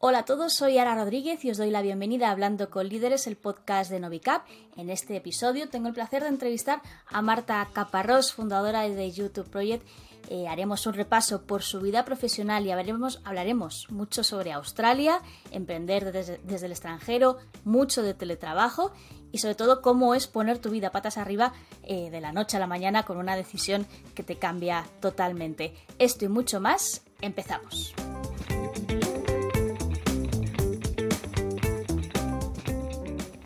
Hola 0.00 0.20
a 0.20 0.24
todos, 0.24 0.54
soy 0.54 0.78
Ara 0.78 0.94
Rodríguez 0.94 1.44
y 1.44 1.50
os 1.50 1.56
doy 1.56 1.72
la 1.72 1.82
bienvenida 1.82 2.28
a 2.28 2.30
Hablando 2.30 2.70
con 2.70 2.88
Líderes, 2.88 3.26
el 3.26 3.34
podcast 3.34 3.90
de 3.90 3.98
Novicap. 3.98 4.46
En 4.76 4.90
este 4.90 5.16
episodio 5.16 5.68
tengo 5.68 5.88
el 5.88 5.94
placer 5.94 6.22
de 6.22 6.28
entrevistar 6.28 6.82
a 7.08 7.20
Marta 7.20 7.68
Caparrós, 7.72 8.32
fundadora 8.32 8.82
de 8.82 9.10
YouTube 9.10 9.50
Project. 9.50 9.84
Eh, 10.28 10.46
haremos 10.46 10.86
un 10.86 10.94
repaso 10.94 11.42
por 11.42 11.62
su 11.62 11.80
vida 11.80 12.04
profesional 12.04 12.64
y 12.64 12.70
hablaremos, 12.70 13.20
hablaremos 13.24 13.90
mucho 13.90 14.22
sobre 14.22 14.52
Australia, 14.52 15.20
emprender 15.50 16.12
desde, 16.12 16.38
el 16.66 16.70
extranjero, 16.70 17.38
mucho 17.64 18.02
de 18.02 18.14
teletrabajo 18.14 18.92
y 19.32 19.38
sobre 19.38 19.56
todo 19.56 19.82
cómo 19.82 20.14
es 20.14 20.28
poner 20.28 20.58
tu 20.58 20.70
vida 20.70 20.92
patas 20.92 21.18
arriba 21.18 21.54
eh, 21.82 22.08
de 22.10 22.20
la 22.20 22.30
noche 22.30 22.56
a 22.56 22.60
la 22.60 22.68
mañana 22.68 23.02
con 23.02 23.16
una 23.16 23.34
decisión 23.34 23.84
que 24.14 24.22
te 24.22 24.36
cambia 24.36 24.86
totalmente. 25.00 25.74
Esto 25.98 26.24
y 26.24 26.28
mucho 26.28 26.60
más, 26.60 27.02
empezamos. 27.20 27.96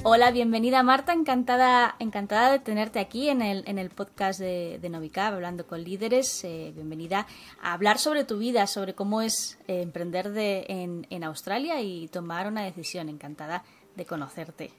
Hola, 0.04 0.32
bienvenida 0.32 0.82
Marta, 0.82 1.12
encantada, 1.12 1.94
encantada 2.00 2.50
de 2.50 2.58
tenerte 2.58 2.98
aquí 2.98 3.28
en 3.28 3.40
el, 3.40 3.62
en 3.68 3.78
el 3.78 3.88
podcast 3.88 4.40
de, 4.40 4.80
Novicab, 4.90 5.34
hablando 5.34 5.64
con 5.64 5.84
líderes. 5.84 6.42
Eh, 6.42 6.72
bienvenida 6.74 7.28
a 7.62 7.72
hablar 7.72 7.98
sobre 7.98 8.24
tu 8.24 8.38
vida, 8.38 8.66
sobre 8.66 8.94
cómo 8.94 9.22
es 9.22 9.60
eh, 9.68 9.80
emprender 9.80 10.32
de, 10.32 10.66
en, 10.68 11.06
en 11.08 11.22
Australia 11.22 11.80
y 11.80 12.08
tomar 12.08 12.48
una 12.48 12.64
decisión. 12.64 13.08
Encantada 13.08 13.62
de 13.94 14.04
conocerte. 14.04 14.72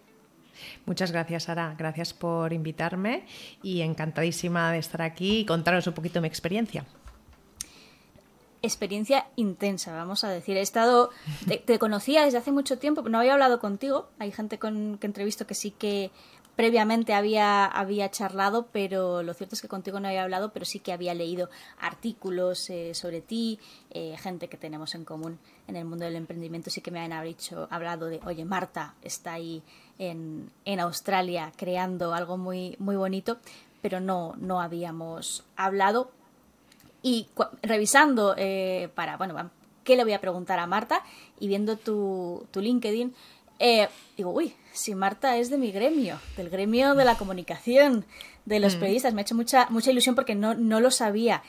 Muchas 0.86 1.14
gracias, 1.14 1.44
Sara. 1.44 1.74
Gracias 1.78 2.14
por 2.14 2.52
invitarme 2.52 3.26
y 3.62 3.80
encantadísima 3.80 4.74
de 4.74 4.80
estar 4.80 5.02
aquí 5.02 5.40
y 5.40 5.46
contaros 5.46 5.88
un 5.88 5.94
poquito 5.94 6.20
mi 6.20 6.28
experiencia 6.28 6.86
experiencia 8.64 9.28
intensa, 9.36 9.94
vamos 9.94 10.24
a 10.24 10.30
decir. 10.30 10.58
He 10.58 10.62
estado, 10.62 11.12
te, 11.66 11.78
conocía 11.80 12.24
desde 12.24 12.38
hace 12.38 12.52
mucho 12.52 12.80
tiempo, 12.80 13.02
no 13.04 13.20
había 13.20 13.34
hablado 13.34 13.60
contigo. 13.60 14.10
Hay 14.20 14.32
gente 14.32 14.58
con 14.58 14.98
que 14.98 15.06
entrevisto 15.06 15.46
que 15.46 15.54
sí 15.54 15.72
que 15.72 16.12
previamente 16.56 17.14
había, 17.14 17.66
había 17.66 18.10
charlado, 18.10 18.68
pero 18.72 19.22
lo 19.22 19.34
cierto 19.34 19.56
es 19.56 19.62
que 19.62 19.68
contigo 19.68 20.00
no 20.00 20.08
había 20.08 20.24
hablado, 20.24 20.54
pero 20.54 20.66
sí 20.66 20.80
que 20.80 20.94
había 20.94 21.14
leído 21.14 21.50
artículos 21.80 22.70
eh, 22.70 22.94
sobre 22.94 23.22
ti, 23.22 23.60
eh, 23.90 24.16
gente 24.18 24.48
que 24.48 24.58
tenemos 24.58 24.96
en 24.96 25.04
común 25.04 25.40
en 25.68 25.76
el 25.76 25.86
mundo 25.86 26.06
del 26.06 26.16
emprendimiento, 26.16 26.70
sí 26.70 26.82
que 26.82 26.92
me 26.92 27.00
han 27.00 27.24
dicho, 27.24 27.68
hablado 27.72 28.06
de, 28.06 28.20
oye, 28.26 28.46
Marta 28.46 28.96
está 29.02 29.34
ahí 29.34 29.64
en, 29.98 30.52
en 30.66 30.80
Australia 30.80 31.52
creando 31.56 32.14
algo 32.14 32.38
muy, 32.38 32.76
muy 32.80 32.96
bonito, 32.96 33.40
pero 33.82 34.00
no, 34.00 34.36
no 34.38 34.62
habíamos 34.62 35.44
hablado 35.56 36.12
y 37.04 37.28
revisando 37.62 38.34
eh, 38.38 38.90
para, 38.96 39.18
bueno, 39.18 39.52
¿qué 39.84 39.96
le 39.96 40.04
voy 40.04 40.14
a 40.14 40.22
preguntar 40.22 40.58
a 40.58 40.66
Marta? 40.66 41.04
Y 41.40 41.48
viendo 41.48 41.78
tu, 41.78 42.48
tu 42.50 42.62
LinkedIn, 42.62 43.14
eh, 43.60 43.90
digo, 44.18 44.32
uy, 44.32 44.56
si 44.72 44.96
Marta 44.96 45.38
es 45.38 45.50
de 45.50 45.58
mi 45.58 45.72
gremio, 45.72 46.20
del 46.38 46.50
gremio 46.50 46.96
de 46.96 47.06
la 47.06 47.16
comunicación, 47.16 48.06
de 48.46 48.60
los 48.60 48.76
mm. 48.76 48.80
periodistas, 48.80 49.14
me 49.14 49.22
ha 49.22 49.24
hecho 49.24 49.36
mucha, 49.36 49.68
mucha 49.70 49.92
ilusión 49.92 50.16
porque 50.16 50.34
no, 50.34 50.56
no 50.56 50.80
lo 50.80 50.90
sabía. 50.90 51.44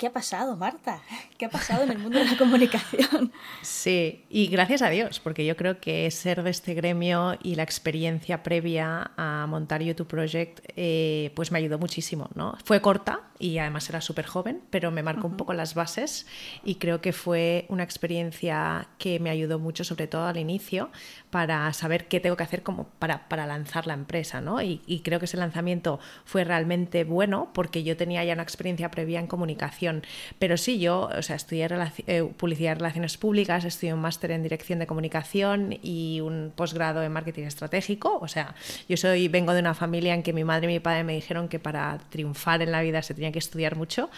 ¿Qué 0.00 0.06
ha 0.06 0.12
pasado, 0.14 0.56
Marta? 0.56 1.02
¿Qué 1.36 1.44
ha 1.44 1.50
pasado 1.50 1.82
en 1.82 1.90
el 1.90 1.98
mundo 1.98 2.18
de 2.18 2.24
la 2.24 2.38
comunicación? 2.38 3.30
Sí, 3.62 4.24
y 4.30 4.46
gracias 4.46 4.80
a 4.80 4.88
Dios, 4.88 5.20
porque 5.20 5.44
yo 5.44 5.56
creo 5.56 5.80
que 5.80 6.10
ser 6.10 6.42
de 6.42 6.50
este 6.50 6.72
gremio 6.74 7.36
y 7.42 7.56
la 7.56 7.62
experiencia 7.62 8.42
previa 8.42 9.10
a 9.16 9.46
montar 9.46 9.82
YouTube 9.82 10.06
Project, 10.06 10.60
eh, 10.76 11.32
pues 11.34 11.52
me 11.52 11.58
ayudó 11.58 11.78
muchísimo, 11.78 12.30
¿no? 12.34 12.56
Fue 12.64 12.80
corta 12.80 13.20
y 13.38 13.58
además 13.58 13.88
era 13.88 14.00
súper 14.00 14.26
joven, 14.26 14.62
pero 14.70 14.90
me 14.90 15.02
marcó 15.02 15.26
un 15.26 15.36
poco 15.36 15.52
las 15.52 15.74
bases 15.74 16.26
y 16.64 16.76
creo 16.76 17.00
que 17.00 17.12
fue 17.12 17.66
una 17.68 17.82
experiencia 17.82 18.88
que 18.98 19.18
me 19.18 19.30
ayudó 19.30 19.58
mucho, 19.58 19.84
sobre 19.84 20.06
todo 20.06 20.26
al 20.26 20.36
inicio, 20.36 20.90
para 21.30 21.72
saber 21.72 22.08
qué 22.08 22.20
tengo 22.20 22.36
que 22.36 22.44
hacer 22.44 22.62
como 22.62 22.84
para, 22.98 23.28
para 23.28 23.46
lanzar 23.46 23.86
la 23.86 23.94
empresa, 23.94 24.40
¿no? 24.40 24.62
Y, 24.62 24.82
y 24.86 25.00
creo 25.00 25.18
que 25.18 25.24
ese 25.26 25.36
lanzamiento 25.36 26.00
fue 26.24 26.44
realmente 26.44 27.04
bueno 27.04 27.50
porque 27.52 27.82
yo 27.82 27.96
tenía 27.96 28.24
ya 28.24 28.34
una 28.34 28.42
experiencia 28.42 28.90
previa 28.90 29.20
en 29.20 29.26
comunicación 29.26 29.89
pero 30.38 30.56
sí, 30.56 30.78
yo 30.78 31.10
o 31.16 31.22
sea, 31.22 31.36
estudié 31.36 31.68
eh, 32.06 32.22
publicidad 32.36 32.72
y 32.72 32.74
relaciones 32.74 33.16
públicas, 33.16 33.64
estudié 33.64 33.94
un 33.94 34.00
máster 34.00 34.30
en 34.30 34.42
dirección 34.42 34.78
de 34.78 34.86
comunicación 34.86 35.78
y 35.82 36.20
un 36.20 36.52
posgrado 36.54 37.02
en 37.02 37.12
marketing 37.12 37.44
estratégico. 37.44 38.18
O 38.20 38.28
sea, 38.28 38.54
yo 38.88 38.96
soy, 38.96 39.28
vengo 39.28 39.52
de 39.52 39.60
una 39.60 39.74
familia 39.74 40.14
en 40.14 40.22
que 40.22 40.32
mi 40.32 40.44
madre 40.44 40.70
y 40.70 40.74
mi 40.74 40.80
padre 40.80 41.04
me 41.04 41.14
dijeron 41.14 41.48
que 41.48 41.58
para 41.58 41.98
triunfar 42.10 42.62
en 42.62 42.72
la 42.72 42.82
vida 42.82 43.02
se 43.02 43.14
tenía 43.14 43.32
que 43.32 43.38
estudiar 43.38 43.76
mucho 43.76 44.10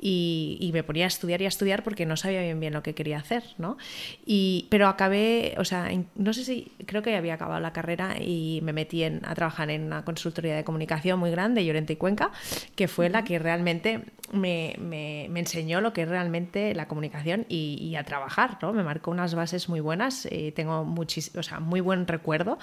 y, 0.00 0.70
me 0.72 0.84
ponía 0.84 1.06
a 1.06 1.08
estudiar 1.08 1.42
y 1.42 1.46
a 1.46 1.48
estudiar 1.48 1.82
porque 1.82 2.06
no 2.06 2.16
sabía 2.16 2.42
bien 2.42 2.60
bien 2.60 2.72
lo 2.72 2.82
que 2.82 2.94
quería 2.94 3.18
hacer, 3.18 3.42
¿no? 3.58 3.76
Y, 4.24 4.66
pero 4.70 4.86
acabé, 4.86 5.54
o 5.58 5.64
sea, 5.64 5.90
no 6.14 6.32
sé 6.32 6.44
si, 6.44 6.70
creo 6.86 7.02
que 7.02 7.16
había 7.16 7.34
acabado 7.34 7.60
la 7.60 7.72
carrera 7.72 8.16
y 8.20 8.60
me 8.62 8.72
metí 8.72 9.02
en, 9.02 9.20
a 9.24 9.34
trabajar 9.34 9.70
en 9.70 9.82
una 9.82 10.04
consultoría 10.04 10.54
de 10.54 10.62
comunicación 10.62 11.18
muy 11.18 11.30
grande, 11.30 11.64
Llorente 11.64 11.94
y 11.94 11.96
Cuenca, 11.96 12.30
que 12.76 12.86
fue 12.86 13.08
la 13.08 13.24
que 13.24 13.38
realmente 13.38 14.04
me, 14.32 14.76
me, 14.78 15.19
enseñó 15.24 15.80
lo 15.80 15.92
que 15.92 16.02
es 16.02 16.08
realmente 16.08 16.74
la 16.74 16.88
comunicación 16.88 17.46
y, 17.48 17.94
a 17.96 18.04
trabajar, 18.04 18.58
¿no? 18.62 18.72
Me 18.72 18.82
marcó 18.82 19.10
unas 19.10 19.34
bases 19.34 19.68
muy 19.68 19.80
buenas, 19.80 20.26
eh, 20.30 20.52
tengo 20.54 20.80
o 20.80 21.42
sea, 21.42 21.60
muy 21.60 21.80
buen 21.80 22.06
recuerdo 22.06 22.58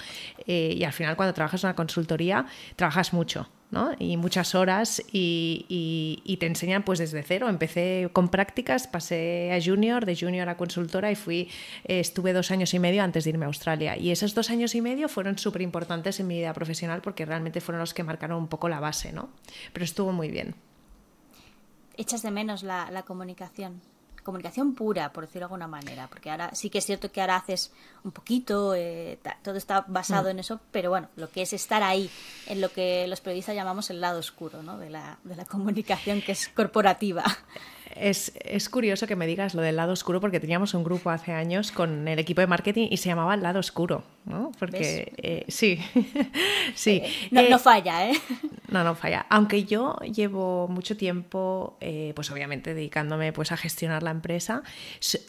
eh, 0.46 0.74
y 0.78 0.84
al 0.84 0.94
final 0.94 1.16
cuando 1.16 1.34
trabajas 1.34 1.64
en 1.64 1.70
una 1.70 1.76
consultoría 1.76 2.46
trabajas 2.76 3.14
mucho, 3.14 3.50
¿no? 3.72 3.92
Y 4.00 4.18
muchas 4.18 4.56
horas 4.56 5.02
y, 5.12 6.38
te 6.40 6.46
enseñan 6.46 6.84
pues 6.84 7.00
desde 7.00 7.24
cero. 7.24 7.50
Empecé 7.50 8.10
con 8.14 8.30
prácticas, 8.30 8.88
pasé 8.88 9.52
a 9.52 9.64
junior, 9.64 10.06
de 10.06 10.16
junior 10.16 10.48
a 10.50 10.58
consultora 10.58 11.12
y 11.12 11.16
fui, 11.16 11.50
eh, 11.86 12.00
estuve 12.00 12.34
dos 12.34 12.52
años 12.52 12.74
y 12.74 12.80
medio 12.80 13.04
antes 13.04 13.24
de 13.24 13.32
irme 13.32 13.46
a 13.46 13.48
Australia. 13.48 13.98
Y 13.98 14.12
esos 14.12 14.36
dos 14.36 14.50
años 14.50 14.76
y 14.76 14.82
medio 14.82 15.10
fueron 15.10 15.38
súper 15.38 15.62
importantes 15.62 16.20
en 16.20 16.28
mi 16.28 16.38
vida 16.38 16.54
profesional 16.54 17.02
porque 17.02 17.26
realmente 17.26 17.62
fueron 17.62 17.80
los 17.80 17.94
que 17.94 18.04
marcaron 18.04 18.38
un 18.38 18.48
poco 18.48 18.70
la 18.70 18.80
base, 18.80 19.12
¿no? 19.12 19.30
Pero 19.74 19.84
estuvo 19.84 20.12
muy 20.12 20.30
bien 20.30 20.56
echas 21.98 22.22
de 22.22 22.32
menos 22.32 22.64
la, 22.64 22.90
la 22.92 23.04
comunicación 23.04 23.82
comunicación 24.28 24.76
pura, 24.76 25.14
por 25.14 25.26
decirlo 25.26 25.40
de 25.40 25.46
alguna 25.46 25.68
manera, 25.70 26.08
porque 26.10 26.30
ahora 26.30 26.54
sí 26.54 26.70
que 26.70 26.80
es 26.80 26.86
cierto 26.86 27.10
que 27.10 27.22
ahora 27.22 27.38
haces 27.38 27.72
un 28.04 28.12
poquito, 28.12 28.76
eh, 28.76 29.18
todo 29.42 29.56
está 29.56 29.86
basado 29.88 30.28
mm. 30.28 30.32
en 30.32 30.40
eso, 30.40 30.60
pero 30.70 30.90
bueno, 30.90 31.08
lo 31.16 31.30
que 31.30 31.44
es 31.44 31.54
estar 31.54 31.82
ahí, 31.82 32.10
en 32.48 32.60
lo 32.60 32.70
que 32.70 33.08
los 33.08 33.22
periodistas 33.22 33.56
llamamos 33.56 33.90
el 33.90 34.02
lado 34.02 34.20
oscuro 34.20 34.62
¿no? 34.64 34.78
de, 34.80 34.90
la, 34.90 35.18
de 35.24 35.38
la 35.38 35.46
comunicación, 35.46 36.22
que 36.22 36.34
es 36.34 36.50
corporativa. 36.50 37.24
Es, 38.00 38.32
es, 38.44 38.70
curioso 38.70 39.08
que 39.08 39.16
me 39.16 39.28
digas 39.28 39.56
lo 39.56 39.62
del 39.62 39.76
lado 39.76 39.94
oscuro 39.94 40.22
porque 40.22 40.40
teníamos 40.40 40.74
un 40.74 40.84
grupo 40.84 41.10
hace 41.10 41.32
años 41.32 41.72
con 41.72 42.08
el 42.08 42.20
equipo 42.20 42.42
de 42.42 42.48
marketing 42.48 42.88
y 42.92 42.98
se 42.98 43.10
llamaba 43.10 43.34
el 43.34 43.42
lado 43.42 43.60
oscuro, 43.60 44.04
¿no? 44.26 44.52
Porque 44.60 45.14
eh, 45.18 45.46
sí, 45.48 45.80
sí. 46.76 47.02
Eh, 47.04 47.12
no, 47.32 47.42
no, 47.50 47.60
falla, 47.60 48.10
¿eh? 48.10 48.14
No, 48.70 48.84
no 48.84 48.96
falla. 48.96 49.26
Aunque 49.30 49.64
yo 49.64 49.98
llevo 50.00 50.68
mucho 50.68 50.98
tiempo, 50.98 51.78
eh, 51.82 52.14
pues 52.16 52.30
obviamente 52.32 52.74
dedicándome 52.74 53.34
pues 53.34 53.52
a 53.52 53.58
gestionar 53.58 54.04
la 54.04 54.12
empresa, 54.12 54.64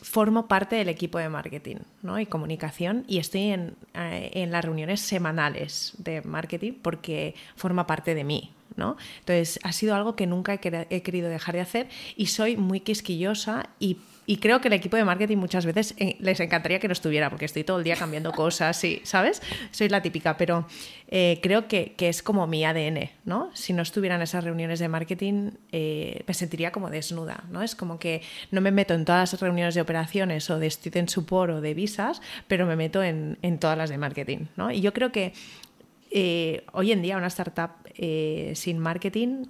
formo 0.03 0.49
parte 0.49 0.77
del 0.77 0.89
equipo 0.89 1.19
de 1.19 1.29
marketing 1.29 1.77
¿no? 2.03 2.19
y 2.19 2.27
comunicación 2.27 3.05
y 3.09 3.19
estoy 3.19 3.51
en, 3.51 3.77
en 3.95 4.51
las 4.51 4.65
reuniones 4.65 5.01
semanales 5.01 5.95
de 5.99 6.23
marketing 6.23 6.73
porque 6.83 7.35
forma 7.57 7.87
parte 7.87 8.15
de 8.15 8.25
mí, 8.25 8.53
entonces, 8.79 9.59
ha 9.63 9.73
sido 9.73 9.95
algo 9.95 10.17
que 10.17 10.27
nunca 10.27 10.55
he, 10.55 11.03
querido 11.03 11.29
dejar 11.29 11.55
de 11.55 11.61
hacer 11.61 11.89
y 12.17 12.27
soy 12.27 12.57
muy 12.57 12.81
quisquillosa 12.81 13.71
y 14.29 14.37
creo 14.37 14.61
que 14.61 14.69
el 14.69 14.75
equipo 14.75 14.99
de 14.99 15.05
marketing 15.05 15.39
muchas 15.39 15.65
veces 15.65 15.95
eh, 15.97 16.17
les 16.21 16.39
encantaría 16.41 16.79
que 16.79 16.87
no 16.87 16.93
estuviera, 16.93 17.31
porque 17.31 17.47
estoy 17.47 17.65
todo 17.65 17.79
el 17.79 17.85
día 17.85 17.97
cambiando 17.97 18.31
cosas, 18.33 18.85
y, 18.85 19.01
¿sabes? 19.03 19.41
Soy 19.71 19.89
la 19.89 20.03
típica, 20.03 20.37
pero 20.37 20.67
eh, 21.09 21.41
creo 21.43 21.67
que, 21.67 21.95
es 21.99 22.23
como 22.23 22.47
mi 22.47 22.63
ADN, 22.63 23.09
¿no? 23.25 23.51
Si 23.55 23.73
no 23.73 23.81
estuviera 23.81 24.17
en 24.17 24.21
esas 24.21 24.45
reuniones 24.45 24.81
de 24.81 24.89
marketing, 24.89 25.53
eh, 25.73 26.25
me 26.27 26.35
sentiría 26.35 26.73
como 26.73 26.91
desnuda, 26.91 27.45
¿no? 27.51 27.63
Es 27.63 27.75
como 27.75 27.99
que 27.99 28.21
no 28.51 28.61
me 28.61 28.71
meto 28.71 28.93
en 28.93 29.07
todas 29.07 29.33
las 29.33 29.41
reuniones 29.41 29.75
de 29.75 29.81
operaciones 29.81 30.51
o 30.51 30.59
de 30.59 30.69
student 30.69 31.09
support 31.09 31.51
o 31.55 31.61
de 31.63 31.73
visas, 31.73 32.21
pero 32.49 32.67
me 32.67 32.77
meto 32.77 33.03
en, 33.03 33.39
en 33.41 33.59
todas 33.59 33.79
las 33.79 33.89
de 33.89 33.97
marketing, 33.97 34.49
¿no? 34.57 34.71
Y 34.71 34.83
yo 34.83 34.93
creo 34.93 35.11
que 35.11 35.33
eh, 36.11 36.65
hoy 36.73 36.93
en 36.93 37.03
día 37.03 37.17
una 37.17 37.27
startup 37.29 37.71
eh, 37.95 38.53
sin 38.55 38.79
marketing 38.79 39.47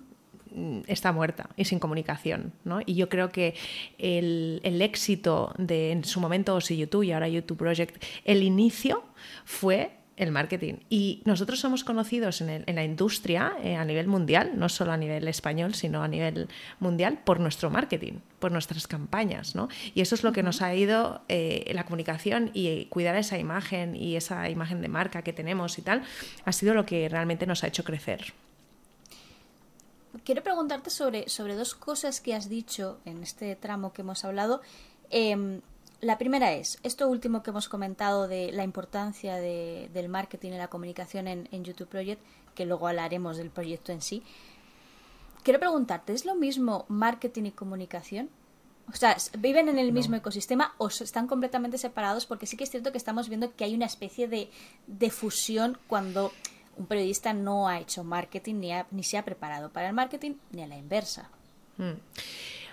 mm, 0.53 0.81
está 0.87 1.13
muerta 1.13 1.51
y 1.57 1.65
sin 1.65 1.79
comunicación. 1.79 2.53
¿no? 2.65 2.81
Y 2.85 2.95
yo 2.95 3.09
creo 3.09 3.31
que 3.31 3.55
el, 3.99 4.61
el, 4.65 4.83
éxito 4.83 5.55
de 5.59 5.93
en 5.93 6.05
su 6.05 6.21
momento 6.21 6.61
si 6.61 6.77
YouTube 6.77 7.05
y 7.05 7.13
ahora 7.13 7.29
YouTube 7.29 7.59
Project, 7.59 8.03
el 8.25 8.43
inicio 8.43 9.03
fue 9.45 9.98
el 10.19 10.33
marketing. 10.33 10.75
Y 10.91 11.23
nosotros 11.25 11.61
somos 11.61 11.85
conocidos 11.85 12.41
en, 12.41 12.65
la 12.67 12.85
industria 12.85 13.53
eh, 13.63 13.77
a 13.77 13.85
nivel 13.85 14.09
mundial, 14.09 14.53
no 14.57 14.69
solo 14.69 14.93
a 14.93 14.97
nivel 14.97 15.27
español, 15.29 15.75
sino 15.75 16.03
a 16.03 16.09
nivel 16.09 16.49
mundial, 16.81 17.21
por 17.25 17.41
nuestro 17.41 17.71
marketing, 17.71 18.15
por 18.41 18.53
nuestras 18.53 18.87
campañas. 18.87 19.55
¿no? 19.55 19.69
Y 19.95 20.01
eso 20.01 20.15
es 20.15 20.25
lo 20.25 20.33
que 20.33 20.43
nos 20.43 20.61
ha 20.61 20.75
ido 20.75 21.23
eh, 21.29 21.71
la 21.73 21.85
comunicación 21.85 22.51
y 22.53 22.87
cuidar 22.87 23.17
esa 23.17 23.39
imagen 23.39 23.95
y 23.95 24.17
esa 24.17 24.51
imagen 24.51 24.83
de 24.83 24.89
marca 24.89 25.23
que 25.23 25.33
tenemos 25.33 25.79
y 25.79 25.83
tal, 25.83 26.03
ha 26.45 26.53
sido 26.53 26.75
lo 26.75 26.85
que 26.85 27.09
realmente 27.09 27.47
nos 27.47 27.63
ha 27.63 27.69
hecho 27.69 27.85
crecer. 27.85 28.35
Quiero 30.25 30.43
preguntarte 30.43 30.91
sobre, 30.91 31.29
sobre 31.29 31.55
dos 31.55 31.75
cosas 31.75 32.21
que 32.21 32.35
has 32.35 32.49
dicho 32.49 32.99
en 33.05 33.23
este 33.23 33.55
tramo 33.55 33.93
que 33.93 34.03
hemos 34.03 34.25
hablado. 34.25 34.61
Em, 35.11 35.61
La 36.01 36.17
primera 36.17 36.53
es, 36.53 36.79
esto 36.85 37.09
último 37.09 37.43
que 37.43 37.51
hemos 37.51 37.69
comentado 37.69 38.29
de 38.29 38.53
la 38.53 38.63
importancia 38.63 39.37
de, 39.37 39.91
del 39.93 40.09
marketing 40.09 40.53
y 40.53 40.59
la 40.59 40.69
comunicación 40.69 41.27
en, 41.27 41.49
en, 41.51 41.65
YouTube 41.65 41.89
Project, 41.89 42.23
que 42.55 42.67
luego 42.67 42.87
hablaremos 42.87 43.37
del 43.37 43.51
proyecto 43.51 43.91
en 43.91 44.01
sí. 44.01 44.23
Quiero 45.43 45.59
preguntarte, 45.59 46.13
¿es 46.13 46.25
lo 46.25 46.37
mismo 46.37 46.85
marketing 46.89 47.45
y 47.45 47.51
comunicación? 47.51 48.31
O 48.93 48.97
sea, 48.97 49.17
¿viven 49.39 49.69
en 49.69 49.79
el 49.79 49.93
mismo 49.93 50.17
ecosistema 50.17 50.75
o 50.79 50.89
están 50.89 51.27
completamente 51.27 51.79
separados? 51.79 52.27
Porque 52.27 52.47
sí 52.47 52.57
que 52.57 52.65
es 52.65 52.71
cierto 52.71 52.91
que 52.91 52.99
estamos 52.99 53.29
viendo 53.29 53.55
que 53.55 53.65
hay 53.65 53.75
una 53.75 53.85
especie 53.87 54.29
de, 54.29 54.51
de 54.87 55.11
fusión 55.11 55.79
cuando 55.89 56.33
un 56.77 56.87
periodista 56.87 57.35
no 57.35 57.69
ha 57.69 57.81
hecho 57.81 58.05
marketing 58.05 58.55
ni, 58.57 58.73
ha, 58.73 58.87
ni 58.91 59.03
se 59.03 59.19
ha 59.19 59.25
preparado 59.25 59.71
para 59.71 59.89
el 59.89 59.95
marketing 59.95 60.35
ni 60.53 60.63
a 60.63 60.69
la 60.69 60.79
inversa. 60.79 61.29
Mm. 61.77 61.93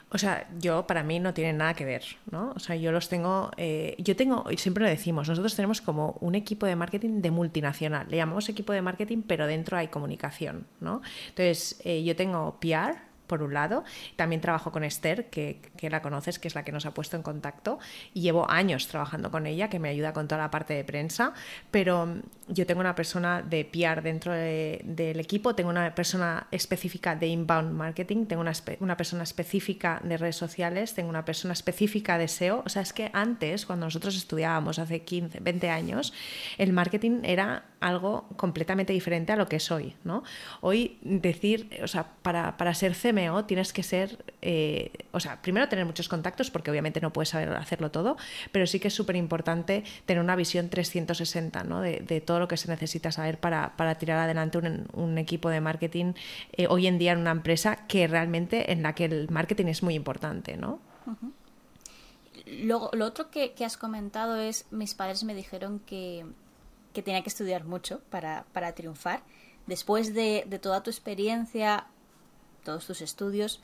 O 0.09 0.17
sea, 0.17 0.47
yo 0.59 0.87
para 0.87 1.03
mí 1.03 1.19
no 1.19 1.33
tiene 1.33 1.51
nada 1.53 1.73
que 1.73 1.83
ver, 1.83 2.03
¿no? 2.31 2.53
O 2.55 2.59
sea, 2.59 2.75
yo 2.75 2.91
los 2.91 3.09
tengo, 3.09 3.51
eh, 3.57 3.95
yo 3.97 4.15
tengo, 4.15 4.45
y 4.51 4.57
siempre 4.57 4.83
lo 4.83 4.89
decimos, 4.89 5.27
nosotros 5.27 5.55
tenemos 5.55 5.81
como 5.81 6.17
un 6.21 6.35
equipo 6.35 6.65
de 6.65 6.75
marketing 6.75 7.21
de 7.21 7.31
multinacional, 7.31 8.07
le 8.09 8.17
llamamos 8.17 8.47
equipo 8.47 8.71
de 8.71 8.81
marketing, 8.81 9.23
pero 9.27 9.47
dentro 9.47 9.77
hay 9.77 9.87
comunicación, 9.87 10.67
¿no? 10.79 11.01
Entonces, 11.29 11.81
eh, 11.83 12.03
yo 12.03 12.15
tengo 12.15 12.59
PR, 12.59 12.97
por 13.27 13.43
un 13.43 13.53
lado. 13.53 13.83
También 14.15 14.41
trabajo 14.41 14.71
con 14.71 14.83
Esther, 14.83 15.29
que, 15.29 15.59
que, 15.77 15.89
la 15.89 16.01
conoces, 16.01 16.39
que 16.39 16.47
es 16.47 16.55
la 16.55 16.63
que 16.63 16.71
nos 16.71 16.85
ha 16.85 16.93
puesto 16.93 17.15
en 17.15 17.23
contacto. 17.23 17.79
Y 18.13 18.21
llevo 18.21 18.49
años 18.49 18.87
trabajando 18.87 19.31
con 19.31 19.47
ella, 19.47 19.69
que 19.69 19.79
me 19.79 19.89
ayuda 19.89 20.13
con 20.13 20.27
toda 20.27 20.41
la 20.41 20.51
parte 20.51 20.73
de 20.73 20.83
prensa. 20.83 21.33
Pero 21.71 22.05
mm, 22.05 22.21
yo 22.49 22.65
tengo 22.65 22.81
una 22.81 22.95
persona 22.95 23.41
de 23.41 23.65
PR 23.65 24.01
dentro 24.01 24.33
de, 24.33 24.81
del 24.83 25.19
equipo, 25.19 25.55
tengo 25.55 25.69
una 25.69 25.93
persona 25.95 26.47
específica 26.51 27.15
de 27.15 27.27
inbound 27.27 27.71
marketing, 27.73 28.25
tengo 28.25 28.41
una, 28.41 28.53
una, 28.79 28.97
persona 28.97 29.23
específica 29.23 29.99
de 30.03 30.17
redes 30.17 30.35
sociales, 30.35 30.93
tengo 30.93 31.09
una 31.09 31.25
persona 31.25 31.53
específica 31.53 32.17
de 32.17 32.27
SEO. 32.27 32.63
O 32.65 32.69
sea, 32.69 32.81
es 32.81 32.93
que 32.93 33.09
antes, 33.13 33.65
cuando 33.65 33.85
nosotros 33.87 34.15
estudiábamos 34.15 34.79
hace 34.79 35.01
15, 35.01 35.39
20 35.39 35.69
años, 35.69 36.13
el 36.57 36.73
marketing 36.73 37.21
era 37.23 37.65
algo 37.79 38.27
completamente 38.35 38.93
diferente 38.93 39.31
a 39.33 39.35
lo 39.35 39.47
que 39.47 39.57
es 39.57 39.71
hoy. 39.71 39.95
¿no? 40.03 40.23
Hoy 40.61 40.97
decir, 41.01 41.69
o 41.83 41.87
sea, 41.87 42.07
para, 42.21 42.57
para 42.57 42.73
ser 42.73 42.95
Tienes 43.47 43.73
que 43.73 43.83
ser, 43.83 44.23
eh, 44.41 44.91
o 45.11 45.19
sea, 45.19 45.41
primero 45.41 45.67
tener 45.69 45.85
muchos 45.85 46.09
contactos 46.09 46.51
porque 46.51 46.69
obviamente 46.69 47.01
no 47.01 47.11
puedes 47.13 47.29
saber 47.29 47.49
hacerlo 47.53 47.91
todo, 47.91 48.17
pero 48.51 48.67
sí 48.67 48.79
que 48.79 48.89
es 48.89 48.93
súper 48.93 49.15
importante 49.15 49.83
tener 50.05 50.21
una 50.21 50.35
visión 50.35 50.69
360 50.69 51.63
¿no? 51.63 51.81
de, 51.81 52.21
todo 52.21 52.39
lo 52.39 52.47
que 52.47 52.57
se 52.57 52.67
necesita 52.69 53.11
saber 53.11 53.39
para, 53.39 53.75
para 53.77 53.95
tirar 53.95 54.19
adelante 54.19 54.57
un, 54.57 55.17
equipo 55.17 55.49
de 55.49 55.61
marketing 55.61 56.13
eh, 56.53 56.67
hoy 56.67 56.87
en 56.87 56.97
día 56.97 57.13
en 57.13 57.19
una 57.19 57.31
empresa 57.31 57.87
que 57.87 58.05
realmente 58.07 58.71
en 58.71 58.83
la 58.83 58.93
que 58.93 59.05
el 59.05 59.29
marketing 59.29 59.67
es 59.67 59.81
muy 59.81 59.95
importante. 59.95 60.57
¿no? 60.57 60.79
Luego, 62.45 62.89
lo 62.93 63.05
otro 63.05 63.31
que, 63.31 63.53
has 63.63 63.77
comentado 63.77 64.35
es, 64.35 64.65
mis 64.71 64.93
padres 64.93 65.23
me 65.23 65.33
dijeron 65.33 65.79
que 65.79 66.25
que 66.95 67.03
tenía 67.03 67.21
que 67.21 67.29
estudiar 67.29 67.65
mucho 67.65 67.99
para, 68.09 68.45
para 68.53 68.73
triunfar. 68.73 69.21
Después 69.67 70.13
de, 70.13 70.45
de, 70.47 70.59
toda 70.59 70.81
tu 70.81 70.89
experiencia, 70.89 71.87
todos 72.65 72.85
tus 72.85 72.99
estudios, 73.01 73.61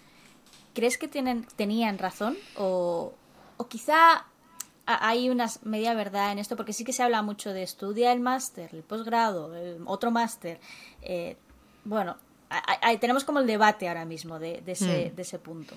¿crees 0.74 0.98
que 0.98 1.10
tienen, 1.10 1.46
tenían 1.58 1.98
razón? 1.98 2.38
O, 2.56 3.14
o 3.58 3.68
quizá 3.68 4.26
hay 4.86 5.30
una 5.30 5.48
media 5.64 5.94
verdad 5.94 6.32
en 6.32 6.40
esto, 6.40 6.56
porque 6.56 6.74
sí 6.74 6.84
que 6.84 6.94
se 6.94 7.04
habla 7.04 7.22
mucho 7.22 7.54
de 7.54 7.64
estudiar 7.64 8.16
el 8.16 8.22
máster, 8.22 8.70
el 8.74 8.84
posgrado, 8.84 9.56
el 9.56 9.82
otro 9.86 10.12
máster. 10.12 10.60
Eh, 11.02 11.38
bueno, 11.84 12.18
hay, 12.50 12.98
tenemos 12.98 13.24
como 13.24 13.40
el 13.40 13.48
debate 13.48 13.88
ahora 13.88 14.06
mismo 14.06 14.40
de, 14.40 14.62
de, 14.62 14.72
ese, 14.74 15.12
mm. 15.12 15.16
de, 15.16 15.22
ese, 15.22 15.40
punto. 15.40 15.76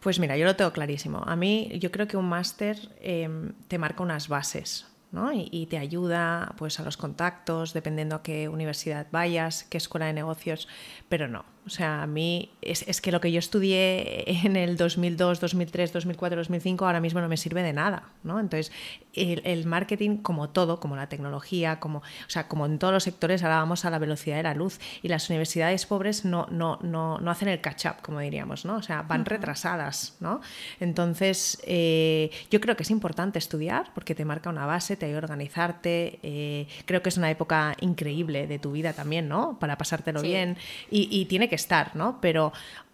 Pues 0.00 0.18
mira, 0.18 0.36
yo 0.36 0.46
lo 0.46 0.56
tengo 0.56 0.72
clarísimo. 0.72 1.22
A 1.26 1.36
mí 1.36 1.70
yo 1.78 1.90
creo 1.90 2.06
que 2.08 2.16
un 2.16 2.28
máster 2.28 2.90
eh, 3.00 3.28
te 3.68 3.78
marca 3.78 4.02
unas 4.02 4.28
bases, 4.28 4.86
¿no? 5.10 5.32
Y, 5.32 5.48
y, 5.50 5.66
te 5.66 5.78
ayuda 5.78 6.54
pues, 6.56 6.80
a 6.80 6.82
los 6.82 6.96
contactos, 6.96 7.72
dependiendo 7.74 8.16
a 8.16 8.22
qué 8.22 8.48
universidad 8.48 9.06
vayas, 9.10 9.64
qué 9.64 9.76
escuela 9.76 10.06
de 10.06 10.14
negocios, 10.14 10.68
pero 11.08 11.28
no. 11.28 11.44
O 11.64 11.70
sea, 11.70 12.02
a 12.02 12.06
mí 12.08 12.50
es, 12.60 12.82
es, 12.88 13.00
que 13.00 13.12
lo 13.12 13.20
que 13.20 13.30
yo 13.30 13.38
estudié 13.38 14.24
en 14.44 14.56
el 14.56 14.76
2002, 14.76 15.38
2003, 15.38 15.92
2004, 15.92 16.38
2005 16.38 16.84
ahora 16.84 17.00
mismo 17.00 17.20
no 17.20 17.28
me 17.28 17.36
sirve 17.36 17.62
de 17.62 17.72
nada, 17.72 18.08
¿no? 18.24 18.40
Entonces, 18.40 18.72
el, 19.14 19.42
el, 19.44 19.64
marketing, 19.64 20.16
como 20.16 20.50
todo, 20.50 20.80
como 20.80 20.96
la 20.96 21.08
tecnología, 21.08 21.78
como, 21.78 21.98
o 21.98 22.02
sea, 22.26 22.48
como 22.48 22.66
en 22.66 22.80
todos 22.80 22.92
los 22.92 23.04
sectores, 23.04 23.44
ahora 23.44 23.58
vamos 23.58 23.84
a 23.84 23.90
la 23.90 24.00
velocidad 24.00 24.38
de 24.38 24.42
la 24.42 24.54
luz 24.54 24.80
y 25.02 25.08
las 25.08 25.30
universidades 25.30 25.86
pobres 25.86 26.24
no, 26.24 26.48
no, 26.50 26.80
no, 26.82 27.18
no 27.18 27.30
hacen 27.30 27.46
el 27.46 27.60
catch-up, 27.60 28.02
como 28.02 28.18
diríamos, 28.18 28.64
¿no? 28.64 28.76
O 28.76 28.82
sea, 28.82 29.02
van 29.02 29.20
uh 29.20 29.24
-huh. 29.24 29.28
retrasadas, 29.28 30.16
¿no? 30.18 30.40
Entonces, 30.80 31.62
eh, 31.64 32.30
yo 32.50 32.60
creo 32.60 32.76
que 32.76 32.82
es 32.82 32.90
importante 32.90 33.38
estudiar 33.38 33.92
porque 33.94 34.16
te 34.16 34.24
marca 34.24 34.50
una 34.50 34.66
base, 34.66 34.96
te 34.96 35.06
ayuda 35.06 35.20
a 35.20 35.22
organizarte, 35.22 36.18
eh, 36.24 36.66
creo 36.86 37.02
que 37.02 37.10
es 37.10 37.16
una 37.16 37.30
época 37.30 37.76
increíble 37.80 38.48
de 38.48 38.58
tu 38.58 38.72
vida 38.72 38.94
también, 38.94 39.28
¿no? 39.28 39.58
Para 39.60 39.78
pasártelo 39.78 40.20
sí. 40.20 40.26
bien 40.26 40.56
y, 40.90 41.08
y 41.08 41.26
tiene 41.26 41.48
que 41.48 41.51
estar, 41.54 41.94
¿no? 41.96 42.20
Pero 42.20 42.52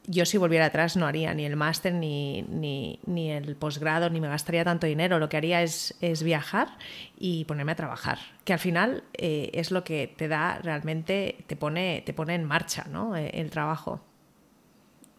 yo 0.08 0.25
si 0.25 0.38
volviera 0.38 0.66
atrás 0.66 0.96
no 0.96 1.06
haría 1.06 1.34
ni 1.34 1.44
el 1.44 1.55
máster 1.55 1.93
ni, 1.93 2.43
ni, 2.49 2.99
ni, 3.06 3.31
el 3.31 3.56
posgrado, 3.56 4.08
ni 4.08 4.20
me 4.20 4.28
gastaría 4.28 4.64
tanto 4.64 4.87
dinero. 4.87 5.19
Lo 5.19 5.28
que 5.28 5.37
haría 5.37 5.62
es, 5.62 5.94
es 6.00 6.22
viajar 6.22 6.78
y 7.19 7.44
ponerme 7.44 7.72
a 7.72 7.76
trabajar, 7.76 8.19
que 8.44 8.55
al 8.55 8.58
final 8.58 9.05
eh, 9.12 9.50
es 9.52 9.70
lo 9.70 9.84
que 9.84 10.12
te 10.16 10.26
da 10.26 10.58
realmente, 10.62 11.44
te 11.46 11.56
pone, 11.56 12.02
te 12.06 12.14
pone 12.14 12.34
en 12.34 12.44
marcha 12.44 12.87
¿no? 12.90 13.16
Eh, 13.16 13.31
el 13.34 13.50
trabajo. 13.50 14.00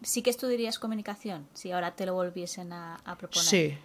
Sí 0.02 0.24
que 0.24 0.32
estudiarías 0.32 0.80
comunicación, 0.80 1.48
si 1.54 1.72
ahora 1.72 1.92
te 1.96 2.06
lo 2.06 2.16
volviesen 2.16 2.74
a, 2.74 2.96
a 3.06 3.16
proponer. 3.18 3.44
Sí, 3.44 3.78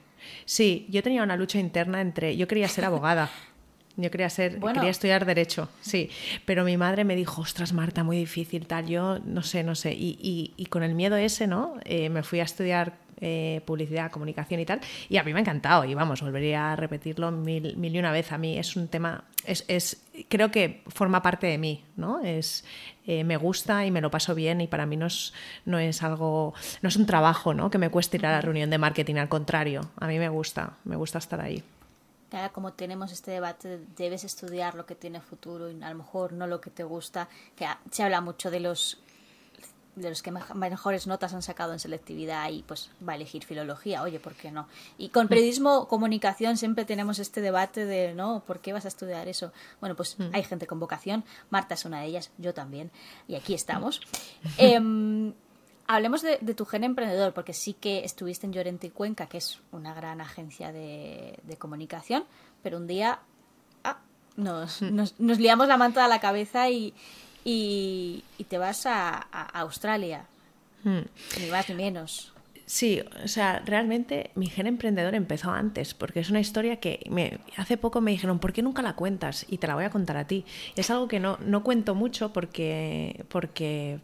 sí, 0.46 0.86
yo 0.88 1.02
tenía 1.02 1.22
una 1.22 1.36
lucha 1.36 1.58
interna 1.58 2.00
entre, 2.00 2.36
yo 2.36 2.48
quería 2.48 2.68
ser 2.68 2.86
abogada. 2.86 3.30
Yo 3.96 4.10
quería 4.10 4.28
ser, 4.28 4.58
bueno. 4.58 4.74
quería 4.74 4.90
estudiar 4.90 5.24
derecho, 5.24 5.68
sí, 5.80 6.10
pero 6.44 6.64
mi 6.64 6.76
madre 6.76 7.04
me 7.04 7.14
dijo, 7.14 7.42
ostras 7.42 7.72
Marta, 7.72 8.02
muy 8.02 8.16
difícil, 8.16 8.66
tal, 8.66 8.86
yo 8.88 9.20
no 9.20 9.42
sé, 9.42 9.62
no 9.62 9.76
sé, 9.76 9.92
y, 9.92 10.18
y, 10.20 10.52
y 10.56 10.66
con 10.66 10.82
el 10.82 10.94
miedo 10.94 11.16
ese, 11.16 11.46
¿no? 11.46 11.76
Eh, 11.84 12.08
me 12.08 12.24
fui 12.24 12.40
a 12.40 12.42
estudiar 12.42 12.94
eh, 13.20 13.60
publicidad, 13.64 14.10
comunicación 14.10 14.58
y 14.58 14.66
tal, 14.66 14.80
y 15.08 15.16
a 15.18 15.22
mí 15.22 15.32
me 15.32 15.38
ha 15.38 15.42
encantado, 15.42 15.84
y 15.84 15.94
vamos, 15.94 16.22
volvería 16.22 16.72
a 16.72 16.76
repetirlo 16.76 17.30
mil, 17.30 17.76
mil 17.76 17.94
y 17.94 17.98
una 18.00 18.10
vez, 18.10 18.32
a 18.32 18.38
mí 18.38 18.58
es 18.58 18.74
un 18.74 18.88
tema, 18.88 19.24
es, 19.44 19.64
es 19.68 20.02
creo 20.28 20.50
que 20.50 20.82
forma 20.88 21.22
parte 21.22 21.46
de 21.46 21.56
mí, 21.56 21.84
¿no? 21.96 22.20
Es, 22.20 22.64
eh, 23.06 23.22
me 23.22 23.36
gusta 23.36 23.86
y 23.86 23.92
me 23.92 24.00
lo 24.00 24.10
paso 24.10 24.34
bien 24.34 24.60
y 24.60 24.66
para 24.66 24.86
mí 24.86 24.96
no 24.96 25.06
es, 25.06 25.32
no 25.66 25.78
es 25.78 26.02
algo, 26.02 26.52
no 26.82 26.88
es 26.88 26.96
un 26.96 27.06
trabajo, 27.06 27.54
¿no? 27.54 27.70
Que 27.70 27.78
me 27.78 27.90
cueste 27.90 28.16
ir 28.16 28.26
a 28.26 28.32
la 28.32 28.40
reunión 28.40 28.70
de 28.70 28.78
marketing, 28.78 29.16
al 29.16 29.28
contrario, 29.28 29.88
a 30.00 30.08
mí 30.08 30.18
me 30.18 30.28
gusta, 30.28 30.78
me 30.84 30.96
gusta 30.96 31.18
estar 31.18 31.40
ahí 31.40 31.62
ahora 32.36 32.52
como 32.52 32.72
tenemos 32.72 33.12
este 33.12 33.30
debate, 33.30 33.80
debes 33.96 34.24
estudiar 34.24 34.74
lo 34.74 34.86
que 34.86 34.94
tiene 34.94 35.20
futuro 35.20 35.70
y 35.70 35.82
a 35.82 35.90
lo 35.90 35.96
mejor 35.96 36.32
no 36.32 36.46
lo 36.46 36.60
que 36.60 36.70
te 36.70 36.84
gusta, 36.84 37.28
que 37.56 37.66
se 37.90 38.02
habla 38.02 38.20
mucho 38.20 38.50
de 38.50 38.60
los 38.60 38.98
de 39.96 40.08
los 40.08 40.22
que 40.22 40.32
mejores 40.32 41.06
notas 41.06 41.34
han 41.34 41.42
sacado 41.42 41.72
en 41.72 41.78
selectividad 41.78 42.50
y 42.50 42.62
pues 42.62 42.90
va 43.06 43.12
a 43.12 43.16
elegir 43.16 43.44
filología, 43.44 44.02
oye, 44.02 44.18
¿por 44.18 44.34
qué 44.34 44.50
no? 44.50 44.66
Y 44.98 45.10
con 45.10 45.28
periodismo, 45.28 45.86
comunicación 45.86 46.56
siempre 46.56 46.84
tenemos 46.84 47.18
este 47.20 47.40
debate 47.40 47.84
de, 47.86 48.12
¿no? 48.12 48.42
¿Por 48.44 48.60
qué 48.60 48.72
vas 48.72 48.86
a 48.86 48.88
estudiar 48.88 49.28
eso? 49.28 49.52
Bueno, 49.80 49.94
pues 49.94 50.18
mm. 50.18 50.30
hay 50.32 50.42
gente 50.42 50.66
con 50.66 50.80
vocación, 50.80 51.24
Marta 51.50 51.74
es 51.74 51.84
una 51.84 52.00
de 52.00 52.06
ellas, 52.06 52.30
yo 52.38 52.54
también, 52.54 52.90
y 53.28 53.36
aquí 53.36 53.54
estamos. 53.54 54.00
eh, 54.58 54.80
Hablemos 55.86 56.22
de, 56.22 56.38
de, 56.40 56.54
tu 56.54 56.64
gen 56.64 56.84
emprendedor, 56.84 57.34
porque 57.34 57.52
sí 57.52 57.74
que 57.74 58.04
estuviste 58.04 58.46
en 58.46 58.52
Llorente 58.52 58.86
y 58.86 58.90
Cuenca, 58.90 59.26
que 59.26 59.38
es 59.38 59.60
una 59.70 59.92
gran 59.94 60.20
agencia 60.20 60.72
de, 60.72 61.38
de 61.42 61.56
comunicación, 61.56 62.24
pero 62.62 62.78
un 62.78 62.86
día 62.86 63.18
ah, 63.84 63.98
nos, 64.36 64.80
nos, 64.82 65.18
nos, 65.20 65.38
liamos 65.38 65.68
la 65.68 65.76
manta 65.76 66.04
a 66.04 66.08
la 66.08 66.20
cabeza 66.20 66.70
y, 66.70 66.94
y, 67.44 68.24
y 68.38 68.44
te 68.44 68.58
vas 68.58 68.86
a, 68.86 69.26
a 69.30 69.60
Australia. 69.60 70.26
Hmm. 70.84 71.02
Ni 71.40 71.50
más 71.50 71.68
ni 71.68 71.74
menos. 71.74 72.34
Sí, 72.66 73.02
o 73.22 73.28
sea, 73.28 73.62
realmente 73.64 74.30
mi 74.34 74.46
gen 74.46 74.66
emprendedor 74.66 75.14
empezó 75.14 75.50
antes, 75.50 75.92
porque 75.92 76.20
es 76.20 76.30
una 76.30 76.40
historia 76.40 76.80
que 76.80 77.04
me, 77.10 77.38
hace 77.56 77.76
poco 77.76 78.00
me 78.00 78.10
dijeron, 78.10 78.38
¿por 78.38 78.54
qué 78.54 78.62
nunca 78.62 78.80
la 78.80 78.94
cuentas? 78.94 79.44
Y 79.48 79.58
te 79.58 79.66
la 79.66 79.74
voy 79.74 79.84
a 79.84 79.90
contar 79.90 80.16
a 80.16 80.26
ti. 80.26 80.46
Es 80.74 80.88
algo 80.90 81.06
que 81.06 81.20
no, 81.20 81.38
no 81.44 81.62
cuento 81.62 81.94
mucho 81.94 82.32
porque, 82.32 83.26
porque 83.28 84.00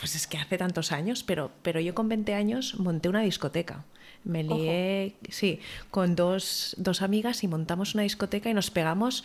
pues 0.00 0.16
es 0.16 0.26
que 0.26 0.38
hace 0.38 0.58
tantos 0.58 0.90
años, 0.90 1.22
pero, 1.22 1.50
pero 1.62 1.78
yo 1.78 1.94
con 1.94 2.08
20 2.08 2.34
años 2.34 2.80
monté 2.80 3.08
una 3.08 3.20
discoteca. 3.20 3.84
Me 4.24 4.42
lié, 4.42 5.14
Ojo. 5.22 5.30
sí, 5.30 5.60
con 5.90 6.16
dos, 6.16 6.74
dos 6.78 7.02
amigas 7.02 7.44
y 7.44 7.48
montamos 7.48 7.94
una 7.94 8.02
discoteca 8.02 8.50
y 8.50 8.54
nos 8.54 8.70
pegamos, 8.70 9.24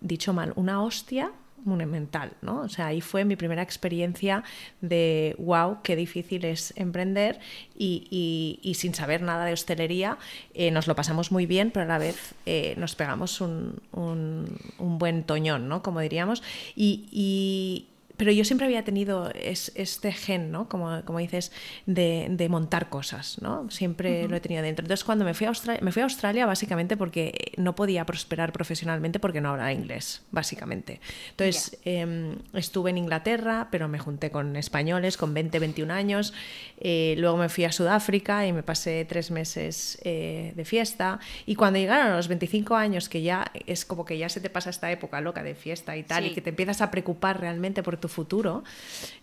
dicho 0.00 0.32
mal, 0.32 0.52
una 0.56 0.82
hostia 0.82 1.32
monumental, 1.64 2.32
¿no? 2.40 2.60
O 2.60 2.68
sea, 2.68 2.86
ahí 2.86 3.00
fue 3.00 3.24
mi 3.24 3.36
primera 3.36 3.62
experiencia 3.62 4.44
de 4.80 5.34
wow, 5.38 5.78
qué 5.82 5.96
difícil 5.96 6.44
es 6.44 6.72
emprender 6.76 7.40
y, 7.76 8.06
y, 8.10 8.60
y 8.68 8.74
sin 8.74 8.94
saber 8.94 9.22
nada 9.22 9.44
de 9.44 9.52
hostelería 9.52 10.18
eh, 10.54 10.70
nos 10.70 10.86
lo 10.86 10.94
pasamos 10.94 11.32
muy 11.32 11.46
bien, 11.46 11.70
pero 11.70 11.84
a 11.84 11.88
la 11.88 11.98
vez 11.98 12.34
eh, 12.46 12.74
nos 12.76 12.94
pegamos 12.94 13.40
un, 13.40 13.80
un, 13.92 14.58
un, 14.78 14.98
buen 14.98 15.24
toñón, 15.24 15.68
¿no? 15.68 15.82
Como 15.82 16.00
diríamos. 16.00 16.42
Y, 16.76 17.86
pero 18.18 18.32
yo 18.32 18.44
siempre 18.44 18.66
había 18.66 18.84
tenido 18.84 19.30
este 19.32 20.12
gen, 20.12 20.50
¿no? 20.50 20.68
Como, 20.68 21.04
como 21.04 21.20
dices, 21.20 21.52
de, 21.86 22.46
montar 22.50 22.88
cosas, 22.88 23.40
¿no? 23.40 23.70
Siempre 23.70 24.26
lo 24.26 24.34
he 24.34 24.40
tenido 24.40 24.62
dentro. 24.62 24.84
Entonces, 24.84 25.04
cuando 25.04 25.24
me 25.24 25.34
fui, 25.34 25.46
a 25.46 25.50
Australia, 25.50 25.80
me 25.84 25.92
fui 25.92 26.02
a 26.02 26.04
Australia 26.04 26.44
básicamente 26.44 26.96
porque 26.96 27.52
no 27.56 27.76
podía 27.76 28.04
prosperar 28.04 28.52
profesionalmente 28.52 29.20
porque 29.20 29.40
no 29.40 29.50
hablaba 29.50 29.72
inglés, 29.72 30.22
básicamente. 30.32 31.00
Entonces, 31.30 31.78
em, 31.84 32.38
estuve 32.54 32.90
en 32.90 32.98
Inglaterra, 32.98 33.68
pero 33.70 33.86
me 33.86 34.00
junté 34.00 34.32
con 34.32 34.56
españoles 34.56 35.16
con 35.16 35.32
20, 35.32 35.60
21 35.60 35.92
años. 35.92 36.34
Eh, 36.80 37.14
luego 37.18 37.36
me 37.36 37.48
fui 37.48 37.64
a 37.64 37.72
Sudáfrica 37.72 38.46
y 38.46 38.52
me 38.52 38.64
pasé 38.64 39.04
tres 39.04 39.30
meses 39.30 39.96
eh, 40.02 40.54
de 40.56 40.64
fiesta. 40.64 41.20
Y 41.46 41.54
cuando 41.54 41.78
llegaron 41.78 42.08
a 42.08 42.16
los 42.16 42.26
25 42.26 42.74
años, 42.74 43.08
que 43.08 43.22
ya 43.22 43.52
es 43.66 43.84
como 43.84 44.04
que 44.04 44.18
ya 44.18 44.28
se 44.28 44.40
te 44.40 44.50
pasa 44.50 44.70
esta 44.70 44.90
época 44.90 45.20
loca 45.20 45.44
de 45.44 45.54
fiesta 45.54 45.96
y 45.96 46.02
tal, 46.02 46.26
y 46.26 46.34
que 46.34 46.40
te 46.40 46.50
empiezas 46.50 46.80
a 46.80 46.90
preocupar 46.90 47.40
realmente 47.40 47.84
por 47.84 47.96
tu 47.96 48.07
futuro, 48.08 48.64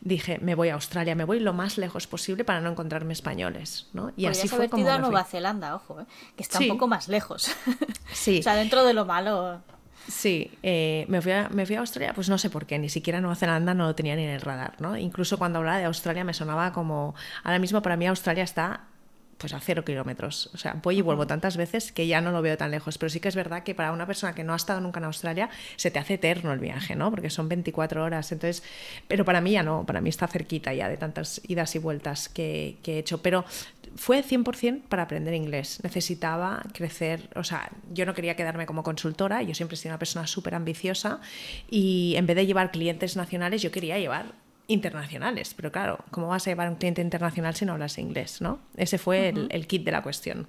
dije, 0.02 0.40
me 0.42 0.56
voy 0.56 0.70
a 0.70 0.76
Australia, 0.76 1.16
me 1.16 1.24
voy 1.24 1.40
lo 1.40 1.54
más 1.54 1.78
lejos 1.78 2.08
posible 2.08 2.44
para 2.44 2.62
no 2.62 2.70
encontrarme 2.70 3.14
españoles. 3.14 3.88
¿no? 3.94 4.12
Y 4.16 4.26
así 4.26 4.48
fue 4.48 4.70
como 4.70 4.88
a 4.90 4.98
Nueva 4.98 5.24
Zelanda, 5.24 5.76
ojo, 5.76 6.02
¿eh? 6.02 6.06
que 6.36 6.44
está 6.44 6.60
un 6.60 6.68
poco 6.70 6.88
más 6.88 7.08
lejos. 7.08 7.50
Sí. 8.14 8.40
o 8.40 8.44
sea, 8.44 8.56
dentro 8.56 8.86
de 8.86 8.94
lo 8.94 9.04
malo. 9.06 9.62
Sí, 10.08 10.52
eh, 10.64 11.06
me, 11.10 11.22
fui 11.22 11.32
a, 11.32 11.50
me 11.50 11.66
fui 11.66 11.76
a 11.76 11.80
Australia, 11.80 12.14
pues 12.14 12.30
no 12.30 12.38
sé 12.38 12.50
por 12.50 12.66
qué, 12.66 12.78
ni 12.78 12.90
siquiera 12.90 13.20
Nueva 13.20 13.36
Zelanda 13.36 13.74
no 13.74 13.88
lo 13.88 13.96
tenía 13.96 14.16
ni 14.16 14.24
en 14.24 14.30
el 14.30 14.42
radar, 14.42 14.76
¿no? 14.80 14.96
Incluso 14.96 15.38
cuando 15.38 15.60
hablaba 15.60 15.80
de 15.80 15.86
Australia 15.86 16.24
me 16.24 16.34
sonaba 16.34 16.72
como, 16.72 17.16
ahora 17.44 17.60
mismo 17.60 17.82
para 17.82 17.98
mí 17.98 18.06
Australia 18.06 18.44
está 18.44 18.82
pues 19.46 19.54
a 19.54 19.60
cero 19.60 19.86
kilómetros. 19.86 20.50
O 20.56 20.58
sea, 20.58 20.80
voy 20.82 20.98
y 20.98 21.02
vuelvo 21.02 21.28
tantas 21.28 21.56
veces 21.56 21.92
que 21.92 22.08
ya 22.08 22.20
no 22.20 22.32
lo 22.32 22.42
veo 22.42 22.58
tan 22.58 22.72
lejos. 22.72 22.98
Pero 22.98 23.12
sí 23.12 23.20
que 23.20 23.28
es 23.28 23.36
verdad 23.36 23.62
que 23.62 23.76
para 23.76 23.92
una 23.92 24.08
persona 24.08 24.34
que 24.34 24.44
no 24.44 24.54
ha 24.54 24.56
estado 24.56 24.82
nunca 24.82 25.00
en 25.00 25.04
Australia, 25.04 25.52
se 25.76 25.92
te 25.92 26.00
hace 26.00 26.16
eterno 26.16 26.52
el 26.52 26.58
viaje, 26.58 26.96
¿no? 26.96 27.12
Porque 27.12 27.30
son 27.30 27.48
24 27.48 28.04
horas. 28.04 28.32
Entonces, 28.32 28.64
pero 29.08 29.24
para 29.24 29.42
mí 29.42 29.52
ya 29.52 29.62
no, 29.62 29.86
para 29.86 30.02
mí 30.02 30.10
está 30.10 30.26
cerquita 30.26 30.74
ya 30.74 30.90
de 30.90 30.98
tantas 30.98 31.42
idas 31.48 31.76
y 31.76 31.78
vueltas 31.78 32.28
que, 32.28 32.80
que 32.82 32.96
he 32.96 32.98
hecho. 32.98 33.22
Pero 33.22 33.46
fue 33.96 34.24
100% 34.24 34.82
para 34.90 35.04
aprender 35.04 35.36
inglés. 35.36 35.80
Necesitaba 35.84 36.64
crecer, 36.74 37.30
o 37.36 37.44
sea, 37.44 37.70
yo 37.94 38.08
no 38.08 38.16
quería 38.16 38.36
quedarme 38.36 38.66
como 38.66 38.82
consultora, 38.82 39.44
yo 39.44 39.54
siempre 39.54 39.76
he 39.76 39.78
sido 39.78 39.92
una 39.92 40.00
persona 40.00 40.26
súper 40.26 40.56
ambiciosa 40.56 41.22
y 41.70 42.16
en 42.18 42.26
vez 42.26 42.36
de 42.36 42.48
llevar 42.48 42.72
clientes 42.72 43.16
nacionales, 43.16 43.62
yo 43.62 43.70
quería 43.70 44.00
llevar 44.00 44.34
internacionales. 44.68 45.54
Pero 45.56 45.72
claro, 45.72 46.00
¿cómo 46.12 46.28
vas 46.28 46.48
a 46.48 46.52
llevar 46.52 46.70
un 46.70 46.76
cliente 46.76 47.02
internacional 47.02 47.56
si 47.56 47.66
no 47.66 47.74
hablas 47.74 47.98
inglés? 47.98 48.42
¿no? 48.42 48.60
Ese 48.76 48.98
fue 48.98 49.30
el, 49.30 49.68
kit 49.68 49.84
de 49.84 49.92
la 49.92 50.02
cuestión. 50.02 50.48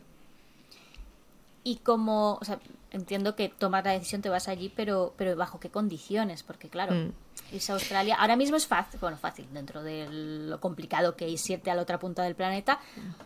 Y 1.64 1.76
como, 1.78 2.34
o 2.34 2.44
sea, 2.44 2.60
entiendo 2.92 3.34
que 3.34 3.48
tomas 3.48 3.84
la 3.84 3.92
decisión, 3.92 4.22
te 4.22 4.28
vas 4.28 4.48
allí, 4.48 4.72
pero, 4.74 5.14
pero 5.16 5.34
¿bajo 5.34 5.58
qué 5.58 5.68
condiciones? 5.68 6.42
Porque 6.44 6.68
claro, 6.68 6.94
mm. 6.94 7.12
irse 7.52 7.72
a 7.72 7.74
Australia 7.74 8.14
ahora 8.14 8.36
mismo 8.36 8.56
es 8.56 8.66
fácil, 8.66 9.00
bueno, 9.00 9.16
fácil 9.16 9.46
dentro 9.52 9.82
de 9.82 10.06
lo 10.08 10.60
complicado 10.60 11.16
que 11.16 11.32
es 11.32 11.50
irte 11.50 11.70
a 11.70 11.74
la 11.74 11.82
otra 11.82 11.98
punta 11.98 12.22
del 12.22 12.36
planeta, 12.36 12.78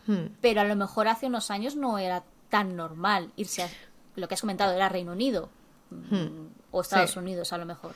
mm. 0.07 0.39
pero 0.41 0.63
a 0.63 0.65
lo 0.65 0.75
mejor 0.75 1.09
hace 1.09 1.27
unos 1.27 1.51
años 1.51 1.77
no 1.77 1.99
era 1.99 2.25
tan 2.49 2.77
normal 2.77 3.31
irse 3.37 3.63
a, 3.63 3.69
lo 4.17 4.27
que 4.27 4.35
has 4.35 4.41
comentado, 4.41 4.73
era 4.73 4.89
Reino 4.89 5.13
Unido 5.13 5.51
mm. 5.91 6.47
o 6.71 6.81
Estados 6.81 7.17
Unidos 7.17 7.53
a 7.53 7.59
lo 7.59 7.67
mejor. 7.67 7.93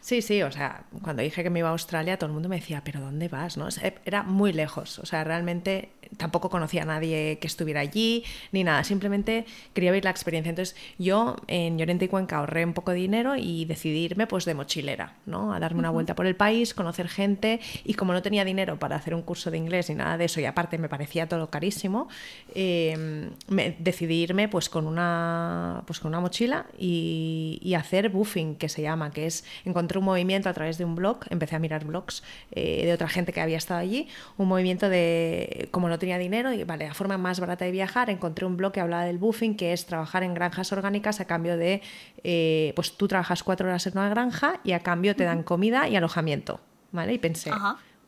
Sí, 0.00 0.22
sí, 0.22 0.40
o 0.42 0.52
sea, 0.52 0.84
cuando 1.02 1.22
dije 1.22 1.42
que 1.42 1.50
me 1.50 1.58
iba 1.58 1.68
a 1.68 1.72
Australia, 1.72 2.16
todo 2.16 2.28
el 2.28 2.34
mundo 2.34 2.48
me 2.48 2.56
decía, 2.56 2.80
¿pero 2.84 3.00
dónde 3.00 3.26
vas? 3.26 3.56
¿no? 3.56 3.66
era 4.04 4.22
muy 4.22 4.52
lejos, 4.52 5.00
o 5.00 5.06
sea, 5.06 5.24
realmente 5.24 5.90
tampoco 6.16 6.48
conocía 6.48 6.82
a 6.82 6.84
nadie 6.84 7.38
que 7.40 7.48
estuviera 7.48 7.80
allí, 7.80 8.22
ni 8.52 8.62
nada, 8.62 8.84
simplemente 8.84 9.46
quería 9.72 9.90
ver 9.90 10.04
la 10.04 10.10
experiencia. 10.10 10.50
Entonces, 10.50 10.76
yo 10.96 11.34
en 11.48 11.76
Llorente 11.76 12.04
y 12.04 12.08
Cuenca 12.08 12.38
ahorré 12.38 12.64
un 12.64 12.72
poco 12.72 12.92
de 12.92 12.98
dinero 12.98 13.34
y 13.34 13.64
decidí 13.64 14.04
irme 14.04 14.28
pues 14.28 14.44
de 14.44 14.54
mochilera, 14.54 15.14
¿no? 15.26 15.52
A 15.52 15.58
darme 15.58 15.80
una 15.80 15.90
vuelta 15.90 16.14
por 16.14 16.26
el 16.26 16.36
país, 16.36 16.72
conocer 16.72 17.08
gente, 17.08 17.58
y 17.84 17.94
como 17.94 18.12
no 18.12 18.22
tenía 18.22 18.44
dinero 18.44 18.78
para 18.78 18.94
hacer 18.94 19.12
un 19.12 19.22
curso 19.22 19.50
de 19.50 19.58
inglés 19.58 19.88
ni 19.88 19.96
nada 19.96 20.16
de 20.16 20.26
eso, 20.26 20.40
y 20.40 20.44
aparte 20.44 20.78
me 20.78 20.88
parecía 20.88 21.28
todo 21.28 21.50
carísimo, 21.50 22.08
eh, 22.54 23.28
me, 23.48 23.76
decidí 23.80 24.22
irme 24.22 24.48
pues 24.48 24.68
con 24.68 24.86
una, 24.86 25.82
pues 25.86 25.98
con 25.98 26.10
una 26.10 26.20
mochila 26.20 26.66
y, 26.78 27.58
y 27.60 27.74
hacer 27.74 28.10
buffing, 28.10 28.54
que 28.54 28.68
se 28.68 28.82
llama, 28.82 29.10
que 29.10 29.26
es 29.26 29.44
encontrar 29.64 29.95
un 29.98 30.04
movimiento 30.04 30.48
a 30.48 30.52
través 30.52 30.78
de 30.78 30.84
un 30.84 30.94
blog, 30.94 31.20
empecé 31.30 31.56
a 31.56 31.58
mirar 31.58 31.84
blogs 31.84 32.22
eh, 32.50 32.86
de 32.86 32.92
otra 32.92 33.08
gente 33.08 33.32
que 33.32 33.40
había 33.40 33.56
estado 33.56 33.80
allí, 33.80 34.08
un 34.36 34.48
movimiento 34.48 34.88
de, 34.88 35.68
como 35.70 35.88
no 35.88 35.98
tenía 35.98 36.18
dinero, 36.18 36.52
y 36.52 36.64
vale, 36.64 36.88
la 36.88 36.94
forma 36.94 37.18
más 37.18 37.40
barata 37.40 37.64
de 37.64 37.70
viajar, 37.70 38.10
encontré 38.10 38.46
un 38.46 38.56
blog 38.56 38.72
que 38.72 38.80
hablaba 38.80 39.04
del 39.04 39.18
buffing, 39.18 39.56
que 39.56 39.72
es 39.72 39.86
trabajar 39.86 40.22
en 40.22 40.34
granjas 40.34 40.72
orgánicas 40.72 41.20
a 41.20 41.26
cambio 41.26 41.56
de, 41.56 41.82
eh, 42.24 42.72
pues 42.76 42.96
tú 42.96 43.08
trabajas 43.08 43.42
cuatro 43.42 43.68
horas 43.68 43.86
en 43.86 43.98
una 43.98 44.08
granja 44.08 44.60
y 44.64 44.72
a 44.72 44.80
cambio 44.80 45.16
te 45.16 45.24
dan 45.24 45.42
comida 45.42 45.88
y 45.88 45.96
alojamiento, 45.96 46.60
¿vale? 46.92 47.14
Y 47.14 47.18
pensé... 47.18 47.50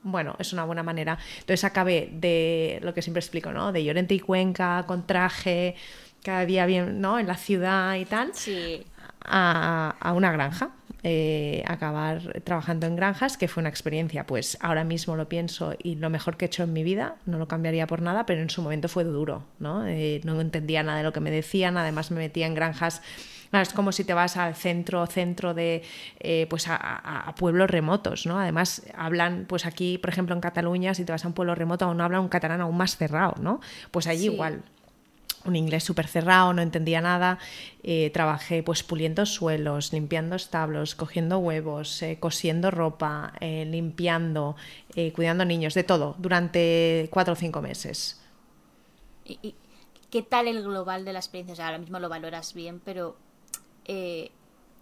bueno, 0.02 0.37
es 0.38 0.52
una 0.52 0.64
buena 0.64 0.83
manera. 0.83 1.18
Entonces 1.40 1.64
acabé 1.64 2.09
de 2.12 2.78
lo 2.83 2.95
que 2.95 3.02
siempre 3.02 3.21
explico, 3.21 3.52
¿no? 3.52 3.73
De 3.73 3.85
Llorente 3.85 4.14
y 4.14 4.21
Cuenca, 4.21 4.85
con 4.87 5.07
traje, 5.07 5.75
cada 6.23 6.45
día 6.45 6.66
bien, 6.66 7.00
¿no? 7.00 7.18
En 7.18 7.26
la 7.26 7.37
ciudad 7.37 7.95
y 7.95 8.04
tal. 8.04 8.30
Sí. 8.35 8.85
A, 9.25 9.97
a, 10.00 10.12
una 10.12 10.33
granja. 10.33 10.71
Eh, 11.04 11.62
acabar 11.66 12.42
trabajando 12.42 12.88
en 12.88 12.96
granjas, 12.96 13.36
que 13.36 13.46
fue 13.46 13.60
una 13.60 13.70
experiencia, 13.70 14.26
pues 14.26 14.58
ahora 14.60 14.82
mismo 14.82 15.14
lo 15.14 15.28
pienso 15.28 15.74
y 15.80 15.94
lo 15.94 16.10
mejor 16.10 16.36
que 16.36 16.46
he 16.46 16.48
hecho 16.48 16.64
en 16.64 16.72
mi 16.72 16.82
vida, 16.82 17.16
no 17.24 17.38
lo 17.38 17.46
cambiaría 17.46 17.86
por 17.86 18.02
nada, 18.02 18.26
pero 18.26 18.42
en 18.42 18.50
su 18.50 18.62
momento 18.62 18.88
fue 18.88 19.04
duro, 19.04 19.44
¿no? 19.60 19.86
Eh, 19.86 20.20
no 20.24 20.40
entendía 20.40 20.82
nada 20.82 20.98
de 20.98 21.04
lo 21.04 21.12
que 21.12 21.20
me 21.20 21.30
decían, 21.30 21.76
además 21.76 22.10
me 22.10 22.18
metía 22.18 22.48
en 22.48 22.54
granjas 22.54 23.00
es 23.52 23.72
como 23.72 23.92
si 23.92 24.04
te 24.04 24.14
vas 24.14 24.36
al 24.36 24.54
centro, 24.54 25.06
centro 25.06 25.54
de, 25.54 25.82
eh, 26.20 26.46
pues 26.50 26.66
a, 26.68 27.34
pueblos 27.38 27.70
remotos, 27.70 28.26
¿no? 28.26 28.38
Además, 28.38 28.82
hablan, 28.94 29.46
pues 29.48 29.64
aquí, 29.66 29.98
por 29.98 30.10
ejemplo, 30.10 30.34
en 30.34 30.40
Cataluña, 30.40 30.94
si 30.94 31.04
te 31.04 31.12
vas 31.12 31.24
a 31.24 31.28
un 31.28 31.34
pueblo 31.34 31.54
remoto, 31.54 31.84
aún 31.84 32.00
habla 32.00 32.20
un 32.20 32.28
catalán 32.28 32.60
aún 32.60 32.76
más 32.76 32.96
cerrado, 32.96 33.34
¿no? 33.40 33.60
Pues 33.90 34.06
allí 34.06 34.26
igual, 34.26 34.62
un 35.48 35.56
inglés 35.56 35.84
súper 35.84 36.06
cerrado, 36.06 36.52
no 36.52 36.62
entendía 36.62 37.00
nada. 37.00 37.38
Eh, 37.82 38.10
trabajé 38.10 38.62
pues 38.62 38.82
puliendo 38.82 39.26
suelos, 39.26 39.92
limpiando 39.92 40.36
establos, 40.36 40.94
cogiendo 40.94 41.38
huevos, 41.38 42.02
eh, 42.02 42.18
cosiendo 42.20 42.70
ropa, 42.70 43.32
eh, 43.40 43.64
limpiando, 43.64 44.56
cuidando 45.14 45.44
niños, 45.44 45.74
de 45.74 45.84
todo, 45.84 46.16
durante 46.18 47.08
cuatro 47.10 47.32
o 47.32 47.36
cinco 47.36 47.62
meses. 47.62 48.20
¿Y, 49.24 49.54
qué 50.10 50.22
tal 50.22 50.48
el 50.48 50.62
global 50.62 51.04
de 51.04 51.12
la 51.12 51.18
experiencia? 51.18 51.66
ahora 51.66 51.78
mismo 51.78 51.98
lo 51.98 52.08
valoras 52.08 52.54
bien, 52.54 52.80
pero 52.80 53.16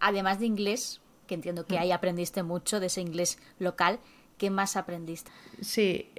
además 0.01 0.41
de 0.41 0.47
inglés, 0.47 1.01
que 1.27 1.35
entiendo 1.35 1.67
que 1.67 1.77
mm. 1.77 1.79
ahí 1.79 1.93
aprendiste 1.93 2.43
mucho 2.43 2.81
de 2.81 2.87
ese 2.87 3.01
inglés 3.01 3.39
local, 3.59 4.01
¿qué 4.39 4.51
más 4.51 4.77
aprendiste? 4.77 5.31
Sí, 5.61 6.11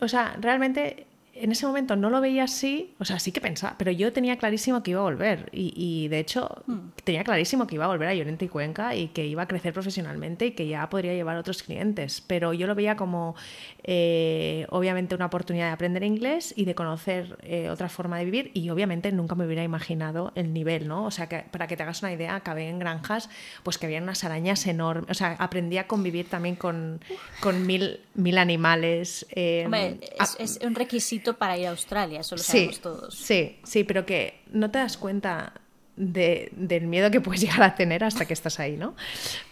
o 0.00 0.08
sea, 0.08 0.36
realmente 0.40 1.06
en 1.40 1.52
ese 1.52 1.66
momento 1.66 1.96
no 1.96 2.10
lo 2.10 2.20
veía 2.20 2.44
así, 2.44 2.94
o 2.98 3.04
sea, 3.04 3.18
sí 3.18 3.32
que 3.32 3.40
pensaba, 3.40 3.76
pero 3.78 3.90
yo 3.90 4.12
tenía 4.12 4.36
clarísimo 4.36 4.82
que 4.82 4.92
iba 4.92 5.00
a 5.00 5.04
volver 5.04 5.48
y, 5.52 6.08
de 6.08 6.18
hecho 6.18 6.62
hmm. 6.66 6.90
tenía 7.04 7.24
clarísimo 7.24 7.66
que 7.66 7.76
iba 7.76 7.84
a 7.84 7.88
volver 7.88 8.08
a 8.08 8.14
Llorente 8.14 8.44
y 8.46 8.48
Cuenca 8.48 8.94
y 8.94 9.08
que 9.08 9.26
iba 9.26 9.42
a 9.42 9.48
crecer 9.48 9.72
profesionalmente 9.72 10.46
y 10.46 10.50
que 10.52 10.66
ya 10.66 10.88
podría 10.88 11.14
llevar 11.14 11.36
otros 11.36 11.62
clientes, 11.62 12.22
pero 12.26 12.52
yo 12.52 12.66
lo 12.66 12.74
veía 12.74 12.96
como 12.96 13.36
eh, 13.84 14.66
obviamente 14.70 15.14
una 15.14 15.26
oportunidad 15.26 15.66
de 15.66 15.72
aprender 15.72 16.02
inglés 16.02 16.52
y 16.56 16.64
de 16.64 16.74
conocer 16.74 17.38
eh, 17.42 17.70
otra 17.70 17.88
forma 17.88 18.18
de 18.18 18.24
vivir 18.24 18.50
y 18.54 18.68
obviamente 18.70 19.12
nunca 19.12 19.34
me 19.34 19.46
hubiera 19.46 19.62
imaginado 19.62 20.32
el 20.34 20.52
nivel, 20.52 20.88
¿no? 20.88 21.04
O 21.04 21.10
sea, 21.10 21.28
que 21.28 21.44
para 21.50 21.66
que 21.66 21.76
te 21.76 21.82
hagas 21.82 22.02
una 22.02 22.12
idea, 22.12 22.34
acabé 22.34 22.68
en 22.68 22.78
granjas, 22.78 23.30
pues 23.62 23.78
que 23.78 23.86
había 23.86 24.00
unas 24.00 24.24
arañas 24.24 24.66
enormes, 24.66 25.10
o 25.10 25.14
sea, 25.14 25.36
aprendí 25.38 25.78
a 25.78 25.86
convivir 25.86 26.28
también 26.28 26.56
con, 26.56 27.00
con 27.40 27.66
mil, 27.66 28.00
mil 28.14 28.38
animales. 28.38 29.26
Hombre, 29.64 30.00
es 30.38 30.58
un 30.62 30.74
requisito 30.74 31.27
para 31.36 31.58
ir 31.58 31.66
a 31.66 31.70
Australia, 31.70 32.20
eso 32.20 32.36
lo 32.36 32.42
sabemos 32.42 32.80
todos. 32.80 33.14
Sí, 33.14 33.58
sí, 33.64 33.84
pero 33.84 34.06
que 34.06 34.42
no 34.50 34.70
te 34.70 34.78
das 34.78 34.96
cuenta 34.96 35.52
del 35.96 36.86
miedo 36.86 37.10
que 37.10 37.20
puedes 37.20 37.40
llegar 37.42 37.62
a 37.62 37.74
tener 37.74 38.04
hasta 38.04 38.24
que 38.24 38.32
estás 38.32 38.60
ahí, 38.60 38.76
¿no? 38.76 38.94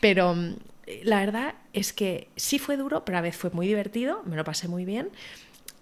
Pero 0.00 0.34
mm, 0.34 0.54
la 1.02 1.20
verdad 1.20 1.54
es 1.72 1.92
que 1.92 2.28
sí 2.36 2.58
fue 2.58 2.76
duro, 2.76 3.04
pero 3.04 3.18
a 3.18 3.20
la 3.20 3.22
vez 3.22 3.36
fue 3.36 3.50
muy 3.50 3.66
divertido, 3.66 4.22
me 4.24 4.36
lo 4.36 4.44
pasé 4.44 4.68
muy 4.68 4.84
bien. 4.84 5.10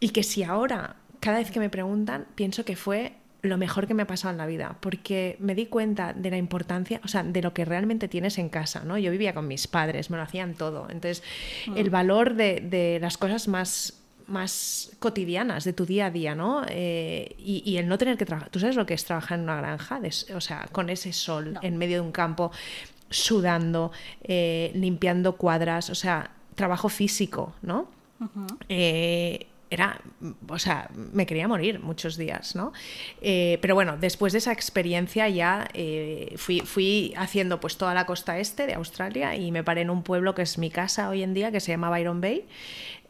Y 0.01 0.11
que 0.11 0.23
si 0.23 0.43
ahora, 0.43 0.97
cada 1.21 1.39
vez 1.39 1.51
que 1.51 1.61
me 1.61 1.71
preguntan, 1.71 2.27
pienso 2.35 2.65
que 2.65 2.77
fue 2.77 3.13
lo 3.43 3.59
mejor 3.59 3.87
que 3.87 3.93
me 3.93 4.03
ha 4.03 4.07
pasado 4.07 4.33
en 4.33 4.39
la 4.39 4.47
vida, 4.47 4.79
porque 4.81 5.37
me 5.39 5.55
di 5.55 5.67
cuenta 5.67 6.15
de 6.15 6.31
la 6.31 6.39
importancia, 6.39 7.01
o 7.05 7.09
sea, 7.09 7.23
de 7.23 7.43
lo 7.43 7.53
que 7.53 7.67
realmente 7.67 8.09
tienes 8.09 8.39
en 8.39 8.49
casa, 8.49 8.85
¿no? 8.85 8.97
Yo 8.97 9.11
vivía 9.11 9.35
con 9.35 9.47
mis 9.47 9.69
padres, 9.69 10.09
me 10.09 10.17
lo 10.17 10.23
hacían 10.23 10.55
todo. 10.55 10.89
Entonces, 10.89 11.23
mm. 11.67 11.77
el 11.77 11.91
valor 11.91 12.35
de, 12.35 12.61
de 12.61 12.99
las 13.01 13.19
cosas 13.19 13.47
más 13.47 14.03
más 14.26 14.93
cotidianas 14.99 15.64
de 15.64 15.73
tu 15.73 15.87
día 15.87 16.07
a 16.07 16.11
día, 16.11 16.35
¿no? 16.35 16.62
Eh, 16.69 17.35
y, 17.38 17.76
el 17.76 17.88
no 17.88 17.99
tener 17.99 18.16
que 18.16 18.25
trabajar. 18.25 18.50
¿Tú 18.50 18.61
sabes 18.61 18.76
lo 18.76 18.87
que 18.87 18.95
es 18.95 19.04
trabajar 19.04 19.38
en 19.38 19.45
una 19.45 19.57
granja? 19.57 20.00
o 20.35 20.40
sea, 20.40 20.69
con 20.73 20.90
ese 20.90 21.12
sol 21.12 21.59
en 21.62 21.76
medio 21.76 21.97
de 21.97 22.00
un 22.02 22.12
campo, 22.12 22.50
sudando, 23.11 23.93
eh, 24.23 24.71
limpiando 24.75 25.37
cuadras, 25.37 25.90
o 25.90 25.95
sea, 25.95 26.31
trabajo 26.54 26.88
físico, 26.88 27.54
¿no? 27.62 27.88
Eh, 28.69 29.47
era, 29.75 30.00
o 30.49 30.59
sea, 30.59 30.88
me 31.12 31.26
quería 31.26 31.49
morir 31.49 31.81
muchos 31.81 32.16
días, 32.16 32.54
¿no? 32.54 32.73
Eh, 33.21 33.59
pero 33.61 33.75
bueno, 33.75 33.97
después 33.97 34.33
de 34.33 34.38
esa 34.38 34.52
experiencia 34.52 35.28
ya 35.28 35.69
eh, 35.75 36.35
fui, 36.37 36.61
fui 36.61 37.12
haciendo 37.16 37.61
pues 37.61 37.76
toda 37.76 37.93
la 37.93 38.07
costa 38.07 38.38
este 38.38 38.66
de 38.66 38.75
Australia 38.75 39.35
y 39.37 39.50
me 39.50 39.64
paré 39.64 39.81
en 39.83 39.90
un 39.90 40.02
pueblo 40.02 40.35
que 40.35 40.43
es 40.43 40.59
mi 40.59 40.71
casa 40.71 41.09
hoy 41.09 41.23
en 41.23 41.35
día, 41.35 41.50
que 41.50 41.61
se 41.61 41.73
llama 41.73 41.90
Byron 41.90 42.21
Bay. 42.21 42.45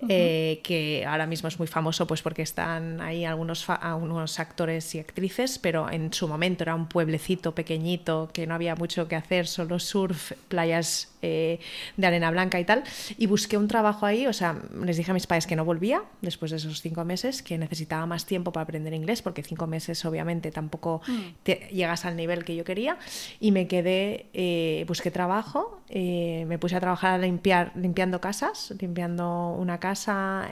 Eh, 0.09 0.61
que 0.63 1.05
ahora 1.07 1.27
mismo 1.27 1.49
es 1.49 1.59
muy 1.59 1.69
famoso 1.69 2.07
pues 2.07 2.23
porque 2.23 2.43
están 2.43 3.01
ahí 3.01 3.25
algunos, 3.25 3.69
algunos 3.69 4.39
actores 4.39 4.95
y 4.95 4.99
actrices, 4.99 5.59
pero 5.59 5.91
en 5.91 6.13
su 6.13 6.29
momento 6.29 6.65
era 6.65 6.75
un 6.75 6.87
pueblecito 6.87 7.55
pequeñito 7.55 8.31
que 8.33 8.47
no 8.47 8.55
había 8.55 8.75
mucho 8.77 9.09
que 9.09 9.17
hacer, 9.17 9.47
solo 9.47 9.79
surf, 9.79 10.33
playas 10.49 11.15
eh, 11.23 11.59
de 11.97 12.07
arena 12.07 12.31
blanca 12.31 12.61
y 12.61 12.65
tal. 12.65 12.85
Y 13.17 13.27
busqué 13.27 13.57
un 13.57 13.69
trabajo 13.69 14.05
ahí, 14.05 14.27
o 14.27 14.33
sea, 14.33 14.57
les 14.85 14.97
dije 14.97 15.11
a 15.11 15.15
mis 15.15 15.27
padres 15.27 15.47
que 15.47 15.57
no 15.57 15.65
volvía 15.65 16.03
después 16.21 16.51
de 16.51 16.59
esos 16.59 16.83
cinco 16.83 17.05
meses, 17.05 17.43
que 17.43 17.57
necesitaba 17.57 18.05
más 18.07 18.27
tiempo 18.27 18.53
para 18.53 18.65
aprender 18.65 18.93
inglés, 18.93 19.23
porque 19.23 19.43
cinco 19.43 19.67
meses 19.67 20.05
obviamente 20.05 20.51
tampoco 20.51 21.01
mm. 21.07 21.51
llegas 21.73 22.05
al 22.05 22.17
nivel 22.17 22.45
que 22.45 22.55
yo 22.55 22.65
quería. 22.65 22.99
Y 23.41 23.53
me 23.53 23.67
quedé, 23.69 24.27
eh, 24.35 24.85
busqué 24.87 25.11
trabajo, 25.11 25.81
me 25.91 26.59
puse 26.59 26.77
a 26.77 26.81
trabajar 26.81 27.15
a 27.15 27.19
limpiar, 27.19 27.73
limpiando 27.75 28.21
casas, 28.21 28.75
limpiando 28.81 29.51
una 29.51 29.79
casa 29.79 29.94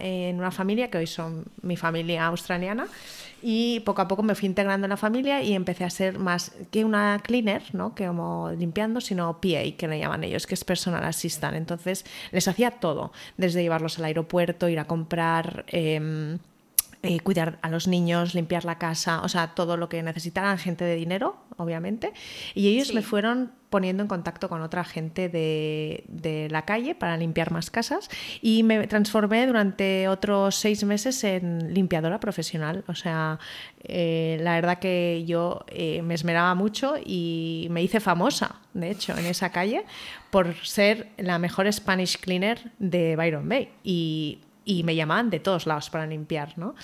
en 0.01 0.39
una 0.39 0.51
familia 0.51 0.91
que 0.91 0.99
hoy 0.99 1.07
son 1.07 1.45
mi 1.63 1.77
familia 1.77 2.27
australiana 2.27 2.87
y 3.43 3.81
poco 3.81 4.03
a 4.03 4.09
poco 4.09 4.23
me 4.23 4.35
fui 4.35 4.47
integrando 4.47 4.87
en 4.87 4.91
la 4.91 4.97
familia 4.97 5.43
y 5.43 5.55
empecé 5.55 5.85
a 5.85 5.91
ser 5.91 6.19
más 6.19 6.53
que 6.71 6.85
una 6.85 7.21
cleaner, 7.23 7.63
¿no? 7.73 7.95
que 7.95 8.07
como 8.07 8.53
limpiando, 8.57 9.01
sino 9.01 9.41
PA, 9.41 9.77
que 9.77 9.89
le 9.89 9.99
llaman 9.99 10.23
ellos, 10.23 10.47
que 10.47 10.55
es 10.55 10.65
personal 10.65 11.03
assistant. 11.05 11.57
Entonces 11.57 12.05
les 12.31 12.47
hacía 12.47 12.71
todo, 12.71 13.13
desde 13.37 13.63
llevarlos 13.63 13.99
al 13.99 14.05
aeropuerto, 14.05 14.69
ir 14.69 14.79
a 14.79 14.87
comprar... 14.87 15.65
Em, 15.69 16.39
eh, 17.05 17.19
cuidar 17.21 17.59
a 17.63 17.69
los 17.69 17.89
niños, 17.89 18.33
limpiar 18.33 18.65
la 18.65 18.79
casa, 18.79 19.23
o 19.23 19.29
sea, 19.29 19.55
todo 19.55 19.77
lo 19.77 19.89
que 19.89 20.03
necesitaran, 20.05 20.57
gente 20.57 20.85
de 20.85 20.95
dinero, 20.95 21.37
obviamente. 21.57 22.13
Y 22.55 22.69
ellos 22.69 22.95
me 22.95 23.03
fueron 23.03 23.51
poniendo 23.71 24.05
en 24.05 24.09
contacto 24.09 24.49
con 24.49 24.63
otra 24.63 24.85
gente 24.85 25.29
de, 25.29 26.05
de, 26.07 26.49
la 26.51 26.65
calle 26.65 26.95
para 26.95 27.17
limpiar 27.17 27.51
más 27.51 27.71
casas 27.71 28.09
y 28.41 28.63
me 28.63 28.87
transformé 28.87 29.47
durante 29.47 30.09
otros 30.09 30.55
seis 30.57 30.85
meses 30.85 31.25
en 31.25 31.75
limpiadora 31.75 32.21
profesional. 32.21 32.85
O 32.87 32.95
sea, 32.95 33.41
eh, 33.83 34.39
la 34.41 34.55
verdad 34.55 34.79
que 34.79 35.25
yo 35.27 35.65
eh, 35.69 36.03
me 36.03 36.15
esmeraba 36.15 36.55
mucho 36.55 36.95
y 37.05 37.67
me 37.71 37.83
hice 37.83 37.99
famosa, 37.99 38.61
de 38.75 38.91
hecho, 38.91 39.17
en 39.17 39.27
esa 39.27 39.51
calle 39.51 39.85
por 40.31 40.55
ser 40.65 41.09
la 41.17 41.39
mejor 41.39 41.71
Spanish 41.73 42.19
cleaner 42.21 42.71
de 42.79 43.17
Byron 43.17 43.49
Bay. 43.49 43.71
Y 43.83 44.39
y 44.65 44.83
me 44.85 44.95
llamaban 44.95 45.31
de 45.31 45.41
todos 45.41 45.67
lados 45.67 45.91
para 45.91 46.07
limpiar, 46.07 46.57
¿no? 46.59 46.75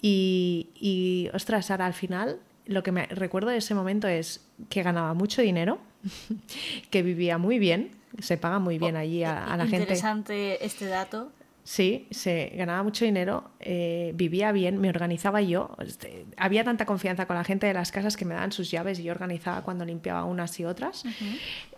Y, 0.00 0.70
y, 0.74 1.30
ostras, 1.34 1.70
ahora 1.70 1.86
al 1.86 1.94
final 1.94 2.40
lo 2.66 2.82
que 2.82 2.92
me 2.92 3.06
recuerdo 3.06 3.50
de 3.50 3.58
ese 3.58 3.74
momento 3.74 4.08
es 4.08 4.46
que 4.68 4.82
ganaba 4.82 5.14
mucho 5.14 5.42
dinero, 5.42 5.78
que 6.90 7.02
vivía 7.02 7.38
muy 7.38 7.58
bien, 7.58 7.90
se 8.20 8.36
paga 8.36 8.58
muy 8.58 8.78
bien 8.78 8.96
allí 8.96 9.24
a, 9.24 9.56
la 9.56 9.64
gente. 9.64 9.78
Interesante 9.78 10.64
este 10.64 10.86
dato. 10.86 11.30
Sí, 11.64 12.06
se 12.10 12.52
ganaba 12.56 12.82
mucho 12.82 13.06
dinero, 13.06 13.50
eh, 13.58 14.12
vivía 14.14 14.52
bien, 14.52 14.78
me 14.78 14.90
organizaba 14.90 15.40
yo. 15.40 15.74
Este, 15.78 16.26
había 16.36 16.62
tanta 16.62 16.84
confianza 16.84 17.26
con 17.26 17.36
la 17.36 17.44
gente 17.44 17.66
de 17.66 17.72
las 17.72 17.90
casas 17.90 18.18
que 18.18 18.26
me 18.26 18.34
daban 18.34 18.52
sus 18.52 18.70
llaves 18.70 18.98
y 18.98 19.04
yo 19.04 19.12
organizaba 19.12 19.62
cuando 19.62 19.86
limpiaba 19.86 20.24
unas 20.24 20.60
y 20.60 20.66
otras. 20.66 21.04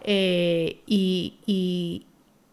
Eh, 0.02 0.82
y, 0.86 1.38
y, 1.46 2.06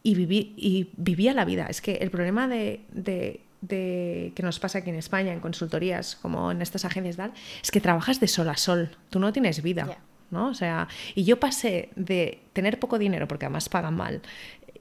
viví, 0.03 0.53
y 0.57 0.89
vivía 0.98 1.33
la 1.33 1.45
vida. 1.45 1.67
Es 1.67 1.81
que 1.81 1.93
el 1.93 2.12
problema 2.12 2.48
de, 2.48 2.81
de, 2.91 4.31
que 4.36 4.43
nos 4.43 4.60
pasa 4.60 4.79
aquí 4.79 4.89
en 4.89 4.98
España, 4.98 5.31
en 5.31 5.39
consultorías, 5.39 6.15
como 6.15 6.51
en 6.51 6.62
estas 6.62 6.86
agencias, 6.86 7.15
tal, 7.15 7.33
es 7.62 7.72
que 7.72 7.79
trabajas 7.79 8.19
de 8.19 8.27
sol 8.27 8.50
a 8.50 8.57
sol. 8.57 8.91
Tú 9.10 9.19
no 9.19 9.31
tienes 9.31 9.62
vida. 9.62 9.98
¿no? 10.29 10.48
O 10.48 10.53
sea, 10.53 10.88
y 11.15 11.24
yo 11.24 11.39
pasé 11.39 11.89
de 11.95 12.41
tener 12.53 12.79
poco 12.79 12.98
dinero, 13.00 13.27
porque 13.27 13.45
además 13.45 13.69
pagan 13.69 13.95
mal, 13.95 14.22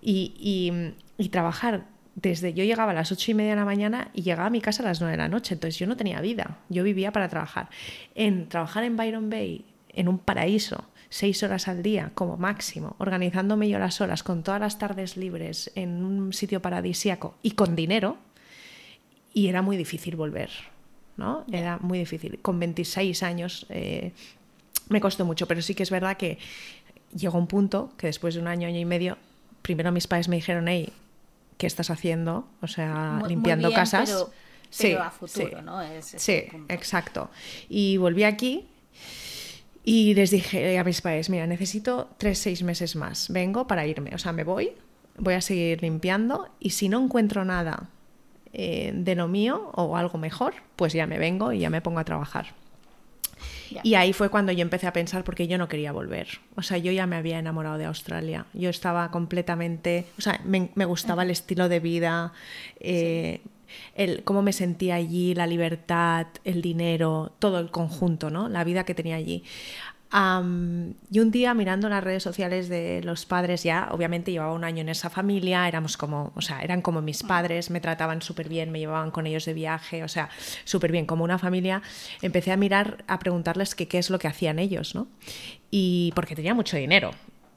y, 0.00 0.34
y, 0.38 0.94
y 1.22 1.28
trabajar 1.28 1.84
desde 2.14 2.52
yo 2.52 2.64
llegaba 2.64 2.92
a 2.92 2.94
las 2.94 3.10
ocho 3.12 3.30
y 3.30 3.34
media 3.34 3.50
de 3.50 3.56
la 3.56 3.64
mañana 3.64 4.10
y 4.12 4.22
llegaba 4.22 4.46
a 4.46 4.50
mi 4.50 4.60
casa 4.60 4.82
a 4.82 4.86
las 4.86 5.00
nueve 5.00 5.12
de 5.12 5.18
la 5.18 5.28
noche, 5.28 5.54
entonces 5.54 5.78
yo 5.78 5.86
no 5.86 5.96
tenía 5.96 6.20
vida, 6.20 6.58
yo 6.68 6.82
vivía 6.84 7.12
para 7.12 7.28
trabajar. 7.28 7.68
En 8.14 8.48
trabajar 8.48 8.84
en 8.84 8.96
Byron 8.96 9.30
Bay, 9.30 9.64
en 9.88 10.08
un 10.08 10.18
paraíso, 10.18 10.84
seis 11.12 11.42
horas 11.42 11.68
al 11.68 11.82
día 11.82 12.10
como 12.14 12.38
máximo, 12.38 12.96
organizándome 12.98 13.68
yo 13.68 13.78
las 13.78 14.00
horas 14.00 14.22
con 14.22 14.42
todas 14.42 14.58
las 14.58 14.78
tardes 14.78 15.18
libres 15.18 15.70
en 15.74 16.02
un 16.02 16.32
sitio 16.32 16.62
paradisíaco 16.62 17.34
y 17.42 17.50
con 17.50 17.76
dinero, 17.76 18.16
y 19.34 19.48
era 19.48 19.60
muy 19.60 19.76
difícil 19.76 20.16
volver, 20.16 20.48
¿no? 21.18 21.44
Era 21.52 21.76
muy 21.78 21.98
difícil. 21.98 22.38
Con 22.40 22.58
26 22.58 23.22
años 23.24 23.66
eh, 23.68 24.12
me 24.88 25.02
costó 25.02 25.26
mucho, 25.26 25.46
pero 25.46 25.60
sí 25.60 25.74
que 25.74 25.82
es 25.82 25.90
verdad 25.90 26.16
que 26.16 26.38
llegó 27.14 27.36
un 27.36 27.46
punto 27.46 27.92
que 27.98 28.06
después 28.06 28.34
de 28.34 28.40
un 28.40 28.48
año, 28.48 28.66
año 28.66 28.78
y 28.78 28.86
medio, 28.86 29.18
primero 29.60 29.92
mis 29.92 30.06
padres 30.06 30.28
me 30.28 30.36
dijeron, 30.36 30.66
hey, 30.66 30.90
¿qué 31.58 31.66
estás 31.66 31.90
haciendo? 31.90 32.48
O 32.62 32.68
sea, 32.68 33.20
limpiando 33.28 33.70
casas. 33.70 34.28
sí, 34.70 34.94
a 34.94 35.10
futuro, 35.10 35.60
¿no? 35.60 35.78
sí, 36.00 36.44
exacto. 36.70 37.30
Y 37.68 37.98
volví 37.98 38.24
aquí 38.24 38.66
y 39.84 40.14
les 40.14 40.30
dije 40.30 40.78
a 40.78 40.84
mis 40.84 41.00
padres, 41.00 41.28
mira, 41.28 41.46
necesito 41.46 42.10
tres, 42.18 42.38
seis 42.38 42.62
meses 42.62 42.94
más. 42.94 43.30
Vengo 43.30 43.66
para 43.66 43.86
irme. 43.86 44.14
O 44.14 44.18
sea, 44.18 44.32
me 44.32 44.44
voy, 44.44 44.72
voy 45.18 45.34
a 45.34 45.40
seguir 45.40 45.82
limpiando 45.82 46.48
y 46.60 46.70
si 46.70 46.88
no 46.88 47.02
encuentro 47.02 47.44
nada 47.44 47.88
eh, 48.52 48.92
de 48.94 49.14
lo 49.14 49.28
mío 49.28 49.70
o 49.74 49.96
algo 49.96 50.18
mejor, 50.18 50.54
pues 50.76 50.92
ya 50.92 51.06
me 51.06 51.18
vengo 51.18 51.52
y 51.52 51.60
ya 51.60 51.70
me 51.70 51.80
pongo 51.80 51.98
a 51.98 52.04
trabajar. 52.04 52.46
Y 53.82 53.94
ahí 53.94 54.12
fue 54.12 54.28
cuando 54.28 54.52
yo 54.52 54.62
empecé 54.62 54.86
a 54.86 54.92
pensar 54.92 55.24
porque 55.24 55.48
yo 55.48 55.58
no 55.58 55.68
quería 55.68 55.92
volver. 55.92 56.28
O 56.56 56.62
sea, 56.62 56.78
yo 56.78 56.92
ya 56.92 57.06
me 57.06 57.16
había 57.16 57.38
enamorado 57.38 57.78
de 57.78 57.86
Australia. 57.86 58.46
Yo 58.52 58.68
estaba 58.68 59.10
completamente, 59.10 60.06
o 60.18 60.20
sea, 60.20 60.40
me, 60.44 60.68
gustaba 60.84 61.22
el 61.22 61.30
estilo 61.30 61.68
de 61.68 61.80
vida, 61.80 62.32
eh, 62.80 63.40
el 63.94 64.24
cómo 64.24 64.42
me 64.42 64.52
sentía 64.52 64.96
allí, 64.96 65.34
la 65.34 65.46
libertad, 65.46 66.26
el 66.44 66.62
dinero, 66.62 67.32
todo 67.38 67.58
el 67.58 67.70
conjunto, 67.70 68.30
¿no? 68.30 68.48
La 68.48 68.64
vida 68.64 68.84
que 68.84 68.94
tenía 68.94 69.16
allí. 69.16 69.44
y 71.10 71.18
un 71.20 71.30
día 71.30 71.54
mirando 71.54 71.88
las 71.88 72.04
redes 72.04 72.22
sociales 72.22 72.68
de 72.68 73.02
los 73.02 73.24
padres, 73.24 73.62
ya 73.62 73.88
obviamente 73.92 74.30
llevaba 74.30 74.52
un 74.52 74.64
año 74.64 74.82
en 74.82 74.90
esa 74.90 75.08
familia, 75.08 75.66
éramos 75.66 75.96
como, 75.96 76.32
o 76.34 76.42
sea, 76.42 76.60
eran 76.60 76.82
como 76.82 77.00
mis 77.00 77.22
padres, 77.22 77.70
me 77.70 77.80
trataban 77.80 78.20
súper 78.20 78.48
bien, 78.48 78.70
me 78.70 78.78
llevaban 78.78 79.10
con 79.10 79.26
ellos 79.26 79.46
de 79.46 79.54
viaje, 79.54 80.04
o 80.04 80.08
sea, 80.08 80.28
súper 80.64 80.92
bien, 80.92 81.06
como 81.06 81.24
una 81.24 81.38
familia. 81.38 81.82
Empecé 82.20 82.52
a 82.52 82.56
mirar, 82.56 83.04
a 83.08 83.18
preguntarles 83.18 83.74
qué 83.74 83.98
es 83.98 84.10
lo 84.10 84.18
que 84.18 84.28
hacían 84.28 84.58
ellos, 84.58 84.94
¿no? 84.94 85.08
Y 85.70 86.12
porque 86.14 86.36
tenía 86.36 86.54
mucho 86.54 86.76
dinero, 86.76 87.12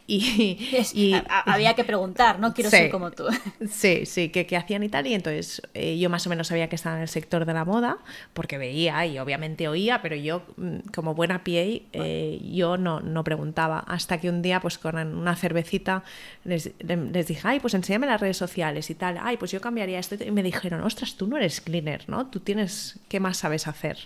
Y, 0.07 1.15
había 1.27 1.73
que 1.73 1.83
preguntar, 1.83 2.39
no 2.39 2.53
quiero 2.53 2.69
ser 2.69 2.91
como 2.91 3.11
tú. 3.11 3.25
Sí, 3.69 4.05
sí, 4.05 4.29
que, 4.29 4.55
hacían 4.55 4.83
y 4.83 4.89
tal. 4.89 5.07
Y 5.07 5.13
entonces 5.13 5.61
eh, 5.73 5.97
yo 5.97 6.09
más 6.09 6.25
o 6.27 6.29
menos 6.29 6.47
sabía 6.47 6.69
que 6.69 6.75
estaba 6.75 6.97
en 6.97 7.01
el 7.01 7.07
sector 7.07 7.45
de 7.45 7.53
la 7.53 7.65
moda, 7.65 7.97
porque 8.33 8.57
veía 8.57 9.05
y 9.05 9.17
obviamente 9.17 9.67
oía, 9.67 10.01
pero 10.01 10.15
yo, 10.15 10.43
mm, 10.57 10.91
como 10.93 11.15
buena 11.15 11.43
PA, 11.43 11.51
eh, 11.51 12.39
yo 12.43 12.77
no, 12.77 12.99
no 12.99 13.23
preguntaba. 13.23 13.79
Hasta 13.79 14.19
que 14.19 14.29
un 14.29 14.41
día, 14.41 14.59
pues 14.59 14.77
con 14.77 14.95
una 14.95 15.35
cervecita, 15.35 16.03
les, 16.43 16.71
les, 16.79 17.27
dije, 17.27 17.41
ay, 17.43 17.59
pues 17.59 17.73
enséñame 17.73 18.05
las 18.05 18.21
redes 18.21 18.37
sociales 18.37 18.89
y 18.89 18.95
tal. 18.95 19.17
Ay, 19.21 19.37
pues 19.37 19.51
yo 19.51 19.61
cambiaría 19.61 19.99
esto. 19.99 20.15
Y 20.23 20.31
me 20.31 20.43
dijeron, 20.43 20.81
ostras, 20.81 21.15
tú 21.15 21.27
no 21.27 21.37
eres 21.37 21.61
cleaner, 21.61 22.07
¿no? 22.07 22.27
Tú 22.27 22.39
tienes, 22.39 22.99
¿qué 23.09 23.19
más 23.19 23.37
sabes 23.37 23.67
hacer? 23.67 23.97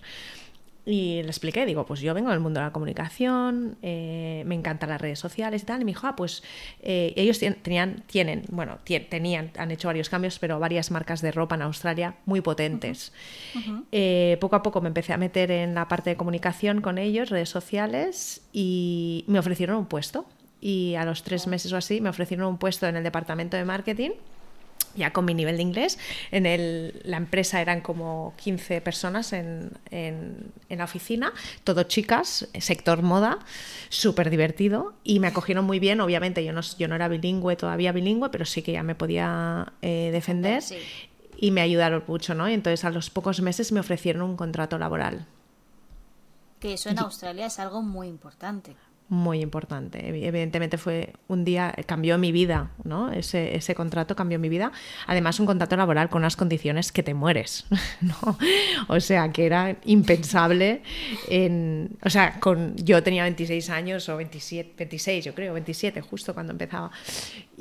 Y 0.89 1.21
le 1.21 1.27
expliqué, 1.27 1.67
digo, 1.67 1.85
pues 1.85 1.99
yo 1.99 2.15
vengo 2.15 2.31
del 2.31 2.39
mundo 2.39 2.59
de 2.59 2.65
la 2.65 2.71
comunicación, 2.71 3.77
eh, 3.83 4.41
me 4.47 4.55
encantan 4.55 4.89
las 4.89 4.99
redes 4.99 5.19
sociales 5.19 5.61
y 5.61 5.65
tal. 5.67 5.81
Y 5.81 5.85
me 5.85 5.91
dijo, 5.91 6.07
ah, 6.07 6.15
pues 6.15 6.41
eh, 6.81 7.13
ellos 7.15 7.37
tenían, 7.61 8.01
tienen, 8.07 8.43
bueno, 8.49 8.79
tenían, 8.83 9.51
han 9.55 9.69
hecho 9.69 9.87
varios 9.87 10.09
cambios, 10.09 10.39
pero 10.39 10.59
varias 10.59 10.89
marcas 10.89 11.21
de 11.21 11.31
ropa 11.31 11.53
en 11.53 11.61
Australia 11.61 12.15
muy 12.25 12.41
potentes. 12.41 13.13
Eh, 13.91 14.37
poco 14.41 14.55
a 14.55 14.63
poco 14.63 14.81
me 14.81 14.87
empecé 14.87 15.13
a 15.13 15.17
meter 15.17 15.51
en 15.51 15.75
la 15.75 15.87
parte 15.87 16.09
de 16.09 16.15
comunicación 16.15 16.81
con 16.81 16.97
ellos, 16.97 17.29
redes 17.29 17.49
sociales, 17.49 18.41
y 18.51 19.25
me 19.27 19.37
ofrecieron 19.37 19.77
un 19.77 19.85
puesto. 19.85 20.25
Y 20.59 20.95
a 20.95 21.05
los 21.05 21.21
tres 21.21 21.45
meses 21.45 21.71
o 21.71 21.77
así 21.77 22.01
me 22.01 22.09
ofrecieron 22.09 22.47
un 22.47 22.57
puesto 22.57 22.87
en 22.87 22.95
el 22.95 23.03
departamento 23.03 23.57
de 23.57 23.63
marketing 23.63 24.11
ya 24.95 25.11
con 25.11 25.25
mi 25.25 25.33
nivel 25.33 25.57
de 25.57 25.63
inglés. 25.63 25.97
En 26.31 26.45
el, 26.45 27.01
la 27.03 27.17
empresa 27.17 27.61
eran 27.61 27.81
como 27.81 28.33
15 28.37 28.81
personas 28.81 29.33
en, 29.33 29.71
en, 29.91 30.51
la 30.69 30.83
oficina, 30.83 31.33
todo 31.63 31.83
chicas, 31.83 32.47
sector 32.59 33.01
moda, 33.01 33.39
súper 33.89 34.29
divertido 34.29 34.93
y 35.03 35.19
me 35.19 35.27
acogieron 35.27 35.65
muy 35.65 35.79
bien. 35.79 36.01
Obviamente 36.01 36.43
yo 36.43 36.53
no, 36.53 36.61
yo 36.61 36.87
no 36.87 36.95
era 36.95 37.07
bilingüe, 37.07 37.55
todavía 37.55 37.91
bilingüe, 37.91 38.29
pero 38.29 38.45
sí 38.45 38.61
que 38.61 38.73
ya 38.73 38.83
me 38.83 38.95
podía 38.95 39.73
eh, 39.81 40.09
defender 40.11 40.63
y 41.37 41.51
me 41.51 41.61
ayudaron 41.61 42.03
mucho, 42.07 42.33
¿no? 42.33 42.49
Y 42.49 42.53
entonces 42.53 42.83
a 42.85 42.89
los 42.89 43.09
pocos 43.09 43.41
meses 43.41 43.71
me 43.71 43.79
ofrecieron 43.79 44.21
un 44.21 44.35
contrato 44.35 44.77
laboral. 44.77 45.25
Que 46.59 46.73
eso 46.73 46.89
en 46.89 46.99
Australia 46.99 47.45
es 47.45 47.57
algo 47.59 47.81
muy 47.81 48.07
importante. 48.07 48.75
Muy 49.09 49.41
importante. 49.41 50.07
Evidentemente 50.07 50.77
fue 50.77 51.13
un 51.27 51.43
día, 51.43 51.73
cambió 51.87 52.17
mi 52.17 52.31
vida, 52.31 52.71
¿no? 52.83 53.11
Ese, 53.11 53.55
ese 53.55 53.73
contrato 53.73 54.15
cambió 54.15 54.39
mi 54.39 54.49
vida. 54.49 54.71
Además, 55.07 55.39
un 55.39 55.47
contrato 55.47 55.75
laboral 55.75 56.09
con 56.09 56.21
unas 56.21 56.35
condiciones 56.35 56.91
que 56.91 57.01
te 57.01 57.15
mueres, 57.15 57.65
¿no? 58.01 58.37
O 58.87 58.99
sea, 58.99 59.31
que 59.31 59.45
era 59.45 59.77
impensable 59.85 60.83
en... 61.27 61.97
O 62.03 62.09
sea, 62.09 62.39
con, 62.39 62.75
yo 62.77 63.01
tenía 63.01 63.23
26 63.23 63.69
años 63.71 64.07
o 64.09 64.17
27, 64.17 64.73
26, 64.77 65.25
yo 65.25 65.33
creo, 65.33 65.53
27, 65.53 66.01
justo 66.01 66.33
cuando 66.33 66.53
empezaba. 66.53 66.91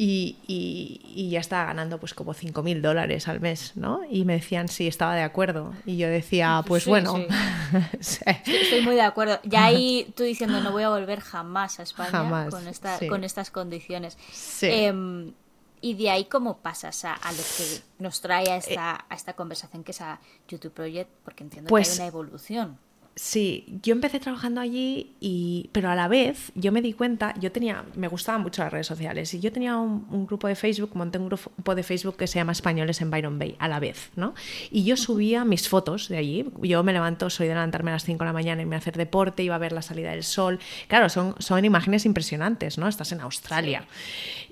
Y, 0.01 0.37
y, 0.47 1.29
ya 1.29 1.41
estaba 1.41 1.65
ganando 1.65 1.99
pues 1.99 2.15
como 2.15 2.33
5.000 2.33 2.81
dólares 2.81 3.27
al 3.27 3.41
mes, 3.41 3.73
¿no? 3.75 4.03
Y 4.09 4.25
me 4.25 4.35
decían 4.35 4.69
si 4.69 4.87
estaba 4.87 5.17
de 5.17 5.23
acuerdo. 5.23 5.75
Y 5.87 5.97
yo 5.97 6.09
decía, 6.09 6.63
pues 6.65 6.87
bueno... 6.87 7.17
Estoy 8.01 8.83
muy 8.83 8.95
de 8.95 9.03
acuerdo. 9.03 9.41
Ya 9.43 9.65
ahí 9.65 10.13
tú 10.17 10.23
diciendo, 10.23 10.61
no 10.61 10.71
voy 10.71 10.85
a 10.85 10.91
volver 10.91 11.19
jamás 11.19 11.81
a 11.81 11.83
España 11.83 12.49
con, 12.49 12.69
esta, 12.69 13.01
con 13.09 13.25
estas 13.25 13.51
condiciones. 13.51 14.17
Em, 14.63 15.33
y 15.81 15.95
de 15.95 16.11
ahí 16.11 16.27
cómo 16.27 16.59
pasas 16.59 17.05
a, 17.05 17.19
lo 17.33 17.43
que 17.57 17.83
nos 17.99 18.21
trae 18.21 18.49
a 18.51 18.57
esta, 18.57 19.01
eh, 19.01 19.05
a 19.09 19.15
esta 19.17 19.33
conversación 19.33 19.83
que 19.83 19.91
es 19.91 20.01
a 20.01 20.21
YouTube 20.47 20.75
Project, 20.75 21.11
porque 21.25 21.43
entiendo 21.43 21.67
que 21.67 21.75
hay 21.75 21.83
pues 21.83 21.97
una 21.97 22.07
evolución. 22.07 22.79
Sí, 23.21 23.81
yo 23.83 23.95
empecé 23.95 24.21
trabajando 24.21 24.61
allí 24.61 25.17
y, 25.19 25.71
pero 25.73 25.91
a 25.91 25.97
la 25.97 26.07
vez 26.07 26.53
yo 26.55 26.71
me 26.71 26.81
di 26.81 26.93
cuenta, 26.93 27.35
yo 27.41 27.51
tenía, 27.51 27.85
me 27.97 28.07
gustaban 28.07 28.43
mucho 28.43 28.63
las 28.63 28.73
redes 28.73 28.87
sociales 28.87 29.35
y 29.35 29.41
yo 29.41 29.51
tenía 29.51 29.77
un, 29.77 30.25
grupo 30.25 30.47
de 30.47 30.55
Facebook, 30.55 30.93
monté 30.95 31.19
un 31.19 31.27
grupo 31.27 31.75
de 31.75 31.83
Facebook 31.83 32.17
que 32.17 32.29
se 32.29 32.39
llama 32.39 32.53
Españoles 32.53 33.01
en 33.01 33.11
Byron 33.11 33.37
Bay 33.37 33.57
a 33.59 33.67
la 33.67 33.81
vez, 33.81 34.11
¿no? 34.15 34.35
Y 34.71 34.85
yo 34.85 34.97
subía 34.97 35.45
mis 35.45 35.69
fotos 35.69 36.09
de 36.09 36.17
allí. 36.17 36.49
Yo 36.63 36.85
me 36.85 36.93
levanto, 36.93 37.29
soy 37.29 37.49
de 37.49 37.55
levantarme 37.55 37.91
a 37.91 37.95
las 37.95 38.05
5 38.05 38.21
de 38.21 38.25
la 38.25 38.33
mañana 38.33 38.63
y 38.63 38.67
me 38.67 38.77
a 38.77 38.79
hacer 38.79 38.97
deporte, 38.97 39.43
iba 39.43 39.57
a 39.57 39.59
ver 39.59 39.73
la 39.73 39.83
salida 39.83 40.13
del 40.13 40.23
sol. 40.23 40.61
Claro, 40.87 41.09
son, 41.09 41.35
son 41.41 41.65
imágenes 41.65 42.07
impresionantes, 42.07 42.79
¿no? 42.79 42.87
Estás 42.87 43.11
en 43.11 43.21
Australia. 43.21 43.85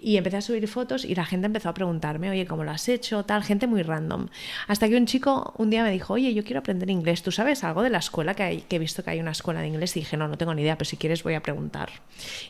Y 0.00 0.16
empecé 0.16 0.38
a 0.38 0.40
subir 0.40 0.66
fotos 0.66 1.04
y 1.04 1.14
la 1.14 1.24
gente 1.24 1.46
empezó 1.46 1.68
a 1.68 1.74
preguntarme, 1.74 2.30
oye, 2.30 2.46
¿cómo 2.46 2.64
lo 2.64 2.72
has 2.72 2.88
hecho? 2.88 3.24
Tal, 3.24 3.44
gente 3.44 3.68
muy 3.68 3.82
random. 3.82 4.26
Hasta 4.66 4.88
que 4.88 4.96
un 4.96 5.06
chico 5.06 5.54
un 5.56 5.70
día 5.70 5.84
me 5.84 5.92
dijo, 5.92 6.14
oye, 6.14 6.34
yo 6.34 6.42
quiero 6.42 6.58
aprender 6.58 6.90
inglés, 6.90 7.22
¿tú 7.22 7.30
sabes 7.30 7.62
algo 7.62 7.82
de 7.82 7.90
la 7.90 7.98
escuela 7.98 8.34
que 8.34 8.42
hay? 8.42 8.55
Que 8.62 8.76
he 8.76 8.78
visto 8.78 9.02
que 9.02 9.10
hay 9.10 9.20
una 9.20 9.32
escuela 9.32 9.60
de 9.60 9.68
inglés 9.68 9.96
y 9.96 10.00
dije, 10.00 10.16
no, 10.16 10.28
no 10.28 10.38
tengo 10.38 10.54
ni 10.54 10.62
idea, 10.62 10.76
pero 10.76 10.88
si 10.88 10.96
quieres 10.96 11.22
voy 11.22 11.34
a 11.34 11.42
preguntar. 11.42 11.90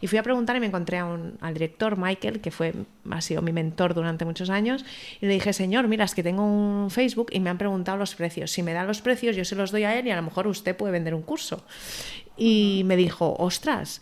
Y 0.01 0.07
fui 0.07 0.19
a 0.19 0.23
preguntar 0.23 0.57
y 0.57 0.61
me 0.61 0.67
encontré 0.67 0.99
a 0.99 1.05
un, 1.05 1.39
al 1.41 1.55
director 1.55 1.97
Michael, 1.97 2.41
que 2.41 2.51
fue, 2.51 2.75
ha 3.11 3.21
sido 3.21 3.43
mi 3.43 3.53
mentor 3.53 3.95
durante 3.95 4.25
muchos 4.25 4.51
años, 4.51 4.85
y 5.21 5.27
le 5.27 5.35
dije, 5.35 5.53
señor, 5.53 5.89
mira, 5.89 6.05
es 6.05 6.15
que 6.15 6.23
tengo 6.23 6.45
un 6.45 6.91
Facebook 6.91 7.29
y 7.33 7.41
me 7.41 7.51
han 7.51 7.59
preguntado 7.59 7.99
los 7.99 8.15
precios. 8.15 8.51
Si 8.51 8.63
me 8.63 8.73
da 8.73 8.85
los 8.85 9.01
precios, 9.01 9.37
yo 9.37 9.45
se 9.45 9.55
los 9.55 9.71
doy 9.71 9.85
a 9.85 9.99
él 9.99 10.07
y 10.07 10.11
a 10.11 10.17
lo 10.17 10.23
mejor 10.23 10.47
usted 10.47 10.77
puede 10.77 10.93
vender 10.93 11.15
un 11.15 11.23
curso. 11.23 11.65
Y 12.37 12.83
me 12.85 12.97
dijo, 12.97 13.35
ostras, 13.39 14.01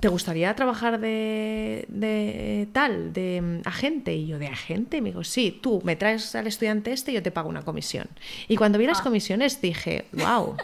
¿te 0.00 0.08
gustaría 0.08 0.54
trabajar 0.54 1.00
de, 1.00 1.84
de, 1.88 2.68
tal, 2.72 3.12
de 3.12 3.40
mm, 3.40 3.68
agente? 3.68 4.14
Y 4.14 4.26
yo, 4.26 4.38
¿de 4.38 4.46
agente? 4.46 5.00
Me 5.00 5.10
dijo, 5.10 5.24
sí, 5.24 5.58
tú 5.62 5.80
me 5.84 5.96
traes 5.96 6.34
al 6.34 6.46
estudiante 6.46 6.92
este 6.92 7.12
y 7.12 7.14
yo 7.14 7.22
te 7.22 7.30
pago 7.30 7.48
una 7.48 7.62
comisión. 7.62 8.08
Y 8.48 8.56
cuando 8.56 8.78
vi 8.78 8.86
las 8.86 9.00
ah. 9.00 9.04
comisiones 9.04 9.60
dije, 9.60 10.06
wow, 10.12 10.56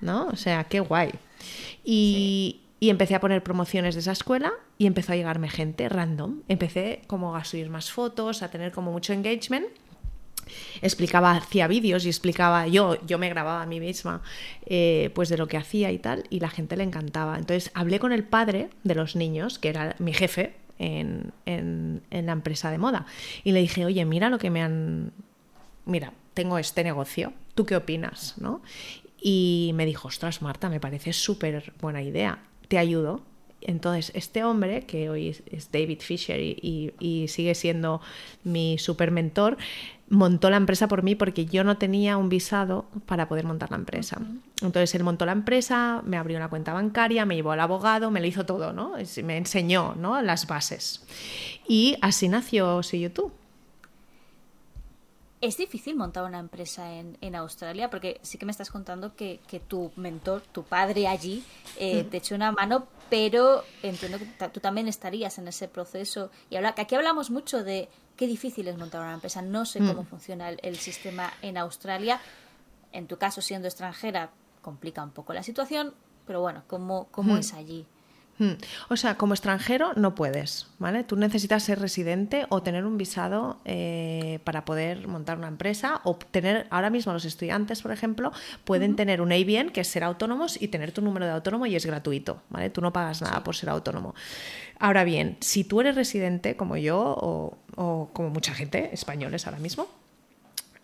¿no? 0.00 0.28
O 0.28 0.36
sea, 0.36 0.64
qué 0.64 0.80
guay. 0.80 1.10
Y, 1.84 2.60
empecé 2.80 3.14
a 3.14 3.20
poner 3.20 3.42
promociones 3.42 3.94
de 3.94 4.00
esa 4.00 4.12
escuela 4.12 4.52
y 4.78 4.86
empezó 4.86 5.12
a 5.12 5.16
llegarme 5.16 5.48
gente 5.48 5.88
random. 5.88 6.40
Empecé 6.48 7.02
como 7.06 7.36
a 7.36 7.44
subir 7.44 7.68
más 7.68 7.90
fotos, 7.90 8.42
a 8.42 8.50
tener 8.50 8.72
como 8.72 8.90
mucho 8.90 9.12
engagement 9.12 9.66
explicaba, 10.82 11.32
hacía 11.32 11.68
vídeos 11.68 12.04
y 12.04 12.08
explicaba, 12.08 12.66
yo, 12.66 12.98
yo 13.06 13.18
me 13.18 13.28
grababa 13.28 13.62
a 13.62 13.66
mí 13.66 13.80
misma, 13.80 14.22
eh, 14.66 15.10
pues 15.14 15.28
de 15.28 15.36
lo 15.36 15.46
que 15.46 15.56
hacía 15.56 15.92
y 15.92 15.98
tal, 15.98 16.24
y 16.30 16.40
la 16.40 16.48
gente 16.48 16.76
le 16.76 16.84
encantaba. 16.84 17.38
Entonces 17.38 17.70
hablé 17.74 17.98
con 17.98 18.12
el 18.12 18.24
padre 18.24 18.70
de 18.82 18.94
los 18.94 19.16
niños, 19.16 19.58
que 19.58 19.68
era 19.68 19.94
mi 19.98 20.12
jefe 20.12 20.56
en, 20.78 21.32
en, 21.46 22.02
en 22.10 22.26
la 22.26 22.32
empresa 22.32 22.70
de 22.70 22.78
moda, 22.78 23.06
y 23.44 23.52
le 23.52 23.60
dije, 23.60 23.84
oye, 23.84 24.04
mira 24.04 24.28
lo 24.28 24.38
que 24.38 24.50
me 24.50 24.62
han... 24.62 25.12
Mira, 25.86 26.12
tengo 26.34 26.58
este 26.58 26.84
negocio, 26.84 27.32
¿tú 27.54 27.66
qué 27.66 27.76
opinas? 27.76 28.34
¿no? 28.38 28.62
Y 29.20 29.72
me 29.74 29.86
dijo, 29.86 30.08
ostras, 30.08 30.42
Marta, 30.42 30.68
me 30.68 30.80
parece 30.80 31.12
súper 31.12 31.72
buena 31.80 32.02
idea, 32.02 32.38
te 32.68 32.78
ayudo. 32.78 33.22
Entonces, 33.60 34.10
este 34.14 34.42
hombre, 34.42 34.82
que 34.82 35.10
hoy 35.10 35.36
es 35.50 35.70
David 35.70 36.00
Fisher 36.00 36.40
y, 36.40 37.26
sigue 37.28 37.54
siendo 37.54 38.00
mi 38.42 38.78
super 38.78 39.10
mentor, 39.10 39.58
montó 40.08 40.48
la 40.50 40.56
empresa 40.56 40.88
por 40.88 41.02
mí 41.02 41.14
porque 41.14 41.44
yo 41.44 41.62
no 41.62 41.76
tenía 41.76 42.16
un 42.16 42.30
visado 42.30 42.86
para 43.06 43.28
poder 43.28 43.44
montar 43.44 43.70
la 43.70 43.76
empresa. 43.76 44.18
Entonces, 44.62 44.94
él 44.94 45.04
montó 45.04 45.26
la 45.26 45.32
empresa, 45.32 46.02
me 46.06 46.16
abrió 46.16 46.38
una 46.38 46.48
cuenta 46.48 46.72
bancaria, 46.72 47.26
me 47.26 47.36
llevó 47.36 47.52
al 47.52 47.60
abogado, 47.60 48.10
me 48.10 48.20
lo 48.20 48.26
hizo 48.26 48.46
todo, 48.46 48.72
¿no? 48.72 48.94
Me 49.22 49.36
enseñó 49.36 49.94
¿no? 49.94 50.20
las 50.22 50.46
bases. 50.46 51.04
Y 51.68 51.96
así 52.00 52.28
nació 52.28 52.82
Si 52.82 53.00
YouTube. 53.00 53.32
Es 55.40 55.56
difícil 55.56 55.96
montar 55.96 56.24
una 56.24 56.38
empresa 56.38 56.92
en, 56.92 57.16
en, 57.22 57.34
Australia 57.34 57.88
porque 57.88 58.20
sí 58.22 58.36
que 58.36 58.44
me 58.44 58.52
estás 58.52 58.70
contando 58.70 59.16
que, 59.16 59.40
que 59.46 59.58
tu 59.58 59.90
mentor, 59.96 60.42
tu 60.52 60.64
padre 60.64 61.08
allí, 61.08 61.42
eh, 61.78 62.04
te 62.04 62.18
echó 62.18 62.34
una 62.34 62.52
mano, 62.52 62.86
pero 63.08 63.64
entiendo 63.82 64.18
que 64.18 64.48
tú 64.48 64.60
también 64.60 64.86
estarías 64.86 65.38
en 65.38 65.48
ese 65.48 65.66
proceso. 65.66 66.30
Y 66.50 66.58
que 66.58 66.80
aquí 66.82 66.94
hablamos 66.94 67.30
mucho 67.30 67.64
de 67.64 67.88
qué 68.16 68.26
difícil 68.26 68.68
es 68.68 68.76
montar 68.76 69.00
una 69.00 69.14
empresa. 69.14 69.40
No 69.40 69.64
sé 69.64 69.78
cómo 69.78 70.02
mm. 70.02 70.06
funciona 70.06 70.50
el, 70.50 70.76
sistema 70.76 71.32
en 71.40 71.56
Australia. 71.56 72.20
En 72.92 73.06
tu 73.06 73.16
caso, 73.16 73.40
siendo 73.40 73.66
extranjera, 73.66 74.30
complica 74.60 75.02
un 75.02 75.10
poco 75.10 75.32
la 75.32 75.42
situación, 75.42 75.94
pero 76.26 76.42
bueno, 76.42 76.64
¿cómo, 76.66 77.08
cómo 77.10 77.34
mm. 77.34 77.38
es 77.38 77.54
allí? 77.54 77.86
Hmm. 78.40 78.52
O 78.88 78.96
sea, 78.96 79.18
como 79.18 79.34
extranjero 79.34 79.92
no 79.96 80.14
puedes, 80.14 80.66
¿vale? 80.78 81.04
Tú 81.04 81.14
necesitas 81.16 81.62
ser 81.62 81.78
residente 81.78 82.46
o 82.48 82.62
tener 82.62 82.86
un 82.86 82.96
visado 82.96 83.60
eh, 83.66 84.38
para 84.44 84.64
poder 84.64 85.06
montar 85.08 85.36
una 85.36 85.48
empresa 85.48 86.00
o 86.04 86.16
tener, 86.16 86.66
ahora 86.70 86.88
mismo 86.88 87.12
los 87.12 87.26
estudiantes, 87.26 87.82
por 87.82 87.92
ejemplo, 87.92 88.32
pueden 88.64 88.96
tener 88.96 89.20
un 89.20 89.30
ABN, 89.30 89.72
que 89.72 89.82
es 89.82 89.88
ser 89.88 90.04
autónomos, 90.04 90.56
y 90.58 90.68
tener 90.68 90.90
tu 90.90 91.02
número 91.02 91.26
de 91.26 91.32
autónomo 91.32 91.66
y 91.66 91.76
es 91.76 91.84
gratuito, 91.84 92.40
¿vale? 92.48 92.70
Tú 92.70 92.80
no 92.80 92.94
pagas 92.94 93.20
nada 93.20 93.44
por 93.44 93.54
ser 93.54 93.68
autónomo. 93.68 94.14
Ahora 94.78 95.04
bien, 95.04 95.36
si 95.40 95.62
tú 95.62 95.82
eres 95.82 95.94
residente 95.94 96.56
como 96.56 96.78
yo 96.78 96.98
o, 96.98 97.58
o 97.76 98.08
como 98.14 98.30
mucha 98.30 98.54
gente, 98.54 98.88
españoles 98.94 99.46
ahora 99.46 99.58
mismo, 99.58 99.86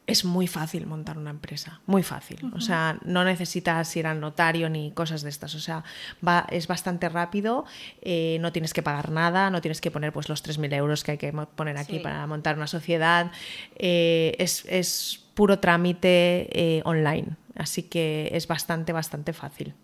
es 0.07 0.25
muy 0.25 0.47
fácil 0.47 0.87
montar 0.87 1.19
una 1.19 1.31
empresa, 1.31 1.81
muy 1.87 2.05
fácil. 2.05 2.51
O 2.55 2.61
sea, 2.61 2.99
no 3.05 3.25
necesitas 3.25 3.95
ir 3.97 4.07
al 4.07 4.21
notario 4.21 4.69
ni 4.71 4.93
cosas 4.93 5.23
de 5.23 5.31
estas. 5.31 5.55
O 5.57 5.61
sea, 5.61 5.83
va, 6.27 6.47
es 6.51 6.69
bastante 6.69 7.09
rápido, 7.09 7.65
eh, 8.03 8.39
no 8.41 8.53
tienes 8.53 8.73
que 8.73 8.83
pagar 8.83 9.11
nada, 9.11 9.51
no 9.51 9.61
tienes 9.61 9.81
que 9.81 9.91
poner 9.91 10.13
pues, 10.13 10.29
los 10.29 10.45
3.000 10.45 10.75
euros 10.75 11.03
que 11.03 11.13
hay 11.13 11.19
que 11.19 11.33
poner 11.33 11.77
aquí 11.77 11.99
para 11.99 12.25
montar 12.27 12.57
una 12.57 12.69
sociedad. 12.69 13.33
Eh, 13.75 14.37
es, 14.39 15.23
puro 15.35 15.59
trámite 15.59 16.49
eh, 16.51 16.83
online, 16.87 17.37
así 17.57 17.83
que 17.83 18.31
es 18.33 18.47
bastante, 18.47 18.93
bastante 18.93 19.35
fácil. 19.35 19.75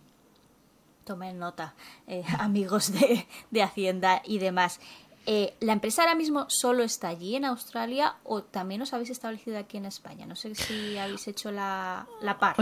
Tomen 1.04 1.38
nota, 1.38 1.74
amigos 2.38 2.92
de, 2.92 3.26
de 3.50 3.62
Hacienda 3.62 4.22
y 4.24 4.38
demás. 4.38 4.80
Eh, 5.26 5.54
¿La 5.60 5.72
empresa 5.72 6.02
ahora 6.02 6.14
mismo 6.14 6.46
solo 6.48 6.82
está 6.82 7.08
allí 7.08 7.36
en 7.36 7.44
Australia 7.44 8.16
o 8.24 8.42
también 8.42 8.82
os 8.82 8.92
habéis 8.92 9.10
establecido 9.10 9.58
aquí 9.58 9.76
en 9.76 9.84
España? 9.84 10.26
No 10.26 10.34
sé 10.34 10.54
si 10.54 10.98
habéis 10.98 11.28
hecho 11.28 11.52
la, 11.52 12.06
la 12.20 12.38
par. 12.38 12.56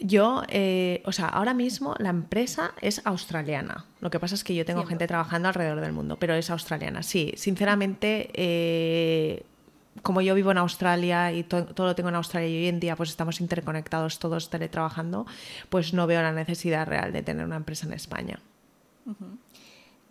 Yo, 0.00 0.42
eh, 0.48 1.02
o 1.04 1.12
sea, 1.12 1.28
ahora 1.28 1.54
mismo 1.54 1.94
la 1.98 2.10
empresa 2.10 2.72
es 2.80 3.02
australiana. 3.04 3.84
Lo 4.00 4.10
que 4.10 4.18
pasa 4.18 4.34
es 4.34 4.42
que 4.42 4.54
yo 4.54 4.64
tengo 4.64 4.84
gente 4.84 5.06
trabajando 5.06 5.48
alrededor 5.48 5.80
del 5.80 5.92
mundo, 5.92 6.16
pero 6.18 6.34
es 6.34 6.50
australiana. 6.50 7.02
Sí, 7.02 7.34
sinceramente, 7.36 8.30
eh, 8.32 9.44
como 10.02 10.22
yo 10.22 10.34
vivo 10.34 10.50
en 10.50 10.58
Australia 10.58 11.32
y 11.32 11.44
todo 11.44 11.86
lo 11.86 11.94
tengo 11.94 12.08
en 12.08 12.14
Australia 12.16 12.48
y 12.48 12.56
hoy 12.56 12.68
en 12.68 12.80
día 12.80 12.96
pues 12.96 13.10
estamos 13.10 13.40
interconectados 13.40 14.18
todos 14.18 14.48
teletrabajando, 14.50 15.26
pues 15.68 15.92
no 15.92 16.06
veo 16.06 16.22
la 16.22 16.32
necesidad 16.32 16.86
real 16.86 17.12
de 17.12 17.22
tener 17.22 17.44
una 17.44 17.56
empresa 17.56 17.86
en 17.86 17.92
España. 17.92 18.40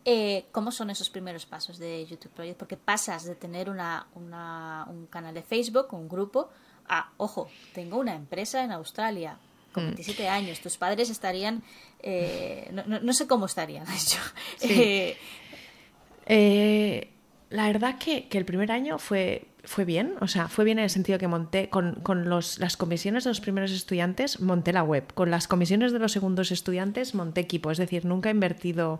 Eh, 0.03 0.45
¿Cómo 0.51 0.71
son 0.71 0.89
esos 0.89 1.09
primeros 1.09 1.45
pasos 1.45 1.77
de 1.77 2.05
YouTube 2.05 2.31
Project? 2.31 2.57
Porque 2.57 2.77
pasas 2.77 3.23
de 3.25 3.35
tener 3.35 3.69
una, 3.69 4.07
un 4.15 5.07
canal 5.09 5.33
de 5.33 5.43
Facebook, 5.43 5.87
un 5.91 6.09
grupo, 6.09 6.49
a, 6.87 7.11
ojo, 7.17 7.49
tengo 7.73 7.97
una 7.97 8.15
empresa 8.15 8.63
en 8.63 8.71
Australia 8.71 9.37
con 9.71 9.85
27 9.85 10.23
mm. 10.23 10.27
años. 10.31 10.59
Tus 10.59 10.77
padres 10.77 11.09
estarían, 11.09 11.63
eh, 11.99 12.71
no, 12.73 13.13
sé 13.13 13.27
cómo 13.27 13.45
estarían. 13.45 13.85
Eh, 16.27 17.11
la 17.49 17.65
verdad 17.65 17.97
que, 17.97 18.29
que 18.29 18.37
el 18.37 18.45
primer 18.45 18.71
año 18.71 18.99
fue 18.99 19.47
fue 19.63 19.85
bien, 19.85 20.15
o 20.21 20.27
sea, 20.27 20.47
fue 20.47 20.65
bien 20.65 20.79
en 20.79 20.85
el 20.85 20.89
sentido 20.89 21.19
que 21.19 21.27
monté 21.27 21.69
con, 21.69 21.95
con 21.95 22.29
los, 22.29 22.59
las 22.59 22.77
comisiones 22.77 23.23
de 23.23 23.29
los 23.29 23.41
primeros 23.41 23.71
estudiantes, 23.71 24.39
monté 24.39 24.73
la 24.73 24.83
web, 24.83 25.13
con 25.13 25.29
las 25.29 25.47
comisiones 25.47 25.91
de 25.91 25.99
los 25.99 26.11
segundos 26.11 26.51
estudiantes 26.51 27.13
monté 27.13 27.41
equipo, 27.41 27.71
es 27.71 27.77
decir, 27.77 28.05
nunca 28.05 28.29
he 28.29 28.31
invertido 28.31 28.99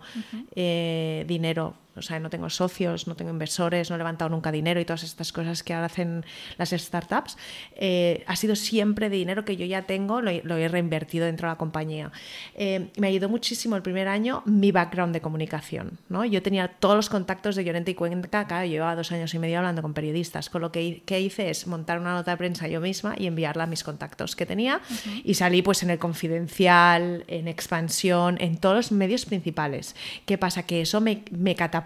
eh, 0.54 1.24
dinero 1.26 1.74
o 1.96 2.02
sea, 2.02 2.18
no 2.20 2.30
tengo 2.30 2.48
socios, 2.50 3.06
no 3.06 3.16
tengo 3.16 3.30
inversores, 3.30 3.90
no 3.90 3.96
he 3.96 3.98
levantado 3.98 4.28
nunca 4.30 4.52
dinero 4.52 4.80
y 4.80 4.84
todas 4.84 5.02
estas 5.02 5.32
cosas 5.32 5.62
que 5.62 5.74
ahora 5.74 5.86
hacen 5.86 6.24
las 6.58 6.70
startups. 6.70 7.36
Eh, 7.76 8.24
ha 8.26 8.36
sido 8.36 8.56
siempre 8.56 9.08
de 9.10 9.16
dinero 9.16 9.44
que 9.44 9.56
yo 9.56 9.66
ya 9.66 9.82
tengo, 9.82 10.20
lo, 10.20 10.30
he 10.30 10.68
reinvertido 10.68 11.26
dentro 11.26 11.48
de 11.48 11.52
la 11.52 11.58
compañía. 11.58 12.12
Eh, 12.54 12.90
me 12.96 13.08
ayudó 13.08 13.28
muchísimo 13.28 13.76
el 13.76 13.82
primer 13.82 14.08
año 14.08 14.42
mi 14.46 14.72
background 14.72 15.12
de 15.12 15.20
comunicación. 15.20 15.98
¿no? 16.08 16.24
Yo 16.24 16.42
tenía 16.42 16.68
todos 16.68 16.96
los 16.96 17.08
contactos 17.08 17.56
de 17.56 17.64
Llorente 17.64 17.92
y 17.92 17.94
Cuenca, 17.94 18.46
claro, 18.46 18.66
llevaba 18.66 18.96
dos 18.96 19.12
años 19.12 19.34
y 19.34 19.38
medio 19.38 19.58
hablando 19.58 19.82
con 19.82 19.94
periodistas, 19.94 20.50
con 20.50 20.62
lo 20.62 20.72
que, 20.72 21.02
que 21.04 21.20
hice 21.20 21.50
es 21.50 21.66
montar 21.66 21.98
una 21.98 22.14
nota 22.14 22.32
de 22.32 22.36
prensa 22.36 22.68
yo 22.68 22.80
misma 22.80 23.14
y 23.18 23.26
enviarla 23.26 23.64
a 23.64 23.66
mis 23.66 23.84
contactos 23.84 24.36
que 24.36 24.46
tenía 24.46 24.80
y 25.24 25.34
salí 25.34 25.62
pues 25.62 25.82
en 25.82 25.90
el 25.90 25.98
confidencial, 25.98 27.24
en 27.28 27.48
expansión, 27.48 28.36
en 28.40 28.56
todos 28.56 28.76
los 28.76 28.92
medios 28.92 29.24
principales. 29.24 29.94
¿Qué 30.26 30.38
pasa? 30.38 30.64
Que 30.64 30.82
eso 30.82 31.00
me, 31.00 31.24
me 31.30 31.54
catapultó, 31.54 31.81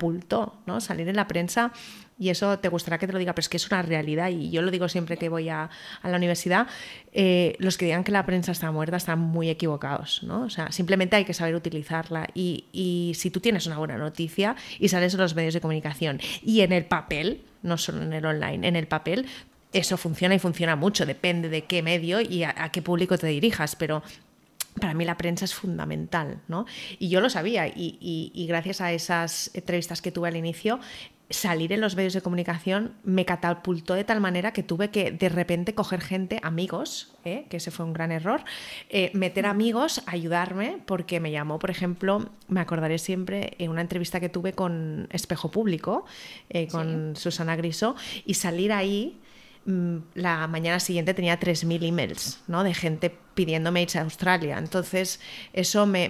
¿no? 0.66 0.80
Salir 0.80 1.08
en 1.08 1.16
la 1.16 1.26
prensa 1.26 1.72
y 2.18 2.30
eso 2.30 2.58
te 2.58 2.68
gustará 2.68 2.98
que 2.98 3.06
te 3.06 3.12
lo 3.12 3.18
diga, 3.18 3.34
pero 3.34 3.42
es 3.42 3.48
que 3.48 3.58
es 3.58 3.66
una 3.70 3.82
realidad 3.82 4.30
y 4.30 4.50
yo 4.50 4.62
lo 4.62 4.70
digo 4.70 4.88
siempre 4.88 5.16
que 5.16 5.28
voy 5.28 5.48
a, 5.48 5.68
la 6.02 6.16
universidad, 6.16 6.66
eh, 7.12 7.56
los 7.58 7.76
que 7.76 7.84
digan 7.84 8.04
que 8.04 8.12
la 8.12 8.24
prensa 8.24 8.52
está 8.52 8.70
muerta 8.72 8.96
están 8.96 9.18
muy 9.18 9.50
equivocados, 9.50 10.22
¿no? 10.22 10.42
O 10.42 10.50
sea, 10.50 10.72
simplemente 10.72 11.16
hay 11.16 11.24
que 11.24 11.34
saber 11.34 11.54
utilizarla 11.54 12.28
y, 12.32 12.64
y 12.72 13.12
si 13.16 13.30
tú 13.30 13.40
tienes 13.40 13.66
una 13.66 13.78
buena 13.78 13.98
noticia 13.98 14.56
y 14.78 14.88
sales 14.88 15.14
en 15.14 15.20
los 15.20 15.34
medios 15.34 15.54
de 15.54 15.60
comunicación 15.60 16.20
y 16.42 16.60
en 16.60 16.72
el 16.72 16.86
papel, 16.86 17.42
no 17.62 17.76
solo 17.76 18.02
en 18.02 18.12
el 18.12 18.24
online, 18.24 18.66
en 18.66 18.76
el 18.76 18.86
papel, 18.86 19.26
eso 19.72 19.96
funciona 19.96 20.34
y 20.34 20.38
funciona 20.38 20.76
mucho, 20.76 21.06
depende 21.06 21.48
de 21.48 21.64
qué 21.64 21.82
medio 21.82 22.20
y 22.20 22.44
a, 22.44 22.70
qué 22.72 22.82
público 22.82 23.18
te 23.18 23.26
dirijas, 23.26 23.76
pero 23.76 24.02
para 24.80 24.94
mí 24.94 25.04
la 25.04 25.16
prensa 25.16 25.44
es 25.44 25.54
fundamental, 25.54 26.40
¿no? 26.48 26.66
Y 26.98 27.08
yo 27.08 27.20
lo 27.20 27.30
sabía 27.30 27.66
y, 27.66 27.98
y, 28.00 28.46
gracias 28.46 28.80
a 28.80 28.92
esas 28.92 29.50
entrevistas 29.54 30.02
que 30.02 30.12
tuve 30.12 30.28
al 30.28 30.36
inicio 30.36 30.80
salir 31.30 31.72
en 31.72 31.80
los 31.80 31.96
medios 31.96 32.12
de 32.12 32.20
comunicación 32.20 32.92
me 33.02 33.24
catapultó 33.24 33.94
de 33.94 34.04
tal 34.04 34.20
manera 34.20 34.52
que 34.52 34.62
tuve 34.62 34.90
que 34.90 35.10
de 35.10 35.28
repente 35.28 35.74
coger 35.74 36.00
gente, 36.00 36.38
amigos, 36.42 37.14
¿eh? 37.24 37.46
que 37.50 37.56
ese 37.56 37.70
fue 37.70 37.84
un 37.84 37.92
gran 37.92 38.12
error, 38.12 38.44
eh, 38.90 39.10
meter 39.12 39.46
amigos, 39.46 40.02
ayudarme, 40.06 40.78
porque 40.86 41.18
me 41.18 41.32
llamó, 41.32 41.58
por 41.58 41.70
ejemplo, 41.70 42.30
me 42.48 42.60
acordaré 42.60 42.98
siempre 42.98 43.54
en 43.58 43.70
una 43.70 43.80
entrevista 43.80 44.20
que 44.20 44.28
tuve 44.28 44.52
con 44.52 45.08
Espejo 45.10 45.50
Público, 45.50 46.04
eh, 46.48 46.68
con 46.68 47.16
Susana 47.16 47.56
Griso, 47.56 47.96
y 48.24 48.34
salir 48.34 48.72
ahí 48.72 49.18
la 50.14 50.46
mañana 50.46 50.78
siguiente 50.78 51.12
tenía 51.12 51.40
3.000 51.40 51.88
emails 51.88 52.40
¿no? 52.46 52.62
de 52.62 52.72
gente 52.72 53.12
pidiéndome 53.34 53.82
irse 53.82 53.98
a 53.98 54.02
Australia. 54.02 54.58
Entonces 54.58 55.20
eso 55.52 55.86
me, 55.86 56.08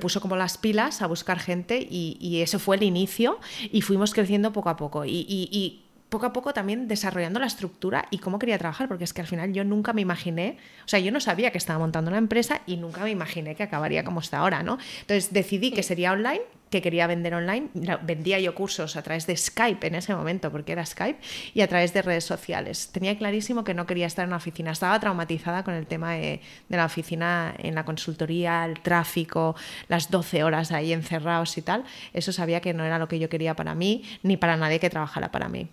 puso 0.00 0.20
como 0.20 0.36
las 0.36 0.56
pilas 0.56 1.02
a 1.02 1.06
buscar 1.06 1.38
gente 1.38 1.78
y, 1.78 2.16
y, 2.20 2.42
ese 2.42 2.58
fue 2.58 2.76
el 2.76 2.84
inicio 2.84 3.40
y 3.70 3.82
fuimos 3.82 4.14
creciendo 4.14 4.52
poco 4.52 4.70
a 4.70 4.76
poco. 4.76 5.04
y, 5.04 5.82
poco 6.12 6.26
a 6.26 6.32
poco 6.34 6.52
también 6.52 6.88
desarrollando 6.88 7.40
la 7.40 7.46
estructura 7.46 8.06
y 8.10 8.18
cómo 8.18 8.38
quería 8.38 8.58
trabajar, 8.58 8.86
porque 8.86 9.04
es 9.04 9.14
que 9.14 9.22
al 9.22 9.26
final 9.26 9.52
yo 9.54 9.64
nunca 9.64 9.94
me 9.94 10.02
imaginé, 10.02 10.58
o 10.84 10.88
sea, 10.88 11.00
yo 11.00 11.10
no 11.10 11.20
sabía 11.20 11.50
que 11.50 11.58
estaba 11.58 11.78
montando 11.78 12.10
una 12.10 12.18
empresa 12.18 12.60
y 12.66 12.76
nunca 12.76 13.02
me 13.02 13.10
imaginé 13.10 13.56
que 13.56 13.62
acabaría 13.62 14.04
como 14.04 14.20
está 14.20 14.38
ahora, 14.38 14.62
¿no? 14.62 14.78
Entonces 15.00 15.32
decidí 15.32 15.72
que 15.72 15.82
sería 15.82 16.12
online, 16.12 16.42
que 16.72 16.82
quería 16.82 17.06
vender 17.06 17.34
online, 17.34 17.68
vendía 18.02 18.40
yo 18.40 18.54
cursos 18.54 18.96
a 18.96 19.02
través 19.02 19.26
de 19.26 19.36
Skype 19.36 19.86
en 19.86 19.94
ese 19.94 20.14
momento, 20.16 20.50
porque 20.50 20.72
era 20.72 20.84
Skype, 20.84 21.20
y 21.54 21.60
a 21.60 21.68
través 21.68 21.92
de 21.92 22.02
redes 22.02 22.24
sociales. 22.24 22.88
Tenía 22.90 23.16
clarísimo 23.16 23.62
que 23.62 23.74
no 23.74 23.86
quería 23.86 24.06
estar 24.06 24.24
en 24.24 24.30
una 24.30 24.38
oficina, 24.38 24.72
estaba 24.72 24.98
traumatizada 24.98 25.62
con 25.62 25.74
el 25.74 25.86
tema 25.86 26.14
de, 26.14 26.40
de 26.68 26.76
la 26.76 26.86
oficina 26.86 27.54
en 27.58 27.74
la 27.74 27.84
consultoría, 27.84 28.64
el 28.64 28.80
tráfico, 28.80 29.54
las 29.88 30.10
12 30.10 30.42
horas 30.42 30.72
ahí 30.72 30.92
encerrados 30.92 31.56
y 31.58 31.62
tal. 31.62 31.84
Eso 32.14 32.32
sabía 32.32 32.60
que 32.60 32.72
no 32.72 32.84
era 32.84 32.98
lo 32.98 33.06
que 33.06 33.18
yo 33.18 33.28
quería 33.28 33.54
para 33.54 33.74
mí, 33.74 34.02
ni 34.22 34.38
para 34.38 34.56
nadie 34.56 34.80
que 34.80 34.88
trabajara 34.88 35.30
para 35.30 35.48
mí 35.48 35.68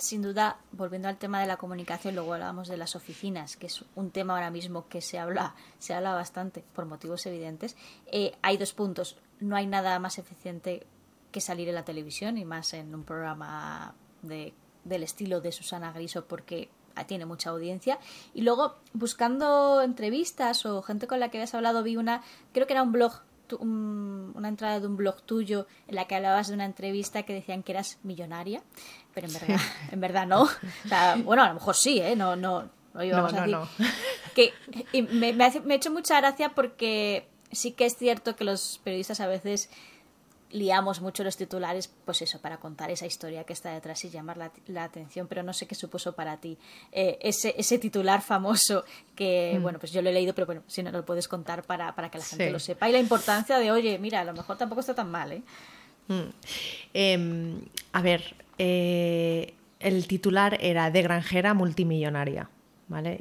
sin 0.00 0.22
duda, 0.22 0.58
volviendo 0.72 1.08
al 1.08 1.18
tema 1.18 1.40
de 1.40 1.46
la 1.46 1.56
comunicación, 1.56 2.14
luego 2.14 2.34
hablábamos 2.34 2.68
de 2.68 2.76
las 2.76 2.96
oficinas, 2.96 3.56
que 3.56 3.66
es 3.66 3.84
un 3.94 4.10
tema 4.10 4.34
ahora 4.34 4.50
mismo 4.50 4.88
que 4.88 5.00
se 5.00 5.18
habla, 5.18 5.54
se 5.78 5.94
habla 5.94 6.14
bastante 6.14 6.64
por 6.74 6.86
motivos 6.86 7.26
evidentes. 7.26 7.76
Eh, 8.06 8.32
hay 8.42 8.56
dos 8.56 8.72
puntos. 8.72 9.16
No 9.40 9.56
hay 9.56 9.66
nada 9.66 9.98
más 9.98 10.18
eficiente 10.18 10.86
que 11.30 11.40
salir 11.40 11.68
en 11.68 11.74
la 11.74 11.84
televisión 11.84 12.38
y 12.38 12.44
más 12.44 12.74
en 12.74 12.94
un 12.94 13.04
programa 13.04 13.94
de, 14.22 14.52
del 14.84 15.02
estilo 15.02 15.40
de 15.40 15.52
Susana 15.52 15.92
Griso 15.92 16.24
porque 16.26 16.68
tiene 17.06 17.26
mucha 17.26 17.50
audiencia. 17.50 17.98
Y 18.34 18.42
luego, 18.42 18.76
buscando 18.92 19.82
entrevistas 19.82 20.66
o 20.66 20.82
gente 20.82 21.06
con 21.06 21.20
la 21.20 21.30
que 21.30 21.38
habías 21.38 21.54
hablado, 21.54 21.82
vi 21.82 21.96
una, 21.96 22.22
creo 22.52 22.66
que 22.66 22.72
era 22.72 22.82
un 22.82 22.92
blog 22.92 23.22
una 23.58 24.48
entrada 24.48 24.78
de 24.78 24.86
un 24.86 24.96
blog 24.96 25.22
tuyo 25.22 25.66
en 25.88 25.96
la 25.96 26.06
que 26.06 26.14
hablabas 26.14 26.46
de 26.46 26.54
una 26.54 26.64
entrevista 26.64 27.24
que 27.24 27.34
decían 27.34 27.64
que 27.64 27.72
eras 27.72 27.98
millonaria, 28.04 28.62
pero 29.14 29.26
en 29.26 29.32
verdad, 29.32 29.60
en 29.90 30.00
verdad 30.00 30.26
no. 30.26 30.48
bueno, 31.24 31.42
a 31.42 31.48
lo 31.48 31.54
mejor 31.54 31.76
sí, 31.76 32.00
¿eh? 32.00 32.16
No, 32.16 32.36
no, 32.36 32.68
no 32.94 33.04
íbamos 33.04 33.32
a 33.34 33.46
decir. 33.46 33.58
Que, 34.34 34.52
me, 35.10 35.32
me, 35.32 35.32
me 35.32 35.74
ha 35.74 35.76
hecho 35.76 35.90
mucha 35.90 36.20
gracia 36.20 36.50
porque 36.50 37.26
sí 37.50 37.72
que 37.72 37.84
es 37.84 37.96
cierto 37.96 38.36
que 38.36 38.44
los 38.44 38.80
periodistas 38.84 39.18
a 39.18 39.26
veces 39.26 39.68
liamos 40.52 41.00
mucho 41.00 41.22
los 41.22 41.36
titulares, 41.36 41.90
pues 42.04 42.22
eso, 42.22 42.40
para 42.40 42.58
contar 42.58 42.90
esa 42.90 43.06
historia 43.06 43.44
que 43.44 43.52
está 43.52 43.72
detrás 43.72 44.04
y 44.04 44.10
llamar 44.10 44.36
la, 44.66 44.82
atención, 44.82 45.26
pero 45.28 45.42
no 45.42 45.52
sé 45.52 45.66
qué 45.66 45.74
supuso 45.74 46.14
para 46.14 46.38
ti 46.38 46.58
eh, 46.92 47.18
ese, 47.20 47.54
ese 47.56 47.78
titular 47.78 48.20
famoso 48.22 48.84
que, 49.14 49.56
mm. 49.58 49.62
bueno, 49.62 49.78
pues 49.78 49.92
yo 49.92 50.02
lo 50.02 50.10
he 50.10 50.12
leído, 50.12 50.34
pero 50.34 50.46
bueno, 50.46 50.62
si 50.66 50.82
no 50.82 50.90
lo 50.90 51.04
puedes 51.04 51.28
contar 51.28 51.62
para, 51.62 51.94
para 51.94 52.10
que 52.10 52.18
la 52.18 52.24
gente 52.24 52.50
lo 52.50 52.58
sepa. 52.58 52.88
Y 52.88 52.92
la 52.92 52.98
importancia 52.98 53.58
de, 53.58 53.70
oye, 53.70 53.98
mira, 53.98 54.20
a 54.20 54.24
lo 54.24 54.32
mejor 54.32 54.58
tampoco 54.58 54.80
está 54.80 54.94
tan 54.94 55.10
mal, 55.10 55.32
¿eh? 55.32 55.42
Mm. 56.08 56.32
Em, 56.92 57.60
a 57.92 58.02
ver, 58.02 58.34
eh, 58.58 59.54
el 59.80 60.06
titular 60.06 60.58
era 60.60 60.90
de 60.90 61.02
granjera 61.02 61.54
multimillonaria. 61.54 62.48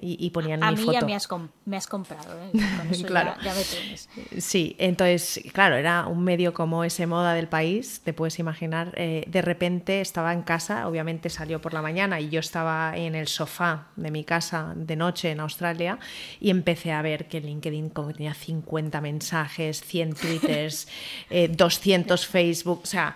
Y, 0.01 0.31
ponían 0.31 0.63
a 0.63 0.71
mi 0.71 0.77
foto. 0.77 0.93
Ya 0.93 1.01
me 1.01 1.13
has, 1.13 1.27
me 1.65 1.77
has 1.77 1.85
comprado, 1.85 2.33
¿eh? 2.41 3.03
claro. 3.05 3.35
Ya, 3.43 3.53
me 3.53 4.41
Sí, 4.41 4.75
entonces, 4.79 5.41
claro, 5.53 5.75
era 5.75 6.07
un 6.07 6.23
medio 6.23 6.55
como 6.55 6.83
ese 6.83 7.05
moda 7.05 7.35
del 7.35 7.47
país, 7.47 8.01
te 8.03 8.11
puedes 8.13 8.39
imaginar. 8.39 8.93
Eh, 8.95 9.25
de 9.27 9.41
repente 9.43 10.01
estaba 10.01 10.33
en 10.33 10.41
casa, 10.41 10.87
obviamente 10.87 11.29
salió 11.29 11.61
por 11.61 11.75
la 11.75 11.83
mañana 11.83 12.19
y 12.19 12.29
yo 12.29 12.39
estaba 12.39 12.97
en 12.97 13.13
el 13.13 13.27
sofá 13.27 13.89
de 13.95 14.09
mi 14.09 14.23
casa 14.23 14.73
de 14.75 14.95
noche 14.95 15.29
en 15.29 15.39
Australia 15.39 15.99
y 16.39 16.49
empecé 16.49 16.91
a 16.91 17.03
ver 17.03 17.27
que 17.27 17.39
LinkedIn 17.39 17.89
como 17.89 18.11
tenía 18.11 18.33
50 18.33 18.99
mensajes, 19.01 19.81
100 19.81 20.13
twitters, 20.15 20.87
200 21.29 22.23
eh, 22.23 22.27
Facebook, 22.27 22.81
o 22.83 22.87
sea, 22.87 23.15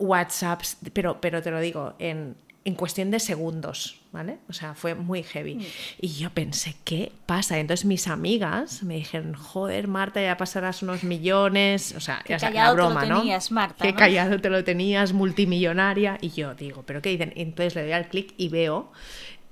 WhatsApps, 0.00 0.78
pero, 0.92 1.20
pero 1.20 1.42
te 1.42 1.52
lo 1.52 1.60
digo, 1.60 1.94
en 2.00 2.34
en 2.64 2.74
cuestión 2.74 3.10
de 3.10 3.20
segundos, 3.20 4.00
¿vale? 4.12 4.38
O 4.48 4.52
sea, 4.52 4.74
fue 4.74 4.94
muy 4.94 5.22
heavy. 5.22 5.56
Mm. 5.56 5.64
Y 6.00 6.08
yo 6.08 6.30
pensé, 6.30 6.76
¿qué 6.84 7.10
pasa? 7.24 7.58
Entonces 7.58 7.86
mis 7.86 8.06
amigas 8.06 8.82
me 8.82 8.96
dijeron, 8.96 9.34
joder, 9.34 9.88
Marta, 9.88 10.20
ya 10.20 10.36
pasarás 10.36 10.82
unos 10.82 11.02
millones, 11.02 11.94
o 11.96 12.00
sea, 12.00 12.22
ya 12.28 12.50
la 12.50 12.72
broma, 12.72 13.00
te 13.00 13.06
lo 13.06 13.18
tenías, 13.18 13.50
Marta, 13.50 13.84
Qué 13.84 13.94
callado 13.94 14.40
te 14.40 14.50
lo 14.50 14.62
tenías, 14.62 15.12
multimillonaria. 15.12 16.18
Y 16.20 16.30
yo 16.30 16.54
digo, 16.54 16.82
¿pero 16.84 17.00
qué 17.00 17.10
dicen? 17.10 17.32
Entonces 17.36 17.74
le 17.74 17.82
doy 17.82 17.92
al 17.92 18.08
clic 18.08 18.34
y 18.36 18.48
veo 18.48 18.92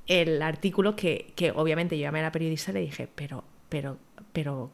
el 0.06 0.42
artículo 0.42 0.94
que, 0.94 1.32
que 1.34 1.50
obviamente 1.50 1.96
yo 1.98 2.02
llamé 2.02 2.20
a 2.20 2.24
la 2.24 2.32
periodista 2.32 2.72
y 2.72 2.74
le 2.74 2.80
dije, 2.80 3.08
pero, 3.14 3.44
pero, 3.70 3.98
pero, 4.32 4.70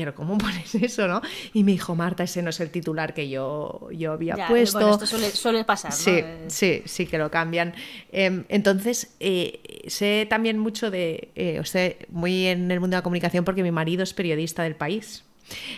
pero 0.00 0.14
¿cómo 0.14 0.38
pones 0.38 0.74
eso, 0.74 1.06
no? 1.06 1.20
Y 1.52 1.64
me 1.64 1.72
dijo, 1.72 1.94
Marta, 1.94 2.24
ese 2.24 2.42
no 2.42 2.50
es 2.50 2.60
el 2.60 2.70
titular 2.70 3.14
que 3.14 3.28
yo, 3.28 3.88
yo 3.92 4.12
había 4.12 4.48
puesto. 4.48 4.78
Bueno, 4.78 5.02
esto 5.02 5.30
suele, 5.36 5.64
pasar, 5.64 5.90
¿no? 5.90 5.96
Sí, 5.96 6.22
sí, 6.48 6.82
sí 6.84 7.06
que 7.06 7.18
lo 7.18 7.30
cambian. 7.30 7.74
Em, 8.12 8.44
entonces, 8.48 9.14
eh, 9.20 9.84
sé 9.86 10.26
también 10.28 10.58
mucho 10.58 10.90
de, 10.90 11.30
eh, 11.34 11.58
o 11.60 11.64
sea, 11.64 11.92
muy 12.08 12.46
en 12.46 12.70
el 12.70 12.80
mundo 12.80 12.96
de 12.96 12.98
la 12.98 13.02
comunicación 13.02 13.44
porque 13.44 13.62
mi 13.62 13.70
marido 13.70 14.02
es 14.02 14.14
periodista 14.14 14.62
del 14.62 14.76
país. 14.76 15.24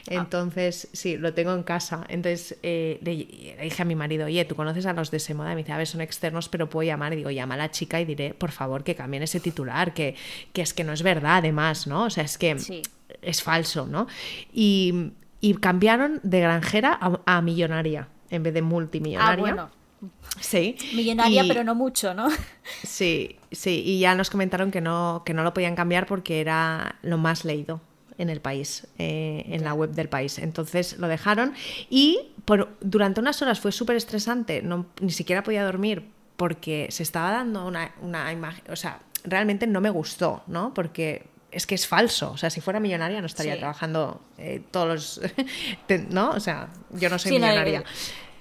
Ah. 0.09 0.15
Entonces, 0.15 0.89
sí, 0.93 1.17
lo 1.17 1.35
tengo 1.35 1.53
en 1.55 1.63
casa. 1.63 2.05
Entonces 2.09 2.59
eh, 2.63 2.99
le, 3.03 3.63
dije 3.63 3.83
a 3.83 3.85
mi 3.85 3.95
marido, 3.95 4.27
oye, 4.27 4.45
¿tú 4.45 4.55
conoces 4.55 4.87
a 4.87 4.93
los 4.93 5.11
de 5.11 5.19
Semoda? 5.19 5.53
Y 5.53 5.55
me 5.55 5.63
dice, 5.63 5.73
a 5.73 5.79
ver, 5.79 5.87
son 5.87 6.01
externos, 6.01 6.49
pero 6.49 6.69
puedo 6.69 6.87
llamar. 6.87 7.13
Y 7.13 7.17
digo, 7.17 7.31
llama 7.31 7.55
a 7.55 7.59
la 7.59 7.71
chica 7.71 8.01
y 8.01 8.05
diré, 8.05 8.35
por 8.35 8.51
favor, 8.51 8.85
que 8.85 8.95
cambien 8.95 9.23
ese 9.23 9.41
titular, 9.41 9.95
que, 9.95 10.15
que 10.53 10.63
es 10.63 10.75
que 10.75 10.85
no 10.85 10.93
es 10.93 11.03
verdad, 11.03 11.39
además, 11.39 11.87
¿no? 11.87 12.05
O 12.05 12.11
sea, 12.11 12.25
es 12.25 12.39
que 12.39 12.57
es 13.23 13.43
falso, 13.43 13.87
¿no? 13.87 14.07
Y, 14.53 15.11
cambiaron 15.61 16.21
de 16.23 16.41
granjera 16.41 16.99
a, 17.27 17.43
millonaria 17.43 18.09
en 18.31 18.43
vez 18.43 18.55
de 18.55 18.63
multimillonaria. 18.63 19.33
Ah, 19.33 19.37
bueno. 19.37 19.71
Sí. 20.41 20.77
Millonaria, 20.95 21.45
pero 21.47 21.65
no 21.65 21.75
mucho, 21.75 22.15
¿no? 22.15 22.29
Sí, 22.85 23.37
sí. 23.51 23.83
Y 23.85 24.01
ya 24.01 24.15
nos 24.15 24.31
comentaron 24.31 24.71
que 24.71 24.81
no, 24.81 25.23
que 25.27 25.35
no 25.35 25.43
lo 25.43 25.53
podían 25.53 25.75
cambiar 25.75 26.07
porque 26.07 26.41
era 26.41 26.97
lo 27.03 27.19
más 27.19 27.45
leído 27.45 27.81
en 28.23 28.31
el 28.31 28.41
país, 28.41 28.87
eh, 28.99 29.45
en 29.49 29.65
la 29.65 29.75
web 29.75 29.91
del 29.91 30.09
país. 30.09 30.39
Entonces 30.39 30.99
lo 30.99 31.09
dejaron 31.09 31.55
y 31.91 32.31
por, 32.45 32.77
durante 32.81 33.21
unas 33.21 33.43
horas 33.43 33.61
fue 33.61 33.73
súper 33.73 33.97
estresante, 33.97 34.63
no, 34.63 34.87
ni 35.01 35.11
siquiera 35.11 35.43
podía 35.43 35.65
dormir 35.65 36.09
porque 36.37 36.89
se 36.91 37.03
estaba 37.03 37.31
dando 37.31 37.67
una, 37.67 37.93
una 38.01 38.33
imagen, 38.33 38.65
o 38.71 38.77
sea, 38.77 39.01
realmente 39.25 39.67
no 39.67 39.81
me 39.81 39.91
gustó, 39.91 40.43
¿no? 40.47 40.75
Porque 40.75 41.27
es 41.53 41.67
que 41.67 41.75
es 41.75 41.87
falso. 41.87 42.33
O 42.33 42.37
sea, 42.37 42.51
si 42.51 42.61
fuera 42.61 42.81
millonaria 42.81 43.21
no 43.21 43.27
estaría 43.27 43.59
trabajando 43.59 44.21
eh, 44.39 44.63
todos 44.71 44.89
los... 44.89 45.21
¿No? 46.11 46.31
O 46.31 46.41
sea, 46.41 46.69
yo 46.91 47.11
no 47.11 47.19
soy 47.19 47.33
millonaria. 47.33 47.85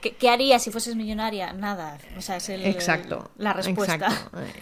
¿Qué, 0.01 0.29
haría 0.29 0.59
si 0.59 0.71
fueses 0.71 0.95
millonaria? 0.95 1.53
Nada. 1.53 1.97
O 2.17 2.21
sea, 2.21 2.37
es 2.37 2.49
el, 2.49 2.65
exacto, 2.65 3.31
la 3.37 3.53
respuesta. 3.53 4.09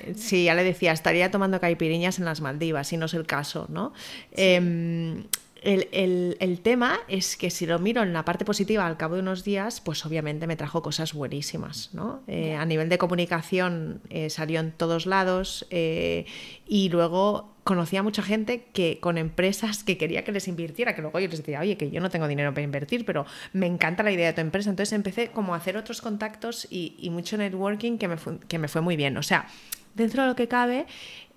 Eh, 0.04 0.14
sí, 0.18 0.44
ya 0.46 0.54
le 0.54 0.64
decía, 0.64 0.92
estaría 0.92 1.32
tomando 1.32 1.60
caipiriñas 1.60 2.20
en 2.20 2.26
las 2.26 2.42
Maldivas, 2.42 2.88
si 2.88 2.98
no 2.98 3.06
es 3.06 3.14
el 3.14 3.26
caso, 3.26 3.66
¿no? 3.70 3.94
Em, 4.32 5.26
el, 5.62 6.60
tema 6.64 7.00
es 7.08 7.38
que 7.38 7.50
si 7.50 7.66
lo 7.66 7.80
miro 7.80 8.04
en 8.04 8.14
la 8.14 8.26
parte 8.26 8.46
positiva 8.46 8.86
al 8.86 8.98
cabo 8.98 9.16
de 9.16 9.22
unos 9.22 9.44
días, 9.44 9.82
pues 9.82 10.06
obviamente 10.06 10.48
me 10.48 10.56
trajo 10.56 10.82
cosas 10.82 11.14
buenísimas. 11.14 11.90
¿no? 11.94 12.22
Eh, 12.28 12.56
a 12.56 12.66
nivel 12.66 12.90
de 12.90 12.98
comunicación 12.98 14.02
eh, 14.10 14.30
salió 14.30 14.60
en 14.60 14.72
todos 14.72 15.06
lados 15.06 15.68
y 15.72 16.90
luego 16.90 17.56
conocí 17.70 17.98
a 17.98 18.02
mucha 18.02 18.24
gente 18.24 18.66
que 18.74 19.00
con 19.00 19.20
empresas 19.20 19.84
que 19.84 19.96
quería 19.96 20.24
que 20.24 20.32
les 20.32 20.48
invirtiera, 20.48 20.96
que 20.96 21.04
luego 21.04 21.20
yo 21.20 21.28
les 21.28 21.38
decía, 21.38 21.60
oye, 21.60 21.78
que 21.78 21.92
yo 21.92 22.02
no 22.02 22.10
tengo 22.10 22.28
dinero 22.28 22.52
para 22.52 22.64
invertir, 22.64 23.06
pero 23.06 23.28
me 23.54 23.68
encanta 23.68 24.02
la 24.02 24.12
idea 24.12 24.26
de 24.26 24.34
tu 24.34 24.42
empresa. 24.42 24.72
Entonces 24.72 24.94
empecé 24.94 25.28
como 25.28 25.54
a 25.54 25.58
hacer 25.58 25.78
otros 25.78 26.02
contactos 26.02 26.68
y, 26.72 27.08
mucho 27.12 27.38
networking 27.38 28.00
que 28.00 28.08
me, 28.08 28.16
que 28.48 28.58
me 28.58 28.68
fue 28.68 28.82
muy 28.82 28.96
bien. 28.96 29.18
O 29.18 29.24
sea, 29.24 29.48
dentro 29.94 30.24
de 30.24 30.30
lo 30.30 30.36
que 30.36 30.48
cabe, 30.48 30.88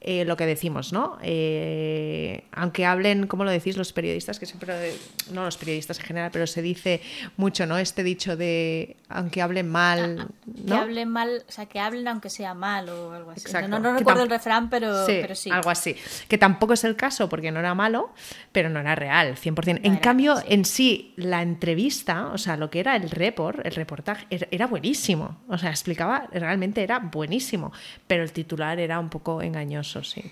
eh, 0.05 0.25
lo 0.25 0.37
que 0.37 0.47
decimos, 0.47 0.93
¿no? 0.93 1.17
Eh, 1.23 2.43
aunque 2.51 2.85
hablen, 2.85 3.29
como 3.29 3.45
lo 3.45 3.53
decís 3.53 3.77
los 3.77 3.93
periodistas, 3.93 4.41
que 4.41 4.47
siempre, 4.47 4.95
no 5.31 5.45
los 5.45 5.57
periodistas 5.57 6.01
en 6.01 6.07
general, 6.07 6.31
pero 6.33 6.49
se 6.49 6.61
dice 6.61 7.01
mucho, 7.37 7.67
¿no? 7.67 7.79
Este 7.79 8.03
dicho 8.03 8.37
de, 8.37 8.97
aunque 9.09 9.41
hablen 9.43 9.71
mal, 9.71 10.27
ah, 10.29 10.35
¿no? 10.65 10.75
Que 10.75 10.81
hablen 10.81 11.09
mal, 11.09 11.45
o 11.49 11.53
sea, 11.53 11.67
que 11.67 11.79
hablen 11.79 12.09
aunque 12.09 12.31
sea 12.31 12.53
mal 12.53 12.89
o 12.89 13.13
algo 13.13 13.31
así. 13.31 13.45
No, 13.69 13.79
no 13.79 13.97
recuerdo 13.97 14.25
el 14.25 14.29
refrán, 14.29 14.71
pero 14.71 15.07
sí, 15.07 15.19
pero 15.23 15.37
sí, 15.37 15.51
Algo 15.53 15.71
así. 15.71 15.95
Que 16.27 16.37
tampoco 16.37 16.73
es 16.73 16.83
el 16.83 16.97
caso, 16.97 17.29
porque 17.29 17.53
no 17.53 17.61
era 17.61 17.75
malo, 17.77 18.11
pero 18.51 18.71
no 18.71 18.81
era 18.81 18.97
real, 18.97 19.37
100%. 19.37 19.83
en 19.85 19.97
cambio, 19.99 20.43
en 20.49 20.65
sí, 20.65 21.15
la 21.17 21.43
entrevista, 21.43 22.31
o 22.33 22.39
sea, 22.39 22.57
lo 22.57 22.71
que 22.71 22.81
era 22.81 22.97
el 22.97 23.09
report, 23.09 23.65
el 23.65 23.75
reportaje, 23.77 24.27
era 24.51 24.67
buenísimo. 24.67 25.39
O 25.47 25.59
sea, 25.59 25.71
explicaba, 25.71 26.29
realmente 26.33 26.83
era 26.83 26.99
buenísimo, 26.99 27.71
pero 28.09 28.25
el 28.25 28.33
titular 28.33 28.81
era 28.81 28.99
un 28.99 29.09
poco 29.09 29.43
engañoso 29.43 29.92
sí. 30.03 30.31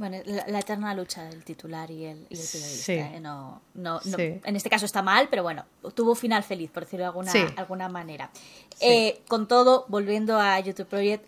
Bueno, 0.00 0.16
la, 0.24 0.58
eterna 0.58 0.94
lucha 0.94 1.24
del 1.24 1.44
titular 1.44 1.90
y 1.90 2.06
el, 2.06 2.20
periodista. 2.24 2.92
¿eh? 2.94 3.20
No, 3.20 3.60
no, 3.74 4.00
En 4.16 4.56
este 4.56 4.70
caso 4.70 4.86
está 4.86 5.02
mal, 5.02 5.28
pero 5.28 5.42
bueno, 5.42 5.66
tuvo 5.94 6.14
final 6.14 6.42
feliz, 6.42 6.70
por 6.70 6.84
decirlo 6.84 7.04
de 7.04 7.08
alguna, 7.08 7.32
alguna 7.56 7.88
manera. 7.90 8.30
Eh, 8.80 9.20
con 9.28 9.46
todo, 9.46 9.84
volviendo 9.88 10.40
a 10.40 10.58
YouTube 10.58 10.86
Project 10.86 11.26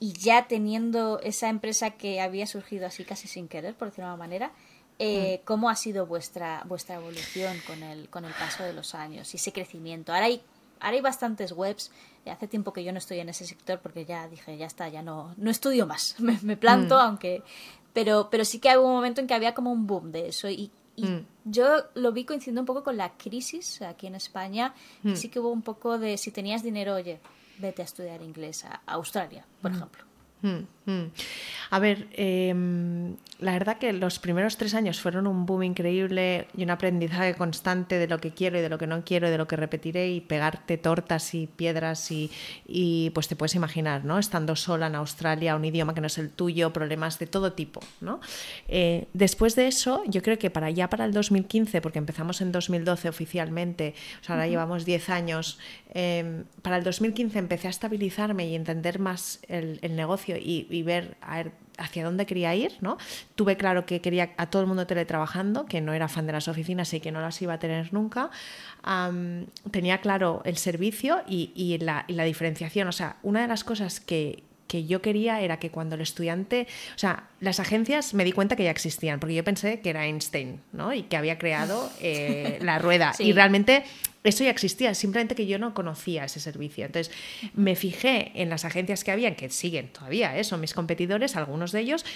y 0.00 0.14
ya 0.14 0.48
teniendo 0.48 1.20
esa 1.20 1.50
empresa 1.50 1.90
que 1.90 2.22
había 2.22 2.46
surgido 2.46 2.86
así 2.86 3.04
casi 3.04 3.28
sin 3.28 3.46
querer, 3.46 3.74
por 3.74 3.88
decirlo 3.88 4.06
de 4.06 4.12
alguna 4.12 4.26
manera, 4.26 4.52
eh, 4.98 5.40
mm. 5.42 5.44
¿cómo 5.44 5.68
ha 5.68 5.76
sido 5.76 6.06
vuestra, 6.06 6.62
vuestra 6.64 6.94
evolución 6.94 7.60
con 7.66 7.82
el, 7.82 8.08
con 8.08 8.24
el 8.24 8.32
paso 8.32 8.62
de 8.62 8.72
los 8.72 8.94
años 8.94 9.34
y 9.34 9.36
ese 9.36 9.52
crecimiento? 9.52 10.14
Ahora 10.14 10.26
hay, 10.26 10.42
ahora 10.80 10.96
hay 10.96 11.02
bastantes 11.02 11.52
webs 11.52 11.90
hace 12.30 12.48
tiempo 12.48 12.72
que 12.72 12.84
yo 12.84 12.92
no 12.92 12.98
estoy 12.98 13.20
en 13.20 13.28
ese 13.28 13.46
sector 13.46 13.80
porque 13.80 14.04
ya 14.04 14.28
dije, 14.28 14.56
ya 14.56 14.66
está, 14.66 14.88
ya 14.88 15.02
no, 15.02 15.34
no 15.36 15.50
estudio 15.50 15.86
más, 15.86 16.16
me, 16.42 16.56
planto, 16.56 16.96
mm. 16.96 17.00
aunque... 17.00 17.42
Pero, 17.92 18.28
pero 18.28 18.44
sí 18.44 18.58
que 18.58 18.76
hubo 18.76 18.88
un 18.88 18.94
momento 18.94 19.20
en 19.20 19.28
que 19.28 19.34
había 19.34 19.54
como 19.54 19.70
un 19.70 19.86
boom 19.86 20.10
de 20.10 20.26
eso 20.26 20.50
y, 20.50 20.72
mm. 20.96 21.18
yo 21.44 21.84
lo 21.94 22.10
vi 22.10 22.24
coincidiendo 22.24 22.62
un 22.62 22.66
poco 22.66 22.82
con 22.82 22.96
la 22.96 23.12
crisis 23.16 23.82
aquí 23.82 24.08
en 24.08 24.16
España, 24.16 24.74
mm. 25.04 25.14
sí 25.14 25.28
que 25.28 25.38
hubo 25.38 25.50
un 25.50 25.62
poco 25.62 25.96
de 25.96 26.18
si 26.18 26.32
tenías 26.32 26.64
dinero, 26.64 26.94
oye, 26.94 27.20
vete 27.58 27.82
a 27.82 27.84
estudiar 27.84 28.20
inglés 28.20 28.64
a 28.64 28.80
Australia, 28.86 29.46
por 29.62 29.70
ejemplo. 29.70 30.04
A 31.70 31.78
ver, 31.78 32.06
em, 32.12 33.16
la 33.40 33.52
verdad 33.52 33.78
que 33.78 33.92
los 33.92 34.18
primeros 34.18 34.56
tres 34.56 34.74
años 34.74 35.00
fueron 35.00 35.26
un 35.26 35.44
boom 35.44 35.64
increíble 35.64 36.46
y 36.56 36.62
un 36.62 36.70
aprendizaje 36.70 37.34
constante 37.34 37.98
de 37.98 38.06
lo 38.06 38.18
que 38.18 38.32
quiero 38.32 38.58
y 38.58 38.62
de 38.62 38.68
lo 38.68 38.78
que 38.78 38.86
no 38.86 39.04
quiero 39.04 39.28
y 39.28 39.30
de 39.30 39.38
lo 39.38 39.48
que 39.48 39.56
repetiré 39.56 40.10
y 40.10 40.20
pegarte 40.20 40.78
tortas 40.78 41.34
y 41.34 41.46
piedras 41.46 42.10
y, 42.10 43.10
pues 43.14 43.28
te 43.28 43.36
puedes 43.36 43.54
imaginar, 43.54 44.04
¿no? 44.04 44.18
Estando 44.18 44.56
sola 44.56 44.86
en 44.86 44.94
Australia, 44.94 45.56
un 45.56 45.64
idioma 45.64 45.94
que 45.94 46.00
no 46.00 46.06
es 46.06 46.18
el 46.18 46.30
tuyo, 46.30 46.72
problemas 46.72 47.18
de 47.18 47.26
todo 47.26 47.52
tipo, 47.52 47.80
¿no? 48.00 48.20
Eh, 48.68 49.06
después 49.12 49.56
de 49.56 49.66
eso, 49.66 50.02
yo 50.06 50.22
creo 50.22 50.38
que 50.38 50.50
para 50.50 50.70
ya 50.70 50.88
para 50.88 51.04
el 51.04 51.12
2015, 51.12 51.80
porque 51.80 51.98
empezamos 51.98 52.40
en 52.40 52.52
2012 52.52 53.08
oficialmente, 53.08 53.94
o 54.20 54.24
sea, 54.24 54.36
ahora 54.36 54.46
llevamos 54.46 54.84
10 54.84 55.10
años, 55.10 55.58
em, 55.92 56.44
para 56.62 56.76
el 56.76 56.84
2015 56.84 57.38
empecé 57.38 57.66
a 57.66 57.70
estabilizarme 57.70 58.46
y 58.46 58.54
entender 58.54 58.98
más 58.98 59.40
el, 59.48 59.80
negocio 59.94 60.36
y, 60.36 60.73
y 60.74 60.82
ver, 60.82 61.16
a 61.20 61.36
ver 61.36 61.52
hacia 61.78 62.04
dónde 62.04 62.26
quería 62.26 62.54
ir, 62.54 62.76
¿no? 62.80 62.98
Tuve 63.34 63.56
claro 63.56 63.86
que 63.86 64.00
quería 64.00 64.30
a 64.36 64.46
todo 64.46 64.62
el 64.62 64.68
mundo 64.68 64.86
teletrabajando, 64.86 65.66
que 65.66 65.80
no 65.80 65.92
era 65.92 66.08
fan 66.08 66.26
de 66.26 66.32
las 66.32 66.48
oficinas 66.48 66.92
y 66.94 67.00
que 67.00 67.12
no 67.12 67.20
las 67.20 67.40
iba 67.42 67.54
a 67.54 67.58
tener 67.58 67.92
nunca. 67.92 68.30
tenía 69.70 69.98
claro 69.98 70.42
el 70.44 70.56
servicio 70.56 71.22
y, 71.26 71.78
la, 71.80 72.04
diferenciación. 72.24 72.88
O 72.88 72.92
sea, 72.92 73.16
una 73.22 73.42
de 73.42 73.48
las 73.48 73.64
cosas 73.64 74.00
que, 74.00 74.42
yo 74.88 75.00
quería 75.00 75.40
era 75.40 75.60
que 75.60 75.70
cuando 75.70 75.94
el 75.94 76.00
estudiante, 76.00 76.66
o 76.96 76.98
sea, 76.98 77.28
las 77.38 77.60
agencias 77.60 78.12
me 78.12 78.24
di 78.24 78.32
cuenta 78.32 78.56
que 78.56 78.64
ya 78.64 78.72
existían, 78.72 79.20
porque 79.20 79.36
yo 79.36 79.44
pensé 79.44 79.78
que 79.78 79.90
era 79.90 80.04
Einstein, 80.04 80.62
¿no? 80.72 80.92
Y 80.92 81.04
que 81.04 81.16
había 81.16 81.38
creado 81.38 81.92
eh, 82.00 82.58
la 82.60 82.80
rueda. 82.80 83.12
Y 83.20 83.32
realmente 83.32 83.84
eso 84.24 84.42
ya 84.42 84.50
existía, 84.50 84.94
simplemente 84.94 85.34
que 85.34 85.46
yo 85.46 85.58
no 85.58 85.74
conocía 85.74 86.24
ese 86.24 86.40
servicio. 86.40 86.86
Entonces 86.86 87.14
me 87.54 87.76
fijé 87.76 88.32
en 88.34 88.48
las 88.48 88.64
agencias 88.64 89.04
que 89.04 89.10
habían, 89.10 89.34
que 89.34 89.50
siguen 89.50 89.92
todavía, 89.92 90.36
¿eh? 90.38 90.44
son 90.44 90.60
mis 90.60 90.72
competidores, 90.72 91.36
algunos 91.36 91.72
de 91.72 91.80
ellos, 91.80 92.06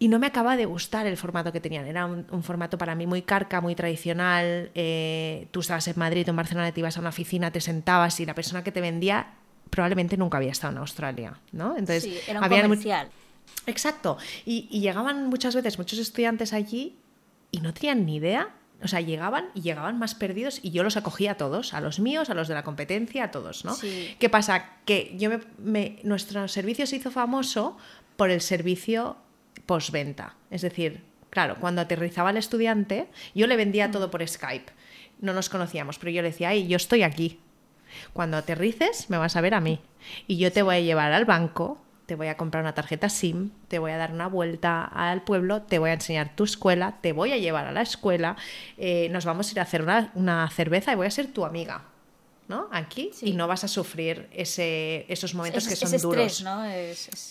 y 0.00 0.08
no 0.08 0.18
me 0.18 0.26
acaba 0.26 0.56
de 0.56 0.66
gustar 0.66 1.06
el 1.06 1.16
formato 1.16 1.52
que 1.52 1.60
tenían. 1.60 1.86
Era 1.86 2.06
un, 2.06 2.42
formato 2.42 2.76
para 2.76 2.96
mí 2.96 3.06
muy 3.06 3.22
carca, 3.22 3.60
muy 3.60 3.76
tradicional. 3.76 4.72
Eh, 4.74 5.46
tú 5.52 5.60
estabas 5.60 5.86
en 5.86 5.94
Madrid 5.96 6.26
o 6.26 6.30
en 6.30 6.36
Barcelona, 6.36 6.72
te 6.72 6.80
ibas 6.80 6.96
a 6.96 7.00
una 7.00 7.10
oficina, 7.10 7.52
te 7.52 7.60
sentabas 7.60 8.18
y 8.18 8.26
la 8.26 8.34
persona 8.34 8.64
que 8.64 8.72
te 8.72 8.80
vendía 8.80 9.34
probablemente 9.70 10.16
nunca 10.16 10.38
había 10.38 10.50
estado 10.50 10.72
en 10.72 10.78
Australia. 10.78 11.38
¿no? 11.52 11.76
Entonces, 11.76 12.02
sí, 12.02 12.18
era 12.26 12.40
un 12.40 12.48
comercial. 12.48 13.08
Exacto. 13.66 14.18
Y, 14.44 14.66
y 14.72 14.80
llegaban 14.80 15.28
muchas 15.28 15.54
veces 15.54 15.78
muchos 15.78 16.00
estudiantes 16.00 16.52
allí 16.52 16.96
y 17.52 17.60
no 17.60 17.72
tenían 17.72 18.04
ni 18.04 18.16
idea 18.16 18.52
o 18.82 18.88
sea, 18.88 19.00
llegaban 19.00 19.46
y 19.54 19.62
llegaban 19.62 19.98
más 19.98 20.14
perdidos 20.14 20.60
y 20.62 20.70
yo 20.70 20.82
los 20.82 20.96
acogía 20.96 21.32
a 21.32 21.34
todos, 21.36 21.74
a 21.74 21.80
los 21.80 22.00
míos, 22.00 22.30
a 22.30 22.34
los 22.34 22.48
de 22.48 22.54
la 22.54 22.64
competencia, 22.64 23.24
a 23.24 23.30
todos, 23.30 23.64
¿no? 23.64 23.76
¿Qué 24.18 24.28
pasa? 24.28 24.70
Que 24.84 25.14
yo 25.16 25.30
me, 25.58 26.00
nuestro 26.02 26.46
servicio 26.48 26.86
se 26.86 26.96
hizo 26.96 27.10
famoso 27.10 27.76
por 28.16 28.30
el 28.30 28.40
servicio 28.40 29.16
postventa. 29.66 30.36
Es 30.50 30.62
decir, 30.62 31.02
claro, 31.30 31.56
cuando 31.60 31.80
aterrizaba 31.80 32.30
el 32.30 32.36
estudiante, 32.36 33.08
yo 33.34 33.46
le 33.46 33.56
vendía 33.56 33.90
todo 33.90 34.10
por 34.10 34.26
Skype. 34.26 34.72
No 35.20 35.32
nos 35.32 35.48
conocíamos, 35.48 35.98
pero 35.98 36.10
yo 36.10 36.22
le 36.22 36.28
decía, 36.28 36.50
ay, 36.50 36.66
yo 36.66 36.76
estoy 36.76 37.02
aquí. 37.02 37.40
Cuando 38.12 38.36
aterrices, 38.36 39.08
me 39.08 39.18
vas 39.18 39.36
a 39.36 39.40
ver 39.40 39.54
a 39.54 39.60
mí. 39.60 39.80
Y 40.26 40.36
yo 40.36 40.52
te 40.52 40.62
voy 40.62 40.76
a 40.76 40.80
llevar 40.80 41.12
al 41.12 41.24
banco 41.24 41.80
te 42.06 42.14
voy 42.14 42.28
a 42.28 42.36
comprar 42.36 42.62
una 42.62 42.74
tarjeta 42.74 43.08
SIM, 43.08 43.50
te 43.68 43.78
voy 43.78 43.92
a 43.92 43.96
dar 43.96 44.12
una 44.12 44.28
vuelta 44.28 44.84
al 44.84 45.22
pueblo, 45.22 45.62
te 45.62 45.78
voy 45.78 45.90
a 45.90 45.94
enseñar 45.94 46.34
tu 46.36 46.44
escuela, 46.44 46.98
te 47.00 47.12
voy 47.12 47.32
a 47.32 47.38
llevar 47.38 47.66
a 47.66 47.72
la 47.72 47.82
escuela, 47.82 48.36
eh, 48.76 49.08
nos 49.10 49.24
vamos 49.24 49.48
a 49.48 49.52
ir 49.52 49.60
a 49.60 49.62
hacer 49.62 49.82
una, 50.14 50.50
cerveza 50.50 50.92
y 50.92 50.96
voy 50.96 51.06
a 51.06 51.10
ser 51.10 51.28
tu 51.28 51.44
amiga. 51.44 51.84
¿no? 52.46 52.68
Aquí 52.72 53.10
y 53.22 53.32
no 53.32 53.48
vas 53.48 53.64
a 53.64 53.68
sufrir 53.68 54.28
ese, 54.30 55.06
esos 55.08 55.34
momentos 55.34 55.66
que 55.66 55.76
son 55.76 55.98
duros. 55.98 56.42
¿no? 56.42 56.62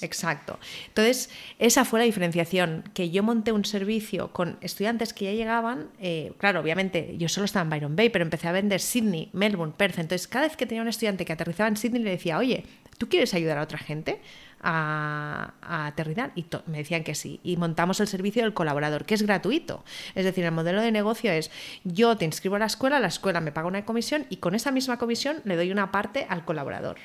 Exacto. 0.02 0.58
Entonces, 0.88 1.30
esa 1.60 1.86
fue 1.86 2.00
la 2.00 2.06
diferenciación, 2.06 2.84
que 2.96 3.12
yo 3.12 3.22
monté 3.22 3.52
un 3.52 3.64
servicio 3.64 4.34
con 4.34 4.58
estudiantes 4.62 5.14
que 5.14 5.26
ya 5.26 5.32
llegaban, 5.34 5.92
eh, 6.00 6.34
claro, 6.40 6.62
obviamente 6.62 7.14
yo 7.20 7.30
solo 7.30 7.46
estaba 7.46 7.62
en 7.62 7.70
Byron 7.70 7.96
Bay, 7.96 8.10
pero 8.10 8.24
empecé 8.24 8.48
a 8.48 8.54
vender 8.54 8.82
Sydney, 8.82 9.30
Melbourne, 9.34 9.76
Perth. 9.78 10.00
Entonces, 10.00 10.28
cada 10.28 10.48
vez 10.48 10.58
que 10.58 10.66
tenía 10.66 10.82
un 10.82 10.88
estudiante 10.88 11.26
que 11.26 11.34
aterrizaba 11.34 11.68
en 11.70 11.78
Sydney, 11.78 12.02
le 12.02 12.10
decía, 12.10 12.40
oye, 12.40 12.66
¿tú 12.98 13.08
quieres 13.08 13.36
ayudar 13.36 13.60
a 13.60 13.62
otra 13.62 13.78
gente? 13.78 14.20
A, 14.64 15.54
aterrizar 15.62 16.32
y 16.36 16.46
me 16.68 16.80
decían 16.80 17.04
que 17.04 17.16
sí. 17.16 17.40
Y 17.44 17.58
montamos 17.58 18.00
el 18.00 18.08
servicio 18.08 18.44
del 18.44 18.54
colaborador, 18.54 19.06
que 19.06 19.14
es 19.14 19.22
gratuito. 19.22 19.84
Es 20.16 20.26
decir, 20.26 20.46
el 20.46 20.52
modelo 20.52 20.82
de 20.82 20.92
negocio 20.92 21.32
es 21.32 21.52
yo 21.84 22.18
te 22.18 22.26
inscribo 22.26 22.56
a 22.56 22.60
la 22.60 22.66
escuela, 22.66 23.00
la 23.00 23.08
escuela 23.08 23.42
me 23.42 23.52
paga 23.52 23.68
una 23.68 23.86
comisión 23.86 24.26
y 24.30 24.38
con 24.38 24.56
esa 24.56 24.72
misma 24.72 24.98
comisión 24.98 25.42
le 25.44 25.56
doy 25.56 25.72
una 25.72 25.92
parte 25.92 26.26
al 26.30 26.46
colaborador. 26.46 26.98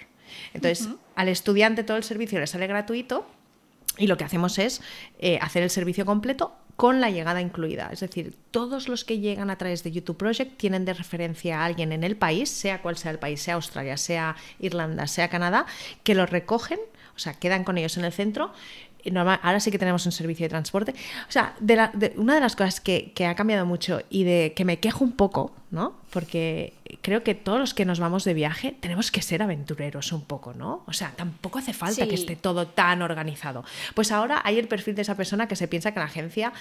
Entonces, 0.54 0.88
al 1.16 1.28
estudiante 1.28 1.84
todo 1.84 1.96
el 1.96 2.04
servicio 2.04 2.38
le 2.38 2.46
sale 2.46 2.66
gratuito 2.66 3.26
y 3.96 4.06
lo 4.06 4.16
que 4.16 4.24
hacemos 4.24 4.58
es 4.58 4.80
eh, 5.18 5.38
hacer 5.40 5.62
el 5.62 5.70
servicio 5.70 6.06
completo 6.06 6.54
con 6.76 7.00
la 7.00 7.10
llegada 7.10 7.40
incluida. 7.40 7.90
Es 7.92 8.00
decir, 8.00 8.36
todos 8.52 8.88
los 8.88 9.04
que 9.04 9.18
llegan 9.18 9.50
a 9.50 9.58
través 9.58 9.82
de 9.82 9.90
YouTube 9.90 10.16
Project 10.16 10.56
tienen 10.56 10.84
de 10.84 10.94
referencia 10.94 11.60
a 11.60 11.64
alguien 11.64 11.90
en 11.90 12.04
el 12.04 12.16
país, 12.16 12.48
sea 12.48 12.82
cual 12.82 12.96
sea 12.96 13.10
el 13.10 13.18
país, 13.18 13.42
sea 13.42 13.54
Australia, 13.54 13.96
sea 13.96 14.36
Irlanda, 14.60 15.08
sea 15.08 15.28
Canadá, 15.28 15.66
que 16.04 16.14
lo 16.14 16.24
recogen 16.24 16.78
o 17.18 17.20
sea, 17.20 17.34
quedan 17.34 17.64
con 17.64 17.76
ellos 17.78 17.96
en 17.96 18.04
el 18.04 18.12
centro. 18.12 18.52
Normal, 19.04 19.40
ahora 19.42 19.58
sí 19.58 19.70
que 19.70 19.78
tenemos 19.78 20.06
un 20.06 20.12
servicio 20.12 20.44
de 20.44 20.50
transporte. 20.50 20.92
O 21.28 21.32
sea, 21.32 21.54
de 21.58 22.12
una 22.16 22.34
de 22.36 22.40
las 22.40 22.54
cosas 22.54 22.80
que, 22.80 23.12
ha 23.26 23.34
cambiado 23.34 23.66
mucho 23.66 24.02
y 24.08 24.22
de 24.22 24.52
que 24.54 24.64
me 24.64 24.78
quejo 24.78 25.02
un 25.02 25.12
poco, 25.12 25.52
¿no? 25.72 25.96
Porque 26.10 26.74
creo 27.02 27.24
que 27.24 27.34
todos 27.34 27.58
los 27.58 27.74
que 27.74 27.84
nos 27.84 27.98
vamos 27.98 28.24
de 28.24 28.34
viaje 28.34 28.76
tenemos 28.78 29.10
que 29.10 29.20
ser 29.20 29.42
aventureros 29.42 30.12
un 30.12 30.22
poco, 30.22 30.54
¿no? 30.54 30.84
O 30.86 30.92
sea, 30.92 31.12
tampoco 31.16 31.58
hace 31.58 31.72
falta 31.72 32.06
que 32.06 32.14
esté 32.14 32.36
todo 32.36 32.68
tan 32.68 33.02
organizado. 33.02 33.64
Pues 33.94 34.12
ahora 34.12 34.40
hay 34.44 34.58
el 34.58 34.68
perfil 34.68 34.94
de 34.94 35.02
esa 35.02 35.16
persona 35.16 35.48
que 35.48 35.56
se 35.56 35.66
piensa 35.66 35.92
que 35.92 35.98
la 35.98 36.06
agencia 36.06 36.52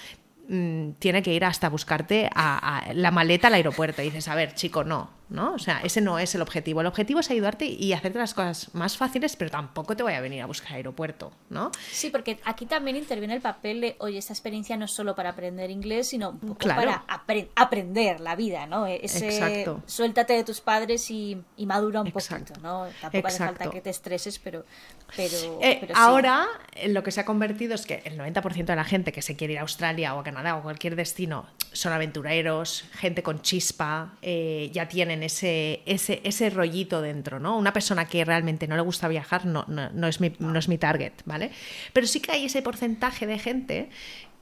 mm, 0.47 0.91
tiene 0.99 1.21
que 1.21 1.33
ir 1.33 1.45
hasta 1.45 1.69
buscarte 1.69 2.29
a, 2.33 2.87
la 2.93 3.11
maleta 3.11 3.47
al 3.47 3.55
aeropuerto. 3.55 4.01
Y 4.01 4.05
dices, 4.05 4.27
a 4.27 4.35
ver, 4.35 4.55
chico, 4.55 4.83
no, 4.83 5.16
¿no? 5.29 5.53
O 5.53 5.59
sea, 5.59 5.81
ese 5.81 6.01
no 6.01 6.19
es 6.19 6.33
el 6.35 6.41
objetivo. 6.41 6.81
El 6.81 6.87
objetivo 6.87 7.19
es 7.19 7.29
ayudarte 7.29 7.65
y 7.65 7.93
hacerte 7.93 8.19
las 8.19 8.33
cosas 8.33 8.73
más 8.73 8.97
fáciles, 8.97 9.35
pero 9.35 9.51
tampoco 9.51 9.95
te 9.95 10.03
voy 10.03 10.13
a 10.13 10.21
venir 10.21 10.41
a 10.41 10.45
buscar 10.45 10.73
aeropuerto, 10.73 11.31
¿no? 11.49 11.71
Sí, 11.91 12.09
porque 12.09 12.39
aquí 12.45 12.65
también 12.65 12.95
interviene 12.95 13.33
el 13.35 13.41
papel 13.41 13.81
de, 13.81 13.95
oye, 13.99 14.17
esta 14.17 14.33
experiencia 14.33 14.77
no 14.77 14.85
es 14.85 14.91
solo 14.91 15.15
para 15.15 15.31
aprender 15.31 15.69
inglés, 15.69 16.09
sino 16.09 16.37
para 16.57 17.03
aprender 17.55 18.19
la 18.21 18.35
vida, 18.35 18.65
¿no? 18.65 18.85
Ese, 18.87 19.27
Exacto. 19.27 19.81
Suéltate 19.85 20.33
de 20.33 20.43
tus 20.43 20.61
padres 20.61 21.09
y, 21.11 21.43
madura 21.57 22.01
un 22.01 22.11
poquito, 22.11 22.53
¿no? 22.61 22.87
Tampoco 23.01 23.27
hace 23.27 23.39
falta 23.39 23.69
que 23.69 23.81
te 23.81 23.89
estreses, 23.89 24.39
pero... 24.39 24.65
pero, 25.15 25.59
eh, 25.61 25.89
ahora 25.93 26.47
lo 26.85 27.03
que 27.03 27.11
se 27.11 27.19
ha 27.19 27.25
convertido 27.25 27.75
es 27.75 27.85
que 27.85 28.01
el 28.05 28.17
90% 28.17 28.65
de 28.65 28.75
la 28.75 28.85
gente 28.85 29.11
que 29.11 29.21
se 29.21 29.35
quiere 29.35 29.53
ir 29.53 29.59
a 29.59 29.63
Australia 29.63 30.15
o 30.15 30.19
a 30.19 30.23
Canadá 30.23 30.55
o 30.55 30.63
cualquier 30.63 30.95
destino 30.95 31.45
son 31.73 31.93
aventureros, 31.93 32.85
gente 32.93 33.23
con 33.23 33.41
chispa, 33.41 34.17
eh, 34.21 34.69
ya 34.73 34.87
tienen 34.87 35.23
ese, 35.23 35.81
ese, 35.85 36.21
ese 36.23 36.49
rollito 36.49 37.01
dentro, 37.01 37.39
¿no? 37.39 37.57
Una 37.57 37.73
persona 37.73 38.07
que 38.07 38.23
realmente 38.25 38.67
no 38.67 38.75
le 38.75 38.81
gusta 38.81 39.07
viajar 39.07 39.45
no, 39.45 39.65
no, 39.67 40.07
es 40.07 40.19
mi, 40.19 40.33
no 40.39 40.57
es 40.57 40.67
mi 40.67 40.77
target, 40.77 41.13
¿vale? 41.25 41.51
Pero 41.93 42.07
sí 42.07 42.19
que 42.19 42.31
hay 42.31 42.45
ese 42.45 42.61
porcentaje 42.61 43.27
de 43.27 43.39
gente 43.39 43.89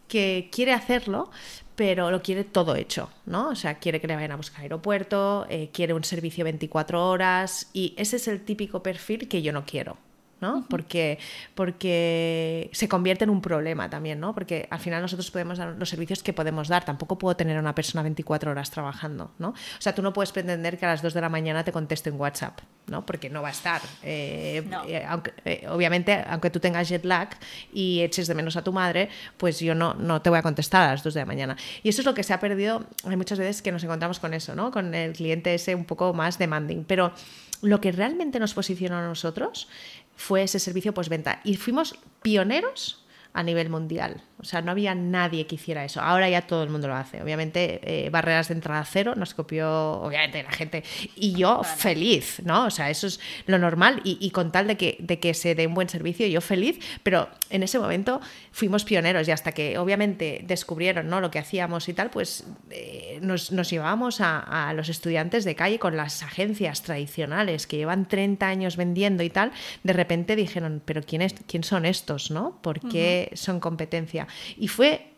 que 0.08 0.50
quiere 0.52 0.74
hacerlo, 0.74 1.32
pero 1.76 2.12
lo 2.12 2.22
quiere 2.22 2.44
todo 2.44 2.76
hecho, 2.76 3.10
¿no? 3.26 3.50
O 3.50 3.56
sea, 3.56 3.80
quiere 3.80 4.00
que 4.00 4.08
le 4.08 4.16
vayan 4.16 4.32
a 4.32 4.38
buscar 4.38 4.62
aeropuerto, 4.62 5.46
eh, 5.50 5.70
quiere 5.74 5.94
un 5.94 6.04
servicio 6.04 6.44
24 6.44 7.10
horas 7.10 7.70
y 7.74 7.94
ese 7.98 8.18
es 8.18 8.28
el 8.28 8.42
típico 8.42 8.82
perfil 8.82 9.28
que 9.28 9.42
yo 9.42 9.52
no 9.52 9.66
quiero, 9.66 9.98
¿no? 10.42 10.66
Porque, 10.70 11.18
porque 11.54 12.70
se 12.74 12.88
convierte 12.88 13.24
en 13.24 13.30
un 13.30 13.42
problema 13.42 13.90
también, 13.90 14.20
¿no? 14.20 14.34
Porque 14.34 14.68
al 14.70 14.80
final 14.80 15.02
nosotros 15.02 15.32
podemos 15.32 15.58
dar 15.58 15.76
los 15.78 15.90
servicios 15.90 16.22
que 16.24 16.34
podemos 16.34 16.68
dar. 16.68 16.84
Tampoco 16.86 17.18
puedo 17.18 17.36
tener 17.36 17.58
a 17.58 17.60
una 17.60 17.74
persona 17.74 18.04
24 18.04 18.52
horas 18.52 18.70
trabajando, 18.70 19.32
¿no? 19.40 19.50
O 19.50 19.56
sea, 19.80 19.96
tú 19.96 20.02
no 20.02 20.14
puedes 20.14 20.32
pretender 20.32 20.78
que 20.78 20.86
a 20.86 20.90
las 20.90 21.02
2 21.02 21.14
de 21.14 21.22
la 21.22 21.30
mañana 21.30 21.64
te 21.64 21.72
conteste 21.72 22.10
en 22.10 22.20
WhatsApp, 22.20 22.60
¿no? 22.88 23.06
Porque 23.06 23.30
no 23.30 23.42
va 23.42 23.50
a 23.50 23.52
estar. 23.52 23.82
Eh, 24.04 24.64
eh, 24.88 25.06
aunque, 25.08 25.34
eh, 25.46 25.66
obviamente, 25.70 26.24
aunque 26.28 26.50
tú 26.50 26.60
tengas 26.60 26.90
jet 26.90 27.06
lag 27.06 27.30
y 27.74 28.02
eches 28.02 28.28
de 28.28 28.36
menos 28.36 28.58
a 28.58 28.64
tu 28.64 28.74
madre, 28.74 29.10
pues 29.38 29.60
yo 29.60 29.74
no, 29.74 29.94
no 29.94 30.22
te 30.22 30.30
voy 30.30 30.40
a 30.40 30.44
contestar 30.44 30.90
a 30.90 30.92
las 30.92 31.04
2 31.04 31.14
de 31.14 31.20
la 31.22 31.26
mañana. 31.26 31.58
Y 31.82 31.90
eso 31.90 32.02
es 32.02 32.06
lo 32.06 32.14
que 32.14 32.24
se 32.24 32.34
ha 32.34 32.40
perdido. 32.40 32.86
Hay 33.06 33.16
muchas 33.16 33.40
veces 33.40 33.62
que 33.62 33.72
nos 33.72 33.84
encontramos 33.84 34.20
con 34.20 34.34
eso, 34.34 34.56
¿no? 34.56 34.72
Con 34.72 34.94
el 34.94 35.14
cliente 35.14 35.54
ese 35.54 35.76
un 35.76 35.86
poco 35.86 36.14
más 36.14 36.38
demanding. 36.38 36.84
Pero 36.84 37.14
lo 37.62 37.82
que 37.82 37.92
realmente 37.92 38.40
nos 38.40 38.54
posiciona 38.54 39.00
a 39.00 39.08
nosotros 39.08 39.68
fue 40.16 40.44
ese 40.44 40.60
servicio 40.60 40.94
postventa. 40.94 41.42
Y 41.44 41.58
fuimos 41.58 41.96
pioneros 42.22 43.05
a 43.36 43.44
nivel 43.44 43.70
mundial. 43.70 44.24
O 44.38 44.44
sea, 44.44 44.62
no 44.62 44.72
había 44.72 44.96
nadie 44.96 45.46
que 45.46 45.56
hiciera 45.56 45.84
eso. 45.84 46.02
Ahora 46.02 46.30
ya 46.30 46.42
todo 46.42 46.64
el 46.64 46.70
mundo 46.70 46.88
lo 46.88 46.96
hace. 46.96 47.22
Obviamente, 47.22 47.80
eh, 47.84 48.10
barreras 48.10 48.48
de 48.48 48.54
entrada 48.54 48.84
cero 48.86 49.14
nos 49.16 49.34
copió, 49.34 50.02
obviamente, 50.02 50.42
la 50.42 50.52
gente. 50.52 50.84
Y 51.16 51.34
yo 51.34 51.64
feliz, 51.64 52.42
¿no? 52.46 52.66
O 52.66 52.70
sea, 52.70 52.90
eso 52.90 53.08
es 53.08 53.20
lo 53.46 53.58
normal. 53.58 54.02
Y, 54.04 54.30
con 54.32 54.52
tal 54.52 54.68
de 54.68 54.78
que, 54.78 54.98
de 55.00 55.20
que 55.20 55.34
se 55.34 55.54
dé 55.54 55.68
un 55.68 55.74
buen 55.74 55.90
servicio, 55.90 56.28
yo 56.28 56.42
feliz. 56.42 56.80
Pero 57.04 57.28
en 57.50 57.64
ese 57.64 57.78
momento 57.78 58.22
fuimos 58.52 58.86
pioneros 58.86 59.28
y 59.28 59.32
hasta 59.32 59.52
que, 59.52 59.78
obviamente, 59.78 60.42
descubrieron 60.46 61.10
¿no? 61.10 61.20
lo 61.20 61.30
que 61.30 61.40
hacíamos 61.40 61.90
y 61.90 61.94
tal, 61.94 62.10
pues 62.10 62.46
eh, 62.72 63.20
nos, 63.22 63.52
nos, 63.52 63.70
llevábamos 63.70 64.22
a, 64.22 64.72
los 64.76 64.88
estudiantes 64.90 65.44
de 65.44 65.56
calle 65.56 65.80
con 65.80 65.98
las 65.98 66.24
agencias 66.24 66.84
tradicionales 66.84 67.68
que 67.68 67.78
llevan 67.78 68.08
30 68.08 68.48
años 68.48 68.78
vendiendo 68.78 69.24
y 69.24 69.30
tal. 69.30 69.52
De 69.84 69.94
repente 69.94 70.36
dijeron, 70.36 70.82
¿pero 70.86 71.02
quién, 71.04 71.22
es, 71.22 71.36
quién 71.48 71.64
son 71.64 71.86
estos, 71.86 72.32
no? 72.32 72.60
¿Por 72.62 72.80
qué 72.80 73.25
son 73.34 73.60
competencia? 73.60 74.28
Y 74.58 74.68
fue 74.68 75.12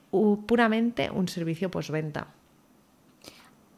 puramente 0.46 1.10
un 1.12 1.28
servicio 1.28 1.70
postventa. 1.70 2.28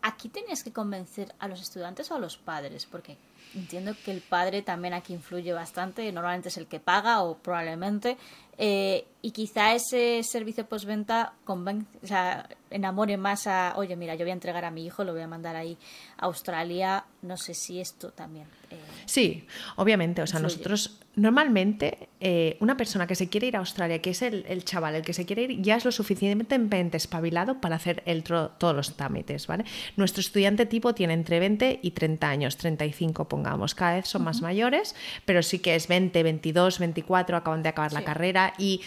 Aquí 0.01 0.29
tenías 0.29 0.63
que 0.63 0.71
convencer 0.71 1.33
a 1.39 1.47
los 1.47 1.61
estudiantes 1.61 2.09
o 2.11 2.15
a 2.15 2.19
los 2.19 2.37
padres, 2.37 2.85
porque 2.85 3.17
entiendo 3.53 3.93
que 4.05 4.11
el 4.11 4.21
padre 4.21 4.61
también 4.61 4.93
aquí 4.93 5.13
influye 5.13 5.51
bastante, 5.51 6.09
normalmente 6.11 6.49
es 6.49 6.57
el 6.57 6.67
que 6.67 6.79
paga 6.79 7.21
o 7.23 7.37
probablemente, 7.37 8.17
eh, 8.61 9.05
y 9.21 9.31
quizá 9.31 9.73
ese 9.73 10.21
servicio 10.23 10.65
postventa 10.65 11.33
o 11.47 12.07
sea, 12.07 12.47
enamore 12.69 13.17
más 13.17 13.47
a, 13.47 13.73
oye, 13.77 13.95
mira, 13.95 14.15
yo 14.15 14.25
voy 14.25 14.31
a 14.31 14.33
entregar 14.33 14.65
a 14.65 14.71
mi 14.71 14.85
hijo, 14.85 15.03
lo 15.03 15.13
voy 15.13 15.21
a 15.21 15.27
mandar 15.27 15.55
ahí 15.55 15.77
a 16.17 16.25
Australia, 16.25 17.05
no 17.21 17.35
sé 17.37 17.53
si 17.53 17.79
esto 17.81 18.11
también. 18.11 18.47
Eh, 18.71 18.77
sí, 19.05 19.45
obviamente, 19.75 20.21
o 20.21 20.27
sea, 20.27 20.39
nosotros 20.39 20.99
normalmente 21.15 22.09
eh, 22.21 22.55
una 22.61 22.77
persona 22.77 23.07
que 23.07 23.15
se 23.15 23.27
quiere 23.27 23.47
ir 23.47 23.55
a 23.57 23.59
Australia, 23.59 24.01
que 24.01 24.11
es 24.11 24.21
el, 24.21 24.63
chaval, 24.63 24.95
el 24.95 25.01
que 25.03 25.13
se 25.13 25.25
quiere 25.25 25.43
ir, 25.43 25.61
ya 25.61 25.75
es 25.75 25.83
lo 25.83 25.91
suficientemente 25.91 26.95
espabilado 26.95 27.59
para 27.59 27.75
hacer 27.75 28.03
el 28.05 28.23
todos 28.23 28.75
los 28.75 28.95
trámites, 28.95 29.47
¿vale? 29.47 29.65
Nuestro 29.97 30.21
estudiante 30.21 30.65
tipo 30.65 30.93
tiene 30.93 31.13
entre 31.13 31.39
20 31.39 31.79
y 31.81 31.91
30 31.91 32.29
años, 32.29 32.57
35 32.57 33.27
pongamos, 33.27 33.75
cada 33.75 33.95
vez 33.95 34.07
son 34.07 34.23
más 34.23 34.41
mayores, 34.41 34.95
pero 35.25 35.43
sí 35.43 35.59
que 35.59 35.75
es 35.75 35.87
20, 35.87 36.23
22, 36.23 36.79
24, 36.79 37.37
acaban 37.37 37.63
de 37.63 37.69
acabar 37.69 37.91
la 37.91 38.03
carrera 38.03 38.48
y 38.57 38.81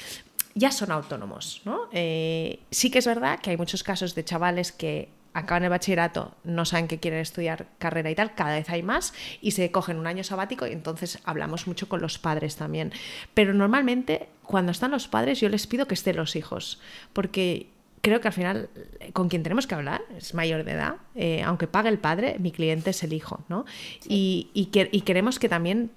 ya 0.55 0.71
son 0.71 0.91
autónomos. 0.91 1.63
¿no? 1.65 1.89
Eh, 1.93 2.61
sí 2.71 2.91
que 2.91 2.99
es 2.99 3.07
verdad 3.07 3.41
que 3.41 3.51
hay 3.51 3.57
muchos 3.57 3.83
casos 3.83 4.15
de 4.15 4.25
chavales 4.25 4.73
que 4.73 5.09
acaban 5.35 5.65
el 5.65 5.71
bachillerato, 5.71 6.35
no 6.45 6.65
saben 6.65 6.89
que 6.89 7.01
quieren 7.01 7.21
estudiar 7.21 7.67
carrera 7.79 8.11
y 8.11 8.15
tal, 8.15 8.35
cada 8.35 8.55
vez 8.55 8.69
hay 8.69 8.83
más 8.83 9.15
y 9.41 9.53
se 9.53 9.71
cogen 9.71 9.99
un 9.99 10.07
año 10.07 10.25
sabático 10.25 10.67
y 10.67 10.73
entonces 10.73 11.21
hablamos 11.25 11.67
mucho 11.67 11.89
con 11.89 12.03
los 12.03 12.19
padres 12.19 12.57
también. 12.57 12.93
Pero 13.35 13.55
normalmente 13.55 14.29
cuando 14.43 14.73
están 14.73 14.91
los 14.91 15.09
padres 15.09 15.41
yo 15.41 15.49
les 15.49 15.67
pido 15.67 15.87
que 15.87 15.95
estén 15.95 16.17
los 16.17 16.37
hijos, 16.37 16.81
porque 17.15 17.69
creo 18.03 18.21
que 18.21 18.29
al 18.29 18.35
final 18.35 18.69
con 19.15 19.29
quien 19.29 19.43
tenemos 19.43 19.67
que 19.67 19.75
hablar 19.75 20.03
es 20.17 20.35
mayor 20.35 20.65
de 20.65 20.73
edad, 20.73 20.97
eh, 21.15 21.43
aunque 21.45 21.67
pague 21.67 21.89
el 21.89 21.99
padre, 21.99 22.37
mi 22.39 22.53
cliente 22.53 22.91
es 22.91 23.03
el 23.03 23.15
hijo, 23.15 23.43
¿no? 23.49 23.65
Y, 24.07 24.51
y, 24.53 24.69
y 24.91 25.01
queremos 25.01 25.39
que 25.39 25.49
también 25.49 25.91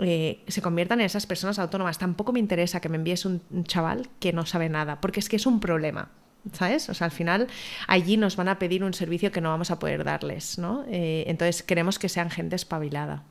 eh, 0.00 0.42
se 0.48 0.62
conviertan 0.62 1.00
en 1.00 1.06
esas 1.06 1.26
personas 1.26 1.58
autónomas. 1.58 1.98
Tampoco 1.98 2.32
me 2.32 2.38
interesa 2.38 2.80
que 2.80 2.88
me 2.88 2.96
envíes 2.96 3.24
un, 3.24 3.42
chaval 3.64 4.08
que 4.20 4.32
no 4.32 4.46
sabe 4.46 4.68
nada, 4.68 5.00
porque 5.00 5.20
es 5.20 5.28
que 5.28 5.36
es 5.36 5.46
un 5.46 5.60
problema. 5.60 6.10
¿Sabes? 6.52 6.88
O 6.88 6.94
sea, 6.94 7.04
al 7.04 7.12
final 7.12 7.46
allí 7.86 8.16
nos 8.16 8.34
van 8.34 8.48
a 8.48 8.58
pedir 8.58 8.82
un 8.82 8.94
servicio 8.94 9.30
que 9.30 9.40
no 9.40 9.50
vamos 9.50 9.70
a 9.70 9.78
poder 9.78 10.02
darles, 10.02 10.58
¿no? 10.58 10.84
Eh, 10.88 11.22
entonces 11.28 11.62
queremos 11.62 12.00
que 12.00 12.08
sean 12.08 12.30
gente 12.30 12.56
espabilada. 12.56 13.22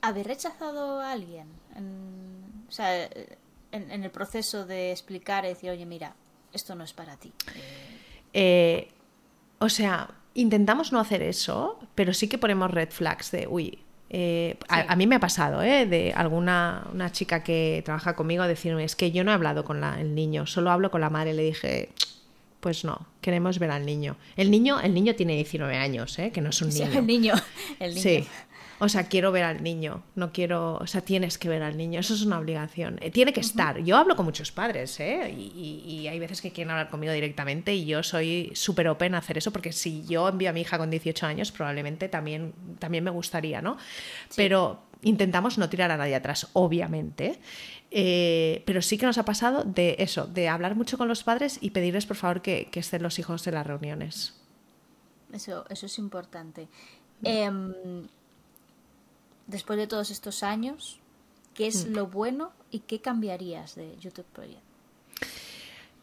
¿Habéis 0.00 0.26
rechazado 0.26 1.00
a 1.02 1.12
alguien? 1.12 1.48
En, 1.76 2.64
o 2.66 2.72
sea, 2.72 3.10
en, 3.72 4.04
el 4.04 4.10
proceso 4.10 4.64
de 4.64 4.90
explicar 4.90 5.44
y 5.44 5.48
decir, 5.48 5.70
oye, 5.70 5.84
mira, 5.84 6.14
esto 6.54 6.74
no 6.74 6.84
es 6.84 6.94
para 6.94 7.16
ti. 7.16 7.30
Eh, 8.32 8.88
o 9.58 9.68
sea, 9.68 10.08
intentamos 10.34 10.92
no 10.92 11.00
hacer 11.00 11.22
eso, 11.22 11.78
pero 11.94 12.14
sí 12.14 12.28
que 12.28 12.38
ponemos 12.38 12.70
red 12.70 12.90
flags 12.90 13.30
de, 13.32 13.46
uy, 13.46 13.80
eh, 14.10 14.56
a, 14.68 14.96
mí 14.96 15.06
me 15.06 15.16
ha 15.16 15.20
pasado, 15.20 15.62
¿eh? 15.62 15.86
De 15.86 16.12
alguna 16.14 16.86
una 16.92 17.12
chica 17.12 17.42
que 17.42 17.82
trabaja 17.84 18.16
conmigo 18.16 18.44
decirme, 18.44 18.84
es 18.84 18.96
que 18.96 19.12
yo 19.12 19.22
no 19.22 19.30
he 19.30 19.34
hablado 19.34 19.64
con 19.64 19.82
el 19.84 20.14
niño, 20.14 20.46
solo 20.46 20.70
hablo 20.70 20.90
con 20.90 21.00
la 21.00 21.10
madre. 21.10 21.34
Le 21.34 21.42
dije, 21.42 21.90
pues 22.60 22.84
no, 22.84 23.06
queremos 23.20 23.58
ver 23.58 23.70
al 23.70 23.84
niño. 23.84 24.16
El 24.36 24.50
niño, 24.50 24.80
el 24.80 24.94
niño 24.94 25.14
tiene 25.14 25.34
19 25.34 25.76
años, 25.76 26.18
¿eh? 26.18 26.30
Que 26.32 26.40
no 26.40 26.50
es 26.50 26.62
un 26.62 26.68
niño. 26.74 26.86
el 26.98 27.06
niño. 27.06 27.34
El 27.78 27.90
niño. 27.90 28.02
Sí. 28.02 28.26
O 28.80 28.88
sea, 28.88 29.08
quiero 29.08 29.32
ver 29.32 29.42
al 29.42 29.62
niño, 29.62 30.04
no 30.14 30.32
quiero, 30.32 30.76
o 30.76 30.86
sea, 30.86 31.00
tienes 31.00 31.36
que 31.36 31.48
ver 31.48 31.64
al 31.64 31.76
niño, 31.76 31.98
eso 31.98 32.14
es 32.14 32.22
una 32.22 32.38
obligación. 32.38 32.98
Eh, 33.02 33.10
tiene 33.10 33.32
que 33.32 33.40
estar. 33.40 33.78
Yo 33.78 33.96
hablo 33.96 34.14
con 34.14 34.24
muchos 34.24 34.52
padres, 34.52 35.00
¿eh? 35.00 35.30
Y, 35.30 36.06
hay 36.08 36.18
veces 36.20 36.40
que 36.40 36.52
quieren 36.52 36.70
hablar 36.70 36.88
conmigo 36.88 37.12
directamente 37.12 37.74
y 37.74 37.84
yo 37.84 38.02
soy 38.02 38.50
súper 38.54 38.88
open 38.88 39.14
a 39.14 39.18
hacer 39.18 39.36
eso 39.36 39.50
porque 39.50 39.72
si 39.72 40.06
yo 40.06 40.28
envío 40.28 40.50
a 40.50 40.52
mi 40.52 40.60
hija 40.60 40.78
con 40.78 40.90
18 40.90 41.26
años, 41.26 41.50
probablemente 41.52 42.08
también, 42.08 42.54
también 42.78 43.04
me 43.04 43.10
gustaría, 43.10 43.60
¿no? 43.60 43.76
Pero 44.36 44.84
intentamos 45.02 45.58
no 45.58 45.68
tirar 45.68 45.90
a 45.90 45.96
nadie 45.96 46.14
atrás, 46.14 46.48
obviamente. 46.52 47.40
Eh, 47.90 48.62
pero 48.64 48.80
sí 48.80 48.96
que 48.96 49.06
nos 49.06 49.18
ha 49.18 49.24
pasado 49.24 49.64
de 49.64 49.96
eso, 49.98 50.26
de 50.26 50.48
hablar 50.48 50.76
mucho 50.76 50.98
con 50.98 51.08
los 51.08 51.24
padres 51.24 51.58
y 51.60 51.70
pedirles 51.70 52.06
por 52.06 52.16
favor 52.16 52.42
que, 52.42 52.70
estén 52.72 53.02
los 53.02 53.18
hijos 53.18 53.46
en 53.46 53.54
las 53.54 53.66
reuniones. 53.66 54.34
Eso, 55.32 55.64
eso 55.68 55.86
es 55.86 55.98
importante. 55.98 56.68
Eh, 57.24 57.50
después 59.48 59.78
de 59.78 59.88
todos 59.88 60.10
estos 60.10 60.44
años, 60.44 61.00
¿qué 61.54 61.66
es 61.66 61.88
mm. 61.88 61.94
lo 61.94 62.06
bueno 62.06 62.52
y 62.70 62.80
qué 62.80 63.00
cambiarías 63.00 63.74
de 63.74 63.96
YouTube 63.98 64.26
Project? 64.32 64.62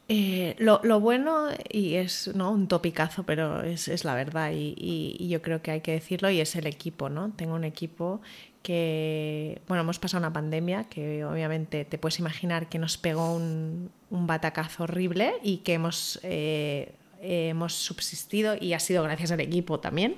Eh, 0.08 0.56
lo, 0.60 1.00
bueno, 1.00 1.48
y 1.68 1.96
es 1.96 2.28
¿no? 2.36 2.52
un 2.52 2.68
topicazo, 2.68 3.24
pero 3.24 3.64
es, 3.64 4.04
la 4.04 4.14
verdad, 4.14 4.52
y, 4.54 5.28
yo 5.28 5.42
creo 5.42 5.64
que 5.64 5.72
hay 5.72 5.82
que 5.82 5.94
decirlo, 5.94 6.30
y 6.30 6.42
es 6.42 6.56
el 6.56 6.68
equipo, 6.68 7.10
¿no? 7.10 7.32
Tengo 7.32 7.56
un 7.56 7.64
equipo 7.64 8.22
que, 8.62 9.62
bueno, 9.68 9.82
hemos 9.82 9.98
pasado 9.98 10.20
una 10.20 10.34
pandemia 10.34 10.84
que 10.86 11.26
obviamente 11.26 11.86
te 11.86 11.98
puedes 11.98 12.20
imaginar 12.20 12.70
que 12.70 12.78
nos 12.78 12.98
pegó 12.98 13.34
un, 13.34 13.90
batacazo 14.12 14.84
horrible 14.84 15.34
y 15.44 15.58
que 15.58 15.74
hemos, 15.74 16.20
eh, 16.24 16.94
hemos 17.22 17.74
subsistido 17.74 18.56
y 18.60 18.74
ha 18.74 18.80
sido 18.80 19.04
gracias 19.04 19.32
al 19.32 19.40
equipo 19.40 19.80
también. 19.80 20.16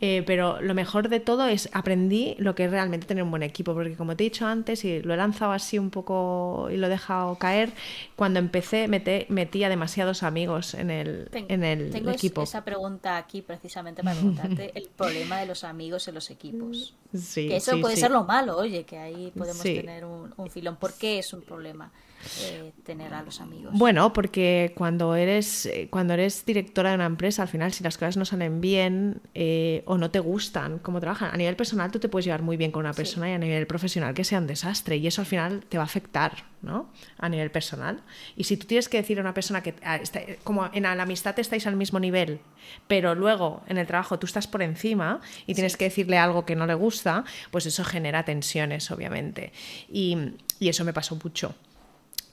Eh, 0.00 0.22
pero 0.26 0.60
lo 0.60 0.74
mejor 0.74 1.08
de 1.08 1.20
todo 1.20 1.46
es 1.46 1.70
aprendí 1.72 2.34
lo 2.38 2.54
que 2.54 2.64
es 2.64 2.70
realmente 2.70 3.06
tener 3.06 3.22
un 3.22 3.30
buen 3.30 3.42
equipo, 3.42 3.74
porque 3.74 3.96
como 3.96 4.16
te 4.16 4.24
he 4.24 4.26
dicho 4.28 4.46
antes, 4.46 4.84
y 4.84 5.00
lo 5.00 5.14
he 5.14 5.16
lanzado 5.16 5.52
así 5.52 5.78
un 5.78 5.90
poco 5.90 6.68
y 6.70 6.76
lo 6.76 6.88
he 6.88 6.90
dejado 6.90 7.36
caer, 7.36 7.72
cuando 8.16 8.38
empecé 8.40 8.88
metí, 8.88 9.26
metía 9.28 9.68
demasiados 9.68 10.22
amigos 10.22 10.74
en 10.74 10.90
el, 10.90 11.28
en 11.32 11.62
el 11.62 11.90
tengo 11.90 12.10
equipo. 12.10 12.42
esa 12.42 12.64
pregunta 12.64 13.16
aquí 13.16 13.40
precisamente 13.40 14.02
para 14.02 14.16
preguntarte 14.16 14.72
el 14.74 14.88
problema 14.96 15.38
de 15.38 15.46
los 15.46 15.64
amigos 15.64 16.08
en 16.08 16.14
los 16.14 16.30
equipos. 16.30 16.94
Sí, 17.14 17.48
que 17.48 17.56
eso 17.56 17.74
sí, 17.74 17.80
puede 17.80 17.94
sí. 17.94 18.02
ser 18.02 18.10
lo 18.10 18.24
malo, 18.24 18.56
oye, 18.56 18.84
que 18.84 18.98
ahí 18.98 19.32
podemos 19.36 19.62
tener 19.62 20.04
un, 20.04 20.34
un 20.36 20.50
filón. 20.50 20.76
¿Por 20.76 20.94
qué 20.94 21.20
es 21.20 21.32
un 21.32 21.42
problema 21.42 21.92
eh, 22.40 22.72
tener 22.84 23.14
a 23.14 23.22
los 23.22 23.40
amigos? 23.40 23.72
Bueno, 23.74 24.12
porque 24.12 24.72
cuando 24.76 25.14
eres, 25.14 25.66
eh, 25.66 25.88
cuando 25.90 26.14
eres 26.14 26.44
directora 26.44 26.90
de 26.90 26.96
una 26.96 27.06
empresa, 27.06 27.42
al 27.42 27.48
final, 27.48 27.72
si 27.72 27.84
las 27.84 27.98
cosas 27.98 28.16
no 28.16 28.24
salen 28.24 28.60
bien 28.60 29.20
eh, 29.34 29.82
o 29.86 29.98
no 29.98 30.10
te 30.10 30.18
gustan 30.20 30.78
cómo 30.78 31.00
trabajan, 31.00 31.30
a 31.32 31.36
nivel 31.36 31.56
personal 31.56 31.90
tú 31.90 31.98
te 31.98 32.08
puedes 32.08 32.24
llevar 32.24 32.42
muy 32.42 32.56
bien 32.56 32.70
con 32.70 32.80
una 32.80 32.92
Sí. 32.92 32.98
persona 32.98 33.30
y 33.30 33.32
a 33.34 33.38
nivel 33.38 33.66
profesional 33.66 34.14
que 34.14 34.24
sea 34.24 34.38
un 34.38 34.46
desastre. 34.46 34.96
Y 34.96 35.06
eso 35.06 35.20
al 35.22 35.26
final 35.26 35.64
te 35.68 35.76
va 35.76 35.82
a 35.84 35.86
afectar, 35.86 36.44
¿no? 36.62 36.90
A 37.18 37.28
nivel 37.28 37.50
personal. 37.50 38.00
Y 38.36 38.44
si 38.44 38.56
tú 38.56 38.66
tienes 38.66 38.88
que 38.88 38.96
decir 38.96 39.18
a 39.18 39.20
una 39.20 39.34
persona 39.34 39.62
que, 39.62 39.74
ah, 39.84 39.96
está- 39.96 40.20
como 40.44 40.68
en 40.72 40.82
la 40.84 40.92
amistad 41.02 41.38
estáis 41.38 41.66
al 41.66 41.76
mismo 41.76 42.00
nivel, 42.00 42.40
pero 42.88 43.14
luego 43.14 43.62
en 43.68 43.78
el 43.78 43.86
trabajo 43.86 44.18
tú 44.18 44.26
estás 44.26 44.46
por 44.46 44.62
encima 44.62 45.20
y 45.46 45.54
tienes 45.54 45.72
Sí. 45.72 45.78
que 45.78 45.84
decirle 45.86 46.18
algo 46.18 46.44
que 46.46 46.56
no 46.56 46.66
le 46.66 46.74
gusta, 46.74 47.24
pues 47.50 47.66
eso 47.66 47.84
genera 47.84 48.24
tensiones, 48.24 48.90
obviamente. 48.90 49.52
Y, 49.88 50.16
y 50.58 50.68
eso 50.68 50.84
me 50.84 50.92
pasó 50.92 51.16
mucho. 51.22 51.54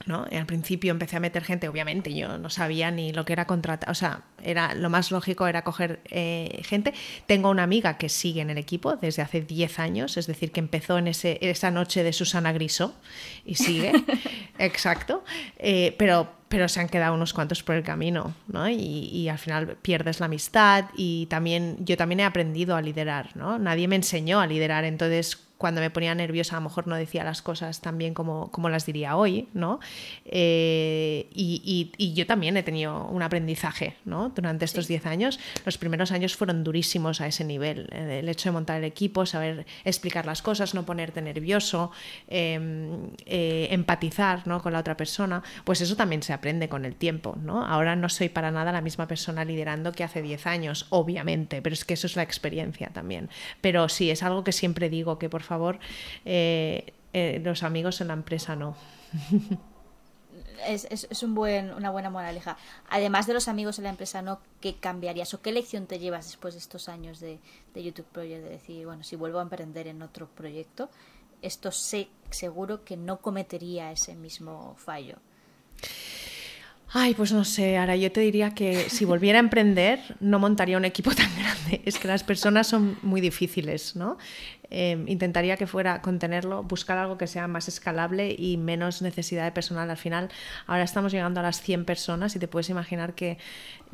¿No? 0.06 0.26
Y 0.30 0.36
al 0.36 0.46
principio 0.46 0.90
empecé 0.90 1.16
a 1.16 1.20
meter 1.20 1.44
gente, 1.44 1.68
obviamente, 1.68 2.14
yo 2.14 2.38
no 2.38 2.50
sabía 2.50 2.90
ni 2.90 3.12
lo 3.12 3.24
que 3.24 3.32
era 3.32 3.46
contratar, 3.46 3.90
o 3.90 3.94
sea, 3.94 4.22
era, 4.42 4.74
lo 4.74 4.90
más 4.90 5.10
lógico 5.10 5.46
era 5.46 5.62
coger 5.62 6.00
eh, 6.10 6.60
gente. 6.64 6.92
Tengo 7.26 7.50
una 7.50 7.62
amiga 7.62 7.98
que 7.98 8.08
sigue 8.08 8.40
en 8.40 8.50
el 8.50 8.58
equipo 8.58 8.96
desde 8.96 9.22
hace 9.22 9.40
10 9.40 9.78
años, 9.78 10.16
es 10.16 10.26
decir, 10.26 10.52
que 10.52 10.60
empezó 10.60 10.98
en 10.98 11.08
ese, 11.08 11.38
esa 11.40 11.70
noche 11.70 12.02
de 12.02 12.12
Susana 12.12 12.52
Grisó 12.52 12.94
y 13.44 13.56
sigue, 13.56 13.92
exacto, 14.58 15.24
Eh, 15.58 15.94
pero, 15.98 16.28
pero 16.48 16.68
se 16.68 16.80
han 16.80 16.88
quedado 16.88 17.14
unos 17.14 17.32
cuantos 17.32 17.62
por 17.62 17.76
el 17.76 17.82
camino, 17.82 18.34
¿no? 18.48 18.68
Y, 18.68 18.74
y 18.74 19.28
al 19.28 19.38
final 19.38 19.76
pierdes 19.80 20.20
la 20.20 20.26
amistad 20.26 20.86
y 20.96 21.26
también, 21.26 21.76
yo 21.80 21.96
también 21.96 22.20
he 22.20 22.24
aprendido 22.24 22.76
a 22.76 22.82
liderar, 22.82 23.36
¿no? 23.36 23.58
Nadie 23.58 23.88
me 23.88 23.96
enseñó 23.96 24.40
a 24.40 24.46
liderar, 24.46 24.84
entonces 24.84 25.38
cuando 25.62 25.80
me 25.80 25.90
ponía 25.90 26.12
nerviosa 26.14 26.56
a 26.56 26.60
lo 26.60 26.64
mejor 26.68 26.88
no 26.88 26.96
decía 26.96 27.22
las 27.22 27.40
cosas 27.40 27.80
tan 27.80 27.96
bien 27.98 28.14
como, 28.14 28.50
como 28.50 28.68
las 28.68 28.84
diría 28.84 29.16
hoy, 29.16 29.48
¿no? 29.54 29.78
Eh, 30.24 31.28
y, 31.32 31.62
y- 31.64 31.92
y 32.04 32.14
yo 32.14 32.26
también 32.26 32.56
he 32.56 32.64
tenido 32.64 33.06
un 33.06 33.22
aprendizaje, 33.22 33.94
¿no? 34.04 34.30
Durante 34.30 34.64
estos 34.64 34.88
10 34.88 35.06
años. 35.06 35.38
Los 35.64 35.78
primeros 35.78 36.10
años 36.10 36.34
fueron 36.36 36.64
durísimos 36.64 37.20
a 37.20 37.28
ese 37.28 37.44
nivel. 37.44 37.88
El 37.92 38.28
hecho 38.28 38.48
de 38.48 38.52
montar 38.54 38.78
el 38.78 38.84
equipo, 38.84 39.24
saber 39.24 39.64
explicar 39.84 40.26
las 40.26 40.42
cosas, 40.42 40.74
no 40.74 40.84
ponerte 40.84 41.22
nervioso, 41.22 41.92
eh, 42.26 42.58
eh, 43.26 43.68
empatizar 43.70 44.46
¿no? 44.48 44.60
con 44.62 44.72
la 44.72 44.80
otra 44.80 44.96
persona, 44.96 45.42
pues 45.64 45.80
eso 45.80 45.94
también 45.94 46.22
se 46.24 46.32
aprende 46.32 46.68
con 46.68 46.84
el 46.84 46.96
tiempo, 46.96 47.36
¿no? 47.40 47.64
Ahora 47.64 47.94
no 47.94 48.08
soy 48.08 48.28
para 48.28 48.50
nada 48.50 48.72
la 48.72 48.80
misma 48.80 49.06
persona 49.06 49.44
liderando 49.44 49.92
que 49.92 50.02
hace 50.02 50.22
10 50.22 50.46
años, 50.48 50.86
obviamente, 50.90 51.62
pero 51.62 51.74
es 51.74 51.84
que 51.84 51.94
eso 51.94 52.08
es 52.08 52.16
la 52.16 52.22
experiencia 52.24 52.88
también. 52.92 53.28
Pero 53.60 53.88
sí, 53.88 54.10
es 54.10 54.22
algo 54.24 54.42
que 54.42 54.52
siempre 54.52 54.88
digo, 54.88 55.18
que 55.18 55.28
por 55.28 55.42
favor, 55.42 55.51
eh, 56.24 56.92
eh, 57.12 57.40
los 57.44 57.62
amigos 57.62 58.00
en 58.00 58.08
la 58.08 58.14
empresa 58.14 58.56
no. 58.56 58.76
Es, 60.66 60.86
es- 60.90 61.06
es 61.10 61.22
un 61.22 61.34
buen, 61.34 61.72
una 61.74 61.90
buena 61.90 62.08
moraleja. 62.10 62.56
Además 62.88 63.26
de 63.26 63.34
los 63.34 63.48
amigos 63.48 63.78
en 63.78 63.84
la 63.84 63.90
empresa, 63.90 64.22
¿no? 64.22 64.40
¿Qué 64.60 64.76
cambiarías 64.76 65.34
o 65.34 65.42
qué 65.42 65.52
lección 65.52 65.86
te 65.86 65.98
llevas 65.98 66.26
después 66.26 66.54
de 66.54 66.60
estos 66.60 66.88
años 66.88 67.20
de, 67.20 67.40
de 67.74 67.82
YouTube 67.82 68.06
Project? 68.06 68.44
De 68.44 68.50
decir, 68.50 68.86
bueno, 68.86 69.02
si 69.02 69.16
vuelvo 69.16 69.40
a 69.40 69.42
emprender 69.42 69.88
en 69.88 70.02
otro 70.02 70.28
proyecto, 70.28 70.88
esto 71.42 71.72
sé 71.72 72.08
seguro 72.30 72.84
que 72.84 72.96
no 72.96 73.18
cometería 73.20 73.90
ese 73.92 74.14
mismo 74.14 74.74
fallo. 74.78 75.16
Ay, 76.94 77.14
pues 77.14 77.32
no 77.32 77.42
sé, 77.44 77.78
ahora 77.78 77.96
yo 77.96 78.12
te 78.12 78.20
diría 78.20 78.50
que 78.50 78.90
si 78.90 79.06
volviera 79.06 79.38
a 79.38 79.40
emprender 79.40 79.98
no 80.20 80.38
montaría 80.38 80.76
un 80.76 80.84
equipo 80.84 81.10
tan 81.14 81.30
grande. 81.38 81.80
Es 81.86 81.98
que 81.98 82.06
las 82.06 82.22
personas 82.22 82.66
son 82.66 82.98
muy 83.02 83.20
difíciles, 83.22 83.96
¿no? 83.96 84.18
Eh, 84.70 85.02
intentaría 85.06 85.56
que 85.56 85.66
fuera 85.66 86.02
contenerlo, 86.02 86.62
buscar 86.62 86.98
algo 86.98 87.16
que 87.18 87.26
sea 87.26 87.46
más 87.48 87.68
escalable 87.68 88.34
y 88.38 88.56
menos 88.58 89.00
necesidad 89.00 89.44
de 89.44 89.52
personal. 89.52 89.88
Al 89.90 89.96
final, 89.96 90.28
ahora 90.66 90.82
estamos 90.82 91.12
llegando 91.12 91.40
a 91.40 91.42
las 91.42 91.62
100 91.62 91.84
personas 91.86 92.36
y 92.36 92.38
te 92.38 92.48
puedes 92.48 92.68
imaginar 92.68 93.14
que 93.14 93.38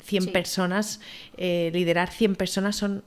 100 0.03 0.25
Sí. 0.25 0.31
personas, 0.31 1.01
eh, 1.37 1.71
liderar 1.73 2.11
100 2.11 2.35
personas 2.37 2.75
son 2.77 3.03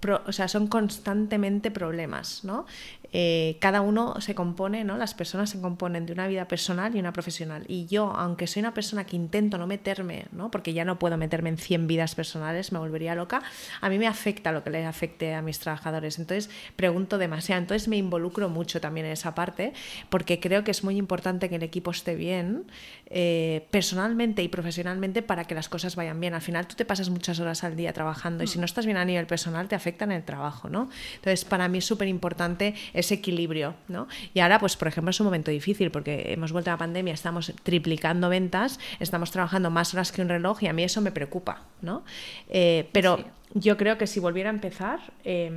pro- 0.00 0.22
o 0.26 0.32
sea, 0.32 0.46
son 0.48 0.66
constantemente 0.66 1.70
problemas, 1.70 2.44
¿no? 2.44 2.66
Eh, 3.12 3.56
cada 3.60 3.80
uno 3.80 4.20
se 4.20 4.34
compone, 4.34 4.84
¿no? 4.84 4.96
Las 4.96 5.14
personas 5.14 5.50
se 5.50 5.60
componen 5.60 6.06
de 6.06 6.12
una 6.12 6.26
vida 6.26 6.48
personal 6.48 6.94
y 6.94 6.98
una 6.98 7.12
profesional. 7.12 7.64
Y 7.68 7.86
yo, 7.86 8.12
aunque 8.16 8.46
soy 8.46 8.60
una 8.60 8.74
persona 8.74 9.04
que 9.04 9.16
intento 9.16 9.58
no 9.58 9.66
meterme, 9.66 10.26
¿no? 10.32 10.50
Porque 10.50 10.72
ya 10.72 10.84
no 10.84 10.98
puedo 10.98 11.16
meterme 11.16 11.50
en 11.50 11.58
100 11.58 11.86
vidas 11.86 12.14
personales, 12.14 12.72
me 12.72 12.78
volvería 12.78 13.14
loca, 13.14 13.42
a 13.80 13.88
mí 13.88 13.98
me 13.98 14.06
afecta 14.06 14.52
lo 14.52 14.62
que 14.64 14.70
le 14.70 14.84
afecte 14.84 15.34
a 15.34 15.42
mis 15.42 15.58
trabajadores. 15.58 16.18
Entonces, 16.18 16.50
pregunto 16.76 17.18
demasiado. 17.18 17.60
Entonces, 17.60 17.88
me 17.88 17.96
involucro 17.96 18.48
mucho 18.48 18.80
también 18.80 19.06
en 19.06 19.12
esa 19.12 19.34
parte, 19.34 19.72
porque 20.08 20.40
creo 20.40 20.64
que 20.64 20.70
es 20.70 20.84
muy 20.84 20.96
importante 20.96 21.48
que 21.48 21.56
el 21.56 21.62
equipo 21.62 21.90
esté 21.90 22.14
bien, 22.16 22.64
eh, 23.08 23.66
personalmente 23.70 24.42
y 24.42 24.48
profesionalmente, 24.48 25.22
para 25.22 25.44
que 25.44 25.54
las 25.54 25.68
cosas 25.68 25.96
vayan 25.96 26.20
bien. 26.20 26.34
Al 26.34 26.42
final, 26.42 26.66
tú 26.66 26.74
te 26.74 26.84
pasas 26.84 27.10
muchas 27.10 27.40
horas 27.40 27.64
al 27.64 27.76
día 27.76 27.92
trabajando 27.92 28.44
y 28.44 28.46
si 28.46 28.58
no 28.58 28.64
estás 28.64 28.84
bien 28.84 28.96
a 28.96 29.04
nivel 29.04 29.26
personal, 29.26 29.68
te 29.68 29.74
afecta 29.74 30.04
en 30.04 30.12
el 30.12 30.24
trabajo, 30.24 30.68
¿no? 30.68 30.88
Entonces, 31.14 31.44
para 31.44 31.68
mí 31.68 31.78
es 31.78 31.84
súper 31.84 32.08
importante 32.08 32.74
ese 32.96 33.14
equilibrio, 33.14 33.74
¿no? 33.88 34.08
Y 34.34 34.40
ahora, 34.40 34.58
pues, 34.58 34.76
por 34.76 34.88
ejemplo, 34.88 35.10
es 35.10 35.20
un 35.20 35.26
momento 35.26 35.50
difícil 35.50 35.90
porque 35.90 36.32
hemos 36.32 36.52
vuelto 36.52 36.70
a 36.70 36.74
la 36.74 36.78
pandemia, 36.78 37.14
estamos 37.14 37.52
triplicando 37.62 38.28
ventas, 38.28 38.80
estamos 39.00 39.30
trabajando 39.30 39.70
más 39.70 39.94
horas 39.94 40.10
que 40.12 40.22
un 40.22 40.28
reloj 40.28 40.62
y 40.62 40.66
a 40.68 40.72
mí 40.72 40.82
eso 40.82 41.00
me 41.00 41.12
preocupa, 41.12 41.62
¿no? 41.82 42.04
Eh, 42.48 42.88
pero 42.92 43.16
Sí. 43.18 43.24
yo 43.54 43.76
creo 43.76 43.98
que 43.98 44.06
si 44.06 44.18
volviera 44.20 44.50
a 44.50 44.52
empezar, 44.54 45.00
eh, 45.24 45.50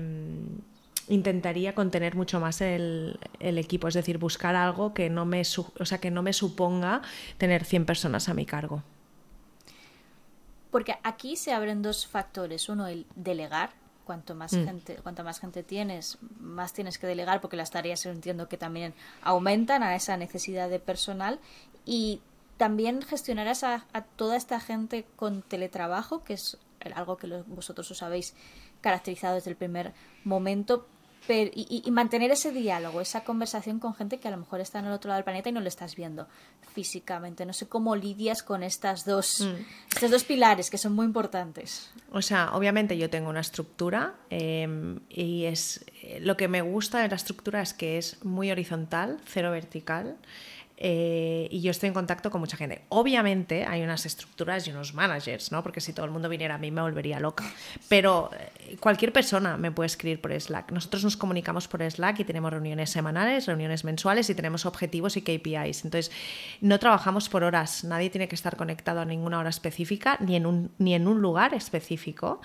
intentaría 1.08 1.74
contener 1.74 2.16
mucho 2.16 2.40
más 2.40 2.62
el, 2.62 3.20
el 3.40 3.58
equipo, 3.58 3.88
es 3.88 3.96
decir, 3.96 4.20
buscar 4.20 4.56
algo 4.56 4.94
que 4.94 5.10
no 5.10 5.26
me, 5.26 5.42
o 5.42 5.86
sea, 5.86 5.98
que 6.00 6.12
no 6.12 6.22
me 6.22 6.34
suponga 6.34 7.02
tener 7.40 7.66
100 7.66 7.86
personas 7.86 8.30
a 8.30 8.36
mi 8.36 8.46
cargo. 8.46 8.84
Porque 10.72 10.96
aquí 11.02 11.36
se 11.36 11.52
abren 11.52 11.82
dos 11.82 12.06
factores. 12.06 12.70
Uno, 12.70 12.86
el 12.86 13.08
delegar. 13.16 13.72
Cuanto 14.10 14.34
más 14.34 14.54
Mm. 14.54 14.66
gente, 14.66 14.96
cuanta 15.04 15.22
más 15.22 15.40
gente 15.40 15.62
tienes, 15.62 16.18
más 16.40 16.74
tienes 16.74 16.98
que 16.98 17.06
delegar 17.06 17.42
porque 17.42 17.56
las 17.56 17.70
tareas 17.70 18.04
yo 18.04 18.10
entiendo 18.10 18.50
que 18.50 18.58
también 18.58 18.96
aumentan 19.22 19.84
a 19.84 19.96
esa 19.96 20.18
necesidad 20.18 20.68
de 20.68 20.80
personal 20.80 21.40
y 21.86 22.20
también 22.58 23.04
gestionar 23.04 23.48
a, 23.48 23.86
a 23.94 24.02
toda 24.02 24.36
esta 24.36 24.60
gente 24.60 25.06
con 25.16 25.44
teletrabajo, 25.44 26.24
que 26.24 26.34
es 26.34 26.58
algo 26.96 27.18
que 27.18 27.28
vosotros 27.46 27.92
os 27.92 28.02
habéis 28.02 28.34
caracterizado 28.82 29.36
desde 29.36 29.52
el 29.52 29.58
primer 29.58 29.94
momento, 30.24 30.88
pero, 31.30 31.52
y, 31.54 31.84
y- 31.86 31.92
mantener 31.92 32.32
ese 32.32 32.52
diálogo, 32.52 33.02
esa 33.02 33.24
conversación 33.24 33.78
con 33.80 33.94
gente 33.94 34.20
que 34.20 34.28
a 34.28 34.32
lo 34.32 34.38
mejor 34.38 34.62
está 34.62 34.80
en 34.80 34.86
el 34.86 34.92
otro 34.94 35.10
lado 35.10 35.20
del 35.20 35.24
planeta 35.26 35.50
y 35.50 35.52
no 35.52 35.60
le 35.62 35.70
estás 35.70 35.96
viendo 35.96 36.28
físicamente. 36.74 37.46
No 37.46 37.54
sé 37.54 37.68
cómo 37.68 37.96
lidias 37.96 38.42
con 38.42 38.64
estas 38.64 39.06
dos, 39.06 39.42
Mm. 39.42 39.64
estos 39.94 40.10
dos 40.12 40.24
pilares 40.24 40.70
que 40.72 40.78
son 40.80 40.94
muy 40.94 41.06
importantes. 41.06 41.92
O 42.12 42.22
sea, 42.24 42.50
obviamente 42.54 42.98
yo 42.98 43.10
tengo 43.12 43.30
una 43.30 43.42
estructura 43.42 44.16
eh, 44.32 44.98
y 45.10 45.46
es 45.46 45.86
eh, 46.02 46.20
lo 46.22 46.36
que 46.36 46.48
me 46.48 46.62
gusta 46.62 47.00
de 47.00 47.08
la 47.10 47.16
estructura 47.16 47.62
es 47.62 47.74
que 47.74 47.98
es 48.00 48.24
muy 48.26 48.50
horizontal, 48.52 49.20
cero 49.28 49.52
vertical. 49.52 50.18
Eh, 50.82 51.50
y 51.52 51.60
yo 51.60 51.72
estoy 51.72 51.88
en 51.88 51.94
contacto 51.94 52.32
con 52.32 52.40
mucha 52.40 52.56
gente. 52.56 52.84
Obviamente 52.88 53.66
hay 53.66 53.82
unas 53.82 54.06
estructuras 54.06 54.66
y 54.66 54.72
unos 54.72 54.94
managers, 54.94 55.52
¿no? 55.52 55.62
Porque 55.62 55.82
si 55.82 55.92
todo 55.92 56.06
el 56.06 56.12
mundo 56.12 56.30
viniera 56.30 56.56
a 56.56 56.58
mí 56.58 56.72
me 56.72 56.82
volvería 56.82 57.20
loca. 57.20 57.44
Pero 57.90 58.30
eh, 58.34 58.78
cualquier 58.80 59.12
persona 59.12 59.58
me 59.58 59.72
puede 59.72 59.88
escribir 59.88 60.22
por 60.22 60.32
Slack. 60.32 60.72
Nosotros 60.72 61.04
nos 61.04 61.18
comunicamos 61.18 61.68
por 61.68 61.84
Slack 61.84 62.22
y 62.22 62.24
tenemos 62.24 62.52
reuniones 62.52 62.92
semanales, 62.92 63.46
reuniones 63.46 63.84
mensuales 63.84 64.30
y 64.30 64.36
tenemos 64.36 64.66
objetivos 64.66 65.18
y 65.18 65.22
KPIs. 65.22 65.84
Entonces, 65.84 66.14
no 66.62 66.80
trabajamos 66.80 67.28
por 67.28 67.44
horas. 67.44 67.84
Nadie 67.84 68.10
tiene 68.10 68.30
que 68.30 68.36
estar 68.36 68.56
conectado 68.56 69.02
a 69.02 69.06
ninguna 69.06 69.40
hora 69.40 69.50
específica 69.50 70.16
ni 70.22 70.38
en 70.38 70.46
un, 70.46 70.72
ni 70.78 70.94
en 70.94 71.10
un 71.10 71.22
lugar 71.22 71.54
específico. 71.54 72.40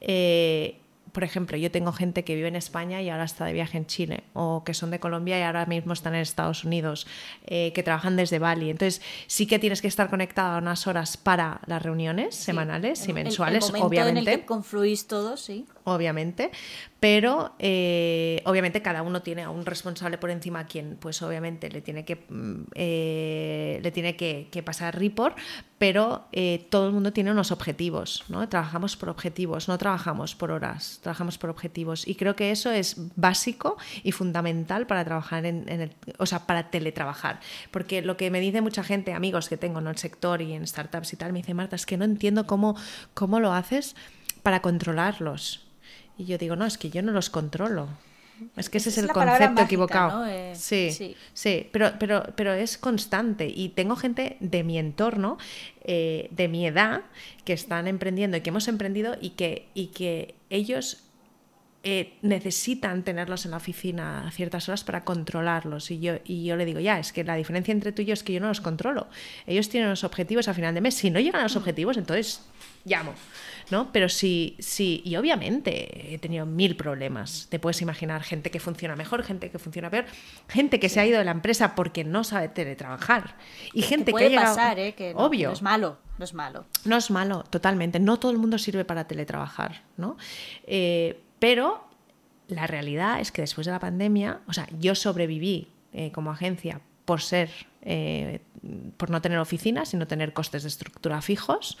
Eh, 0.00 0.80
por 1.16 1.24
ejemplo, 1.24 1.56
yo 1.56 1.70
tengo 1.70 1.92
gente 1.92 2.24
que 2.24 2.34
vive 2.34 2.48
en 2.48 2.56
España 2.56 3.00
y 3.00 3.08
ahora 3.08 3.24
está 3.24 3.46
de 3.46 3.54
viaje 3.54 3.78
en 3.78 3.86
Chile, 3.86 4.24
o 4.34 4.64
que 4.64 4.74
son 4.74 4.90
de 4.90 5.00
Colombia 5.00 5.38
y 5.38 5.42
ahora 5.44 5.64
mismo 5.64 5.94
están 5.94 6.14
en 6.14 6.20
Estados 6.20 6.62
Unidos, 6.62 7.06
eh, 7.46 7.72
que 7.74 7.82
trabajan 7.82 8.16
desde 8.16 8.38
Bali. 8.38 8.68
Entonces, 8.68 9.00
sí 9.26 9.46
que 9.46 9.58
tienes 9.58 9.80
que 9.80 9.88
estar 9.88 10.10
conectado 10.10 10.56
a 10.56 10.58
unas 10.58 10.86
horas 10.86 11.16
para 11.16 11.62
las 11.64 11.82
reuniones 11.82 12.34
semanales 12.34 13.00
y 13.00 13.12
El- 13.12 13.16
el- 13.16 13.24
mensuales, 13.24 13.64
el 13.64 13.70
momento 13.72 13.86
obviamente. 13.86 14.20
en 14.20 14.28
el 14.28 14.40
que 14.40 14.44
confluís 14.46 15.06
todos, 15.06 15.40
sí. 15.40 15.64
Obviamente, 15.86 16.50
pero 16.98 17.54
eh, 17.60 18.42
obviamente 18.44 18.82
cada 18.82 19.02
uno 19.02 19.22
tiene 19.22 19.42
a 19.42 19.50
un 19.50 19.64
responsable 19.64 20.18
por 20.18 20.30
encima 20.30 20.60
a 20.60 20.66
quien 20.66 20.96
pues 20.96 21.22
obviamente 21.22 21.70
le 21.70 21.80
tiene 21.80 22.04
que, 22.04 22.16
mm, 22.28 22.62
eh, 22.74 23.78
le 23.80 23.90
tiene 23.92 24.16
que, 24.16 24.62
pasar 24.64 24.98
report, 24.98 25.38
pero 25.78 26.26
eh, 26.32 26.66
todo 26.70 26.88
el 26.88 26.92
mundo 26.92 27.12
tiene 27.12 27.30
unos 27.30 27.52
objetivos, 27.52 28.24
¿no? 28.28 28.48
Trabajamos 28.48 28.96
por 28.96 29.10
objetivos, 29.10 29.68
no 29.68 29.78
trabajamos 29.78 30.34
por 30.34 30.50
horas, 30.50 30.98
trabajamos 31.02 31.38
por 31.38 31.50
objetivos 31.50 32.08
y 32.08 32.16
creo 32.16 32.34
que 32.34 32.50
eso 32.50 32.72
es 32.72 32.96
básico 33.14 33.76
y 34.02 34.10
fundamental 34.10 34.88
para 34.88 35.04
trabajar 35.04 35.46
en, 35.46 35.68
el, 35.68 35.92
o 36.18 36.26
sea, 36.26 36.46
para 36.46 36.70
teletrabajar, 36.70 37.38
porque 37.70 38.02
lo 38.02 38.16
que 38.16 38.32
me 38.32 38.40
dice 38.40 38.60
mucha 38.60 38.82
gente, 38.82 39.12
amigos 39.12 39.48
que 39.48 39.56
tengo 39.56 39.78
en 39.78 39.86
el 39.86 39.98
sector 39.98 40.42
y 40.42 40.52
en 40.54 40.66
startups 40.66 41.12
y 41.12 41.16
tal, 41.16 41.32
me 41.32 41.40
dice 41.40 41.54
Marta, 41.54 41.76
es 41.76 41.86
que 41.86 41.96
no 41.96 42.04
entiendo 42.04 42.44
cómo, 42.48 42.74
cómo 43.14 43.38
lo 43.38 43.52
haces 43.52 43.94
para 44.42 44.62
controlarlos. 44.62 45.65
Y 46.18 46.24
yo 46.24 46.38
digo, 46.38 46.56
no, 46.56 46.64
es 46.66 46.78
que 46.78 46.90
yo 46.90 47.02
no 47.02 47.12
los 47.12 47.30
controlo. 47.30 47.88
Es 48.56 48.68
que 48.68 48.78
ese 48.78 48.90
es, 48.90 48.98
el 48.98 49.08
concepto 49.08 49.62
equivocado. 49.62 50.26
Eh, 50.26 50.52
sí, 50.54 51.16
sí, 51.32 51.68
pero, 51.72 51.92
pero, 51.98 52.22
pero 52.36 52.52
es 52.52 52.76
constante. 52.76 53.48
Y 53.48 53.70
tengo 53.70 53.96
gente 53.96 54.36
de 54.40 54.62
mi 54.62 54.78
entorno, 54.78 55.38
eh, 55.84 56.28
de 56.32 56.48
mi 56.48 56.66
edad, 56.66 57.02
que 57.44 57.54
están 57.54 57.86
emprendiendo 57.86 58.36
y 58.36 58.42
que 58.42 58.50
hemos 58.50 58.68
emprendido 58.68 59.16
y 59.20 59.30
que, 59.30 59.68
y 59.74 59.86
que 59.88 60.34
ellos 60.50 61.06
eh, 61.88 62.18
necesitan 62.20 63.04
tenerlos 63.04 63.44
en 63.44 63.52
la 63.52 63.58
oficina 63.58 64.26
a 64.26 64.30
ciertas 64.32 64.68
horas 64.68 64.82
para 64.82 65.04
controlarlos. 65.04 65.90
Y 65.90 66.00
yo, 66.00 66.14
y 66.24 66.44
yo 66.44 66.56
le 66.56 66.64
digo, 66.64 66.80
ya, 66.80 66.98
es 66.98 67.12
que 67.12 67.22
la 67.22 67.36
diferencia 67.36 67.70
entre 67.72 67.92
tú 67.92 68.02
y 68.02 68.06
yo 68.06 68.12
es 68.12 68.22
que 68.22 68.32
yo 68.32 68.40
no 68.40 68.48
los 68.48 68.60
controlo. 68.60 69.06
Ellos 69.46 69.68
tienen 69.68 69.88
los 69.88 70.02
objetivos 70.02 70.48
a 70.48 70.54
final 70.54 70.74
de 70.74 70.80
mes. 70.80 70.94
Si 70.94 71.10
no 71.10 71.20
llegan 71.20 71.40
a 71.40 71.44
los 71.44 71.56
objetivos, 71.56 71.96
entonces 71.96 72.42
llamo. 72.84 73.14
¿No? 73.70 73.92
Pero 73.92 74.08
sí, 74.08 74.56
sí, 74.58 75.02
y 75.04 75.16
obviamente 75.16 76.14
he 76.14 76.18
tenido 76.18 76.46
mil 76.46 76.76
problemas. 76.76 77.46
Te 77.50 77.58
puedes 77.58 77.80
imaginar 77.82 78.22
gente 78.22 78.50
que 78.50 78.60
funciona 78.60 78.96
mejor, 78.96 79.22
gente 79.22 79.50
que 79.50 79.58
funciona 79.58 79.90
peor, 79.90 80.06
gente 80.48 80.80
que 80.80 80.88
se 80.88 81.00
ha 81.00 81.06
ido 81.06 81.18
de 81.18 81.24
la 81.24 81.30
empresa 81.32 81.74
porque 81.74 82.04
no 82.04 82.24
sabe 82.24 82.48
teletrabajar. 82.48 83.36
Y 83.72 83.82
gente 83.82 84.12
que, 84.12 84.36
ha 84.36 84.40
pasar, 84.40 84.78
¿eh? 84.78 84.94
que 84.94 85.12
obvio. 85.16 85.48
No 85.48 85.54
es 85.54 85.62
malo. 85.62 85.98
No 86.18 86.24
es 86.24 86.34
malo. 86.34 86.64
No 86.84 86.96
es 86.96 87.10
malo, 87.10 87.44
totalmente. 87.44 88.00
No 88.00 88.18
todo 88.18 88.32
el 88.32 88.38
mundo 88.38 88.58
sirve 88.58 88.84
para 88.84 89.06
teletrabajar, 89.06 89.82
¿no? 89.96 90.16
Eh, 90.66 91.20
pero 91.38 91.86
la 92.48 92.66
realidad 92.66 93.20
es 93.20 93.32
que 93.32 93.42
después 93.42 93.66
de 93.66 93.72
la 93.72 93.80
pandemia, 93.80 94.40
o 94.46 94.52
sea, 94.52 94.66
yo 94.78 94.94
sobreviví 94.94 95.68
eh, 95.92 96.12
como 96.12 96.30
agencia 96.30 96.80
por 97.06 97.22
ser 97.22 97.48
eh, 97.88 98.40
por 98.96 99.10
no 99.10 99.22
tener 99.22 99.38
oficinas, 99.38 99.90
sino 99.90 100.08
tener 100.08 100.32
costes 100.32 100.64
de 100.64 100.68
estructura 100.68 101.22
fijos. 101.22 101.78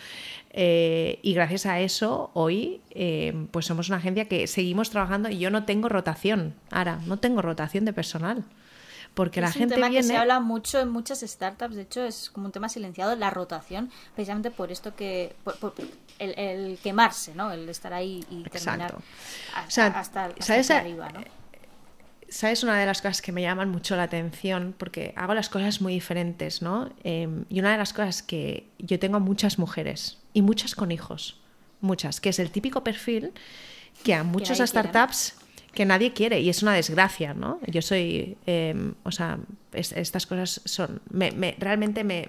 Eh, 0.50 1.18
y 1.20 1.34
gracias 1.34 1.66
a 1.66 1.80
eso, 1.80 2.30
hoy 2.32 2.80
eh, 2.90 3.48
pues 3.50 3.66
somos 3.66 3.88
una 3.88 3.98
agencia 3.98 4.26
que 4.26 4.46
seguimos 4.46 4.90
trabajando 4.90 5.28
y 5.28 5.38
yo 5.38 5.50
no 5.50 5.64
tengo 5.64 5.88
rotación. 5.88 6.54
Ahora, 6.70 7.00
no 7.06 7.18
tengo 7.18 7.42
rotación 7.42 7.84
de 7.84 7.92
personal. 7.92 8.44
Porque 9.14 9.40
la 9.40 9.50
gente 9.50 9.74
un 9.74 9.80
tema 9.80 9.90
que 9.90 10.04
se 10.04 10.16
habla 10.16 10.38
mucho 10.38 10.78
en 10.78 10.90
muchas 10.90 11.22
startups, 11.22 11.74
de 11.74 11.82
hecho 11.82 12.04
es 12.04 12.30
como 12.30 12.46
un 12.46 12.52
tema 12.52 12.68
silenciado, 12.68 13.16
la 13.16 13.30
rotación, 13.30 13.90
precisamente 14.14 14.52
por 14.52 14.70
esto 14.70 14.94
que, 14.94 15.34
por, 15.42 15.74
el, 16.20 16.78
quemarse, 16.82 17.34
¿no? 17.34 17.50
El 17.50 17.68
estar 17.68 17.94
ahí 17.94 18.24
y 18.30 18.42
terminar 18.44 18.94
hasta, 19.54 20.26
arriba, 20.76 21.08
¿no? 21.08 21.20
¿Sabes? 22.28 22.62
Una 22.64 22.78
de 22.78 22.86
las 22.86 23.02
cosas 23.02 23.22
que 23.22 23.32
me 23.32 23.42
llaman 23.42 23.70
mucho 23.70 23.96
la 23.96 24.04
atención, 24.04 24.74
porque 24.76 25.12
hago 25.16 25.34
las 25.34 25.48
cosas 25.48 25.80
muy 25.80 25.94
diferentes, 25.94 26.60
¿no? 26.60 26.90
Em, 27.04 27.44
y 27.48 27.60
una 27.60 27.72
de 27.72 27.78
las 27.78 27.92
cosas 27.92 28.22
que 28.22 28.66
yo 28.78 28.98
tengo 28.98 29.20
muchas 29.20 29.58
mujeres 29.58 30.18
y 30.32 30.42
muchas 30.42 30.74
con 30.74 30.90
hijos, 30.90 31.40
muchas, 31.80 32.20
que 32.20 32.30
es 32.30 32.38
el 32.38 32.50
típico 32.50 32.82
perfil 32.82 33.32
que 34.02 34.14
a 34.14 34.24
muchas 34.24 34.58
startups 34.58 35.34
que 35.76 35.84
nadie 35.84 36.12
quiere 36.14 36.40
y 36.40 36.48
es 36.48 36.62
una 36.62 36.72
desgracia, 36.72 37.34
¿no? 37.34 37.60
Yo 37.66 37.82
soy, 37.82 38.36
em, 38.46 38.94
o 39.04 39.12
sea, 39.12 39.38
estas 39.72 40.26
cosas 40.26 40.62
son, 40.64 41.02
me, 41.10 41.54
realmente 41.58 42.02
me, 42.02 42.26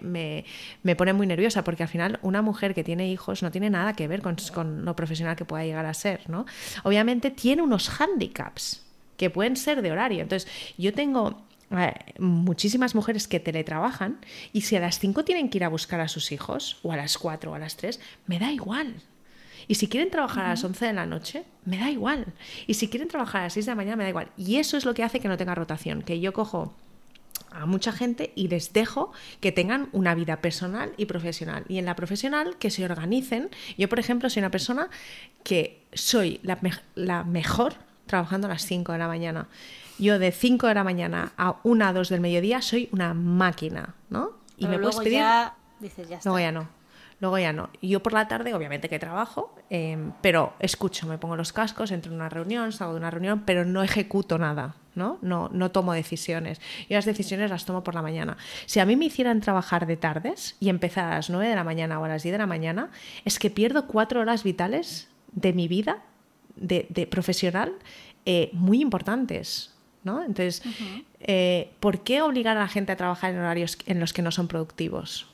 me, 0.83 0.95
pone 0.95 1.13
muy 1.13 1.25
nerviosa 1.25 1.63
porque 1.63 1.83
al 1.83 1.89
final 1.89 2.19
una 2.21 2.41
mujer 2.41 2.75
que 2.75 2.83
tiene 2.83 3.09
hijos 3.09 3.41
no 3.43 3.49
tiene 3.49 3.69
nada 3.69 3.93
que 3.93 4.07
ver 4.07 4.21
con, 4.21 4.35
con 4.53 4.83
lo 4.83 4.95
profesional 4.97 5.37
que 5.37 5.45
pueda 5.45 5.63
llegar 5.63 5.85
a 5.85 5.93
ser, 5.93 6.29
¿no? 6.29 6.45
Obviamente 6.83 7.31
tiene 7.31 7.61
unos 7.61 7.89
handicaps 8.01 8.86
que 9.17 9.29
pueden 9.29 9.55
ser 9.55 9.81
de 9.81 9.91
horario. 9.91 10.21
Entonces, 10.21 10.49
yo 10.77 10.93
tengo 10.93 11.41
muchísimas 12.17 12.95
mujeres 12.95 13.27
que 13.27 13.39
teletrabajan 13.39 14.19
y 14.53 14.61
si 14.61 14.75
a 14.75 14.79
las 14.79 14.99
5 14.99 15.25
tienen 15.25 15.49
que 15.49 15.57
ir 15.57 15.63
a 15.65 15.69
buscar 15.69 15.99
a 15.99 16.07
sus 16.07 16.31
hijos, 16.31 16.79
o 16.83 16.93
a 16.93 16.97
las 16.97 17.17
4 17.17 17.51
o 17.51 17.55
a 17.55 17.59
las 17.59 17.75
3, 17.75 17.99
me 18.25 18.39
da 18.39 18.51
igual. 18.51 18.95
Y 19.67 19.75
si 19.75 19.89
quieren 19.89 20.09
trabajar 20.09 20.45
a 20.45 20.49
las 20.49 20.63
11 20.63 20.85
de 20.85 20.93
la 20.93 21.05
noche, 21.05 21.43
me 21.65 21.77
da 21.77 21.89
igual. 21.89 22.25
Y 22.67 22.75
si 22.75 22.87
quieren 22.87 23.09
trabajar 23.09 23.41
a 23.41 23.43
las 23.45 23.53
6 23.53 23.65
de 23.65 23.71
la 23.71 23.75
mañana, 23.75 23.97
me 23.97 24.03
da 24.03 24.09
igual. 24.09 24.29
Y 24.37 24.57
eso 24.57 24.77
es 24.77 24.85
lo 24.85 24.93
que 24.93 25.03
hace 25.03 25.19
que 25.19 25.27
no 25.27 25.35
tenga 25.35 25.55
rotación, 25.55 26.03
que 26.03 26.21
yo 26.21 26.31
cojo 26.31 26.73
a 27.51 27.65
mucha 27.65 27.91
gente 27.91 28.31
y 28.35 28.47
les 28.47 28.71
dejo 28.71 29.11
que 29.41 29.51
tengan 29.51 29.89
una 29.91 30.15
vida 30.15 30.41
personal 30.41 30.93
y 30.95 31.05
profesional. 31.05 31.65
Y 31.67 31.79
en 31.79 31.85
la 31.85 31.95
profesional 31.95 32.57
que 32.57 32.69
se 32.69 32.85
organicen. 32.85 33.49
Yo, 33.77 33.89
por 33.89 33.99
ejemplo, 33.99 34.29
soy 34.29 34.41
una 34.41 34.51
persona 34.51 34.89
que 35.43 35.81
soy 35.93 36.39
la, 36.43 36.59
la 36.95 37.23
mejor 37.23 37.75
trabajando 38.07 38.47
a 38.47 38.49
las 38.49 38.65
5 38.65 38.91
de 38.93 38.97
la 38.97 39.07
mañana. 39.07 39.47
Yo 39.99 40.19
de 40.19 40.31
5 40.31 40.67
de 40.67 40.73
la 40.73 40.83
mañana 40.83 41.33
a 41.37 41.57
1 41.63 41.85
a 41.85 41.93
2 41.93 42.09
del 42.09 42.21
mediodía 42.21 42.61
soy 42.61 42.89
una 42.91 43.13
máquina, 43.13 43.95
¿no? 44.09 44.31
Y 44.57 44.67
me 44.67 44.79
puedes 44.79 44.97
pedir... 44.97 45.19
Ya 45.19 45.55
dices, 45.79 46.07
ya 46.09 46.17
está. 46.17 46.29
Luego 46.29 46.39
ya 46.39 46.51
no. 46.51 46.77
Luego 47.19 47.39
ya 47.39 47.51
no. 47.51 47.69
Yo 47.81 48.03
por 48.03 48.13
la 48.13 48.27
tarde, 48.27 48.53
obviamente 48.53 48.89
que 48.89 48.99
trabajo, 48.99 49.55
em, 49.71 50.11
pero 50.21 50.53
escucho, 50.59 51.07
me 51.07 51.17
pongo 51.17 51.35
los 51.35 51.51
cascos, 51.51 51.91
entro 51.91 52.11
en 52.11 52.17
una 52.17 52.29
reunión, 52.29 52.71
salgo 52.71 52.93
de 52.93 52.99
una 52.99 53.09
reunión, 53.09 53.41
pero 53.43 53.65
no 53.65 53.81
ejecuto 53.81 54.37
nada, 54.37 54.75
¿no? 54.93 55.17
No, 55.23 55.49
no 55.51 55.71
tomo 55.71 55.93
decisiones. 55.93 56.61
Y 56.87 56.93
las 56.93 57.05
decisiones 57.05 57.49
las 57.49 57.65
tomo 57.65 57.83
por 57.83 57.95
la 57.95 58.03
mañana. 58.03 58.37
Si 58.67 58.79
a 58.79 58.85
mí 58.85 58.95
me 58.95 59.05
hicieran 59.05 59.41
trabajar 59.41 59.87
de 59.87 59.97
tardes 59.97 60.57
y 60.59 60.69
empezar 60.69 61.11
a 61.11 61.15
las 61.15 61.31
9 61.31 61.49
de 61.49 61.55
la 61.55 61.63
mañana 61.63 61.99
o 61.99 62.05
a 62.05 62.07
las 62.07 62.21
10 62.21 62.33
de 62.33 62.37
la 62.37 62.45
mañana, 62.45 62.91
es 63.25 63.39
que 63.39 63.49
pierdo 63.49 63.87
cuatro 63.87 64.21
horas 64.21 64.43
vitales 64.43 65.09
de 65.31 65.53
mi 65.53 65.67
vida 65.67 66.03
de, 66.59 67.07
profesional 67.09 67.73
eh, 68.25 68.49
muy 68.53 68.81
importantes. 68.81 69.73
¿no? 70.03 70.23
Entonces, 70.23 70.61
eh, 71.19 71.71
¿por 71.79 72.01
qué 72.01 72.21
obligar 72.21 72.57
a 72.57 72.61
la 72.61 72.67
gente 72.67 72.91
a 72.91 72.95
trabajar 72.95 73.31
en 73.31 73.39
horarios 73.39 73.77
en 73.85 73.99
los 73.99 74.13
que 74.13 74.21
no 74.21 74.31
son 74.31 74.47
productivos? 74.47 75.27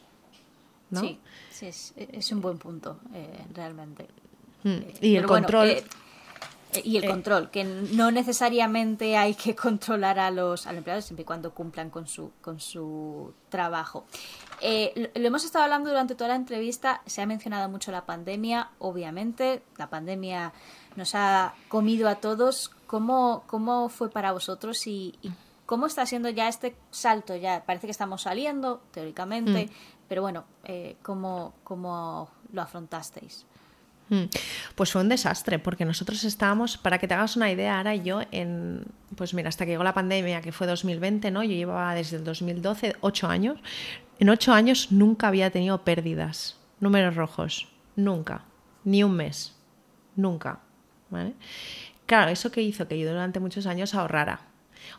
Sí, 0.92 1.20
sí 1.52 1.68
es, 2.12 2.32
un 2.32 2.42
buen 2.42 2.58
punto, 2.58 3.00
eh, 3.14 3.28
realmente. 3.54 4.08
Mm, 4.64 4.78
y 5.02 5.16
el 5.16 5.26
control. 5.26 5.84
y 6.84 6.98
el 6.98 7.06
control, 7.08 7.50
que 7.52 7.64
no 7.64 8.12
necesariamente 8.12 9.18
hay 9.18 9.36
que 9.36 9.56
controlar 9.56 10.20
a 10.20 10.32
los, 10.32 10.66
empleados 10.66 11.06
siempre 11.06 11.24
y 11.24 11.26
cuando 11.26 11.54
cumplan 11.54 11.90
con 11.90 12.08
su, 12.08 12.32
con 12.42 12.60
su 12.60 13.34
trabajo. 13.50 14.06
lo, 14.62 15.28
hemos 15.28 15.44
estado 15.46 15.66
hablando 15.66 15.90
durante 15.90 16.16
toda 16.16 16.30
la 16.30 16.36
entrevista, 16.36 17.02
se 17.06 17.22
ha 17.22 17.26
mencionado 17.26 17.70
mucho 17.70 17.92
la 17.92 18.06
pandemia, 18.06 18.70
obviamente, 18.80 19.62
la 19.78 19.90
pandemia 19.90 20.54
nos 20.96 21.16
ha 21.16 21.54
comido 21.68 22.08
a 22.10 22.16
todos. 22.16 22.72
¿Cómo, 22.88 23.44
cómo 23.48 23.90
fue 23.90 24.10
para 24.10 24.32
vosotros 24.32 24.86
y, 24.88 25.18
cómo 25.66 25.88
está 25.88 26.06
siendo 26.06 26.30
ya 26.30 26.48
este 26.48 26.76
salto? 26.92 27.36
Ya 27.36 27.64
parece 27.66 27.88
que 27.88 27.92
estamos 27.92 28.24
saliendo, 28.24 28.82
teóricamente, 28.92 29.66
mm. 29.66 29.70
pero 30.08 30.22
bueno, 30.22 30.46
eh, 30.64 30.98
¿cómo, 31.02 31.54
¿cómo 31.64 32.30
lo 32.52 32.62
afrontasteis? 32.62 33.46
Mm. 34.10 34.26
Pues 34.76 34.92
fue 34.92 35.02
un 35.02 35.10
desastre, 35.10 35.60
porque 35.60 35.86
nosotros 35.86 36.24
estábamos, 36.24 36.78
para 36.78 37.00
que 37.00 37.08
te 37.08 37.14
hagas 37.14 37.36
una 37.36 37.52
idea, 37.52 37.78
ahora 37.78 37.96
yo 37.96 38.22
en, 38.32 38.86
pues 39.16 39.34
mira, 39.34 39.50
hasta 39.50 39.66
que 39.66 39.72
llegó 39.72 39.84
la 39.84 39.94
pandemia, 39.94 40.42
que 40.42 40.52
fue 40.52 40.68
2020, 40.68 41.32
¿no? 41.32 41.44
Yo 41.44 41.52
llevaba 41.52 41.96
desde 41.96 42.18
el 42.18 42.24
2012 42.24 42.96
ocho 43.02 43.28
años. 43.28 43.60
En 44.20 44.30
ocho 44.30 44.54
años 44.54 44.92
nunca 44.92 45.28
había 45.28 45.50
tenido 45.50 45.84
pérdidas, 45.84 46.58
números 46.80 47.16
rojos, 47.16 47.68
nunca, 47.96 48.46
ni 48.84 49.04
un 49.04 49.16
mes, 49.16 49.56
nunca. 50.16 50.60
Claro, 52.06 52.32
eso 52.32 52.52
que 52.52 52.62
hizo 52.62 52.88
que 52.88 53.00
yo 53.00 53.10
durante 53.10 53.40
muchos 53.40 53.66
años 53.66 53.94
ahorrara. 53.94 54.42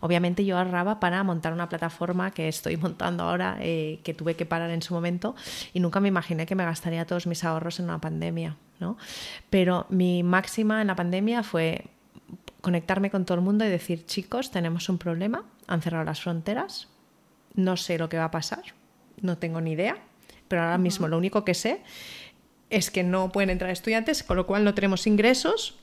Obviamente 0.01 0.45
yo 0.45 0.59
ahorraba 0.59 1.01
para 1.01 1.23
montar 1.23 1.53
una 1.53 1.69
plataforma 1.69 2.31
que 2.31 2.49
estoy 2.49 2.77
montando 2.79 3.25
ahora, 3.25 3.59
eh, 3.61 4.01
que 4.03 4.15
tuve 4.15 4.35
que 4.35 4.47
parar 4.47 4.71
en 4.71 4.83
su 4.83 4.95
momento, 4.95 5.35
y 5.73 5.81
nunca 5.81 6.01
me 6.01 6.09
imaginé 6.09 6.47
que 6.47 6.55
me 6.55 6.65
gastaría 6.65 7.07
todos 7.07 7.27
mis 7.27 7.45
ahorros 7.45 7.79
en 7.81 7.87
una 7.87 8.01
pandemia. 8.01 8.57
¿no? 8.81 8.97
Pero 9.51 9.87
mi 9.89 10.23
máxima 10.23 10.81
en 10.81 10.89
la 10.89 10.97
pandemia 10.97 11.43
fue 11.43 11.87
conectarme 12.61 13.11
con 13.11 13.25
todo 13.25 13.37
el 13.37 13.45
mundo 13.45 13.65
y 13.65 13.69
decir, 13.69 14.07
chicos, 14.07 14.51
tenemos 14.51 14.89
un 14.89 14.99
problema, 14.99 15.45
han 15.67 15.83
cerrado 15.83 16.05
las 16.05 16.23
fronteras, 16.23 16.89
no 17.55 17.77
sé 17.77 17.99
lo 17.99 18.09
que 18.09 18.17
va 18.17 18.25
a 18.25 18.31
pasar, 18.31 18.62
no 19.21 19.39
tengo 19.39 19.61
ni 19.61 19.73
idea, 19.73 19.99
pero 20.49 20.62
ahora 20.62 20.79
mismo 20.79 21.07
lo 21.07 21.19
único 21.19 21.45
que 21.45 21.55
sé 21.55 21.83
es 22.71 22.91
que 22.91 23.05
no 23.05 23.31
pueden 23.31 23.51
entrar 23.51 23.71
estudiantes, 23.71 24.23
con 24.23 24.37
lo 24.37 24.47
cual 24.47 24.65
no 24.65 24.75
tenemos 24.75 25.07
ingresos, 25.07 25.79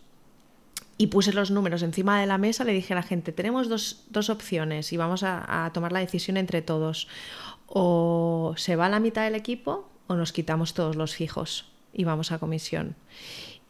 y 1.01 1.07
puse 1.07 1.33
los 1.33 1.49
números 1.49 1.81
encima 1.81 2.21
de 2.21 2.27
la 2.27 2.37
mesa, 2.37 2.63
le 2.63 2.73
dije 2.73 2.93
a 2.93 2.95
la 2.95 3.01
gente, 3.01 3.31
tenemos 3.31 3.67
dos, 3.67 4.29
opciones 4.29 4.93
y 4.93 4.97
vamos 4.97 5.23
a, 5.23 5.71
tomar 5.73 5.91
la 5.91 5.99
decisión 5.99 6.37
entre 6.37 6.61
todos. 6.61 7.07
O 7.65 8.53
se 8.55 8.75
va 8.75 8.87
la 8.87 8.99
mitad 8.99 9.23
del 9.23 9.33
equipo 9.33 9.89
o 10.05 10.13
nos 10.13 10.31
quitamos 10.31 10.75
todos 10.75 10.95
los 10.95 11.15
fijos 11.15 11.65
y 11.91 12.03
vamos 12.03 12.31
a 12.31 12.37
comisión. 12.37 12.95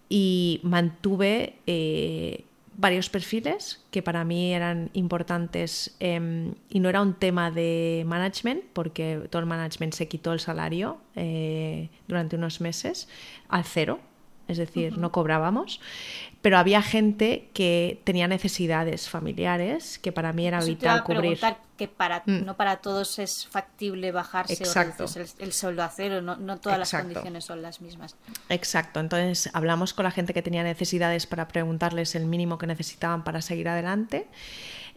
y 0.09 0.59
mantuve 0.63 1.55
eh, 1.67 2.43
varios 2.75 3.09
perfiles 3.09 3.81
que 3.91 4.01
para 4.01 4.25
mí 4.25 4.53
eran 4.53 4.89
importantes 4.91 5.95
em, 6.01 6.53
y 6.69 6.81
no 6.81 6.89
era 6.89 7.01
un 7.01 7.13
tema 7.13 7.49
de 7.49 8.03
management 8.05 8.61
porque 8.73 9.21
todo 9.29 9.39
el 9.39 9.45
management 9.45 9.93
se 9.93 10.09
quitó 10.09 10.33
el 10.33 10.41
salario 10.41 10.97
eh, 11.15 11.87
durante 12.09 12.35
unos 12.35 12.59
meses 12.59 13.07
al 13.47 13.63
cero 13.63 14.01
es 14.47 14.57
decir, 14.57 14.97
no 14.97 15.11
cobrábamos, 15.11 15.79
pero 16.41 16.57
había 16.57 16.81
gente 16.81 17.49
que 17.53 18.01
tenía 18.03 18.27
necesidades 18.27 19.09
familiares 19.09 19.99
que 19.99 20.11
para 20.11 20.33
mí 20.33 20.47
era 20.47 20.59
vital 20.59 21.03
cubrir. 21.03 21.39
que 21.77 21.87
para, 21.87 22.23
mm. 22.25 22.45
no 22.45 22.57
para 22.57 22.77
todos 22.77 23.19
es 23.19 23.47
factible 23.47 24.11
bajarse 24.11 24.53
Exacto. 24.53 25.05
el, 25.39 25.53
sueldo 25.53 25.83
a 25.83 25.89
cero, 25.89 26.21
no, 26.21 26.35
no 26.37 26.59
todas 26.59 26.79
las 26.79 26.91
condiciones 26.91 27.45
son 27.45 27.61
las 27.61 27.81
mismas. 27.81 28.15
Exacto, 28.49 28.99
entonces 28.99 29.49
hablamos 29.53 29.93
con 29.93 30.03
la 30.03 30.11
gente 30.11 30.33
que 30.33 30.41
tenía 30.41 30.63
necesidades 30.63 31.27
para 31.27 31.47
preguntarles 31.47 32.15
el 32.15 32.25
mínimo 32.25 32.57
que 32.57 32.67
necesitaban 32.67 33.23
para 33.23 33.41
seguir 33.41 33.69
adelante 33.69 34.27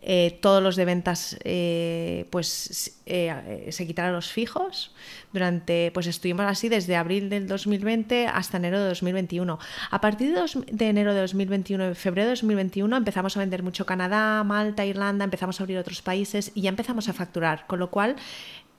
eh, 0.06 0.38
todos 0.42 0.62
los 0.62 0.76
de 0.76 0.84
ventas 0.84 1.38
eh, 1.44 2.26
pues 2.28 3.00
eh, 3.06 3.68
se 3.70 3.86
quitaron 3.86 4.12
los 4.12 4.30
fijos 4.30 4.94
durante 5.32 5.90
pues 5.94 6.06
estuvimos 6.06 6.44
así 6.44 6.68
desde 6.68 6.94
abril 6.94 7.30
del 7.30 7.46
2020 7.48 8.26
hasta 8.26 8.58
enero 8.58 8.80
de 8.80 8.88
2021 8.88 9.58
a 9.90 10.00
partir 10.02 10.34
de, 10.34 10.86
enero 10.86 11.14
de 11.14 11.20
2021 11.22 11.94
febrero 11.94 12.26
de 12.26 12.32
2021 12.34 12.94
empezamos 12.94 13.34
a 13.38 13.40
vender 13.40 13.62
mucho 13.62 13.86
Canadá 13.86 14.44
Malta 14.44 14.84
Irlanda 14.84 15.24
empezamos 15.24 15.58
a 15.58 15.62
abrir 15.62 15.78
otros 15.78 16.02
países 16.02 16.52
y 16.54 16.60
ya 16.60 16.68
empezamos 16.68 17.08
a 17.08 17.14
facturar 17.14 17.66
con 17.66 17.78
lo 17.78 17.90
cual 17.90 18.16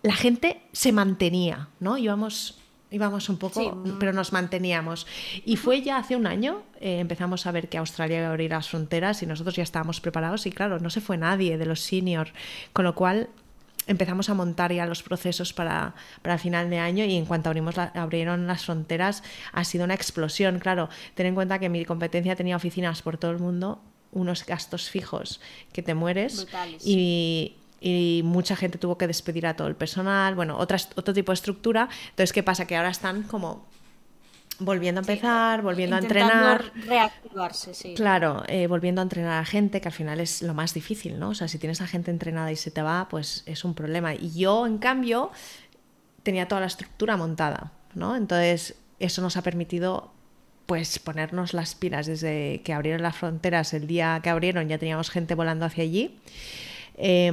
la 0.04 0.14
gente 0.14 0.62
se 0.74 0.92
mantenía 0.92 1.70
no 1.80 1.98
íbamos 1.98 2.60
íbamos 2.96 3.28
un 3.28 3.38
poco, 3.38 3.84
pero 4.00 4.14
nos 4.14 4.32
manteníamos. 4.32 5.06
Y 5.44 5.58
fue 5.58 5.82
ya 5.82 5.98
hace 5.98 6.16
un 6.16 6.26
año, 6.26 6.64
eh, 6.80 7.00
empezamos 7.00 7.46
a 7.46 7.52
ver 7.52 7.68
que 7.68 7.78
Australia 7.78 8.20
iba 8.20 8.28
a 8.28 8.30
abrir 8.32 8.52
las 8.52 8.70
fronteras 8.70 9.22
y 9.22 9.26
nosotros 9.26 9.56
ya 9.56 9.64
estábamos 9.64 10.00
preparados 10.00 10.46
y 10.46 10.52
claro, 10.52 10.80
no 10.80 10.90
se 10.90 11.02
fue 11.02 11.18
nadie 11.18 11.58
de 11.58 11.66
los 11.66 11.82
senior, 11.82 12.30
con 12.72 12.86
lo 12.86 12.96
cual 12.96 13.30
empezamos 13.88 14.30
a 14.30 14.34
montar 14.34 14.72
ya 14.72 14.86
los 14.86 15.04
procesos 15.04 15.52
para, 15.52 15.94
para 16.22 16.38
final 16.38 16.70
de 16.70 16.80
año 16.80 17.04
y 17.04 17.18
en 17.18 17.26
cuanto 17.26 17.50
abrimos 17.50 17.78
abrieron 17.78 18.48
las 18.48 18.66
fronteras 18.66 19.24
ha 19.52 19.64
sido 19.66 19.84
una 19.84 19.94
explosión. 19.94 20.60
Claro, 20.60 20.90
ten 21.16 21.28
en 21.28 21.36
cuenta 21.36 21.60
que 21.60 21.68
mi 21.68 21.84
competencia 21.84 22.36
tenía 22.36 22.56
oficinas 22.56 23.02
por 23.02 23.18
todo 23.18 23.32
el 23.32 23.40
mundo, 23.40 23.82
unos 24.14 24.46
gastos 24.46 24.90
fijos 24.90 25.42
que 25.74 25.84
te 25.84 25.94
mueres 25.94 26.48
y 26.84 27.58
y 27.80 28.22
mucha 28.24 28.56
gente 28.56 28.78
tuvo 28.78 28.98
que 28.98 29.08
despedir 29.08 29.46
a 29.48 29.56
todo 29.56 29.68
el 29.68 29.76
personal, 29.76 30.36
bueno, 30.36 30.58
otras, 30.58 30.90
otro 30.96 31.14
tipo 31.14 31.32
de 31.32 31.36
estructura. 31.36 31.90
Entonces, 32.10 32.34
¿qué 32.34 32.44
pasa? 32.44 32.66
Que 32.66 32.76
ahora 32.76 32.90
están 32.90 33.24
como 33.24 33.66
volviendo 34.60 35.00
a 35.00 35.04
empezar, 35.04 35.62
volviendo 35.62 35.96
a 35.96 36.00
entrenar. 36.00 36.72
Reactivarse, 36.76 37.74
sí. 37.74 37.94
Claro, 37.94 38.44
eh, 38.48 38.68
volviendo 38.68 39.02
a 39.02 39.04
entrenar 39.04 39.42
a 39.42 39.46
gente, 39.46 39.82
que 39.82 39.88
al 39.88 39.94
final 39.94 40.20
es 40.20 40.42
lo 40.42 40.54
más 40.54 40.74
difícil, 40.74 41.20
¿no? 41.20 41.30
O 41.30 41.36
sea, 41.36 41.48
si 41.48 41.60
tienes 41.60 41.82
a 41.82 41.88
gente 41.88 42.12
entrenada 42.12 42.52
y 42.52 42.56
se 42.56 42.72
te 42.72 42.82
va, 42.82 43.08
pues 43.10 43.44
es 43.46 43.66
un 43.66 43.74
problema. 43.74 44.14
Y 44.14 44.32
yo, 44.32 44.66
en 44.66 44.78
cambio, 44.78 45.32
tenía 46.24 46.48
toda 46.48 46.62
la 46.62 46.68
estructura 46.68 47.18
montada, 47.18 47.72
¿no? 47.94 48.16
Entonces, 48.16 48.76
eso 49.00 49.22
nos 49.22 49.38
ha 49.38 49.42
permitido 49.42 50.12
pues 50.66 50.98
ponernos 50.98 51.54
las 51.54 51.76
pilas 51.76 52.08
desde 52.08 52.62
que 52.64 52.74
abrieron 52.74 53.04
las 53.04 53.16
fronteras, 53.16 53.74
el 53.76 53.86
día 53.86 54.20
que 54.24 54.32
abrieron 54.32 54.68
ya 54.68 54.80
teníamos 54.80 55.12
gente 55.12 55.36
volando 55.36 55.64
hacia 55.64 55.84
allí 55.84 56.20
eh, 56.98 57.32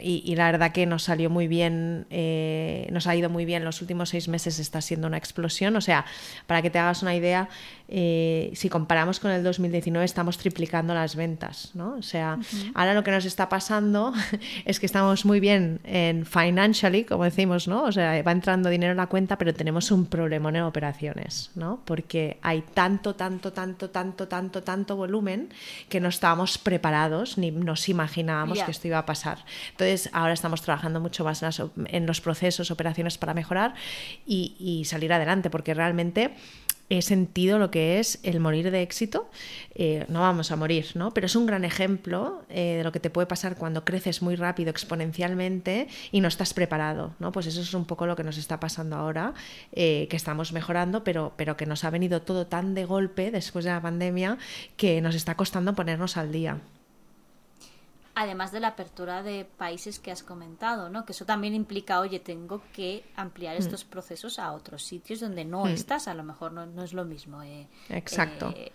y, 0.00 0.34
la 0.34 0.50
verdad 0.50 0.72
que 0.72 0.86
nos 0.86 1.04
salió 1.04 1.28
muy 1.28 1.46
bien, 1.46 2.06
eh, 2.10 2.88
nos 2.90 3.06
ha 3.06 3.14
ido 3.14 3.28
muy 3.28 3.44
bien. 3.44 3.64
Los 3.64 3.80
últimos 3.82 4.10
seis 4.10 4.28
meses 4.28 4.58
está 4.58 4.80
siendo 4.80 5.06
una 5.06 5.18
explosión. 5.18 5.76
O 5.76 5.80
sea, 5.80 6.06
para 6.46 6.62
que 6.62 6.70
te 6.70 6.78
hagas 6.78 7.02
una 7.02 7.14
idea, 7.14 7.48
eh, 7.88 8.50
si 8.54 8.68
comparamos 8.68 9.20
con 9.20 9.30
el 9.30 9.42
2019, 9.42 10.04
estamos 10.04 10.38
triplicando 10.38 10.94
las 10.94 11.16
ventas. 11.16 11.70
¿no? 11.74 11.96
O 11.98 12.02
sea, 12.02 12.38
ahora 12.74 12.94
lo 12.94 13.04
que 13.04 13.10
nos 13.10 13.24
está 13.24 13.48
pasando 13.48 14.12
es 14.64 14.80
que 14.80 14.86
estamos 14.86 15.24
muy 15.24 15.40
bien 15.40 15.80
en 15.84 16.26
financially, 16.26 17.04
como 17.04 17.24
decimos, 17.24 17.68
¿no? 17.68 17.84
O 17.84 17.92
sea, 17.92 18.22
va 18.22 18.32
entrando 18.32 18.68
dinero 18.68 18.92
en 18.92 18.96
la 18.96 19.06
cuenta, 19.06 19.36
pero 19.38 19.52
tenemos 19.54 19.90
un 19.90 20.06
problema 20.06 20.48
en 20.48 20.62
operaciones, 20.62 21.50
¿no? 21.54 21.80
Porque 21.84 22.38
hay 22.42 22.62
tanto, 22.62 23.14
tanto, 23.14 23.52
tanto, 23.52 23.90
tanto, 23.90 24.28
tanto, 24.28 24.62
tanto 24.62 24.96
volumen 24.96 25.50
que 25.88 26.00
no 26.00 26.08
estábamos 26.08 26.58
preparados 26.58 27.38
ni 27.38 27.50
nos 27.50 27.88
imaginábamos 27.88 28.62
que 28.62 28.70
esto 28.70 28.88
iba 28.88 28.98
a 28.98 29.06
pasar. 29.06 29.44
Entonces, 29.70 30.10
ahora 30.12 30.32
estamos 30.32 30.62
trabajando 30.62 31.00
mucho 31.00 31.24
más 31.24 31.42
en, 31.42 32.06
los 32.06 32.20
procesos, 32.20 32.70
operaciones 32.70 33.18
para 33.18 33.34
mejorar 33.34 33.74
y, 34.26 34.82
salir 34.84 35.12
adelante, 35.12 35.50
porque 35.50 35.74
realmente 35.74 36.34
he 36.90 37.02
sentido 37.02 37.58
lo 37.58 37.70
que 37.70 37.98
es 37.98 38.18
el 38.22 38.40
morir 38.40 38.70
de 38.70 38.82
éxito. 38.82 39.28
Eh, 39.74 40.04
no 40.08 40.20
vamos 40.20 40.50
a 40.50 40.56
morir, 40.56 40.88
¿no? 40.94 41.12
Pero 41.12 41.26
es 41.26 41.36
un 41.36 41.46
gran 41.46 41.64
ejemplo 41.64 42.42
eh, 42.48 42.76
de 42.78 42.84
lo 42.84 42.92
que 42.92 43.00
te 43.00 43.10
puede 43.10 43.26
pasar 43.26 43.56
cuando 43.56 43.84
creces 43.84 44.22
muy 44.22 44.36
rápido, 44.36 44.70
exponencialmente, 44.70 45.88
y 46.12 46.20
no 46.20 46.28
estás 46.28 46.54
preparado, 46.54 47.14
¿no? 47.18 47.32
Pues 47.32 47.46
eso 47.46 47.60
es 47.60 47.74
un 47.74 47.84
poco 47.84 48.06
lo 48.06 48.16
que 48.16 48.24
nos 48.24 48.38
está 48.38 48.60
pasando 48.60 48.96
ahora, 48.96 49.34
eh, 49.72 50.06
que 50.10 50.16
estamos 50.16 50.52
mejorando, 50.52 51.04
pero, 51.04 51.32
pero 51.36 51.56
que 51.56 51.66
nos 51.66 51.84
ha 51.84 51.90
venido 51.90 52.22
todo 52.22 52.46
tan 52.46 52.74
de 52.74 52.84
golpe 52.84 53.30
después 53.30 53.64
de 53.64 53.70
la 53.70 53.80
pandemia 53.80 54.38
que 54.76 55.00
nos 55.00 55.14
está 55.14 55.36
costando 55.36 55.74
ponernos 55.74 56.16
al 56.16 56.32
día 56.32 56.58
además 58.14 58.52
de 58.52 58.60
la 58.60 58.68
apertura 58.68 59.22
de 59.22 59.44
países 59.44 59.98
que 59.98 60.10
has 60.10 60.22
comentado, 60.22 60.88
¿no? 60.88 61.04
Que 61.04 61.12
eso 61.12 61.24
también 61.24 61.54
implica, 61.54 62.00
oye, 62.00 62.20
tengo 62.20 62.62
que 62.72 63.04
ampliar 63.16 63.56
mm. 63.56 63.58
estos 63.58 63.84
procesos 63.84 64.38
a 64.38 64.52
otros 64.52 64.84
sitios 64.84 65.20
donde 65.20 65.44
no 65.44 65.64
mm. 65.64 65.68
estás, 65.68 66.08
a 66.08 66.14
lo 66.14 66.22
mejor 66.22 66.52
no, 66.52 66.84
es 66.84 66.92
lo 66.92 67.04
mismo. 67.04 67.42
Eh, 67.42 67.66
Exacto. 67.88 68.54
Eh, 68.56 68.72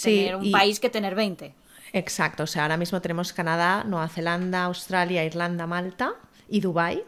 tener 0.00 0.36
un 0.36 0.50
país 0.50 0.80
que 0.80 0.90
tener 0.90 1.14
20. 1.14 1.54
Exacto, 1.92 2.42
o 2.42 2.46
sea, 2.46 2.62
ahora 2.62 2.76
mismo 2.76 3.00
tenemos 3.00 3.32
Canadá, 3.32 3.84
Nueva 3.84 4.08
Zelanda, 4.08 4.64
Australia, 4.64 5.24
Irlanda, 5.24 5.66
Malta 5.66 6.14
y 6.48 6.60
Dubái 6.60 7.04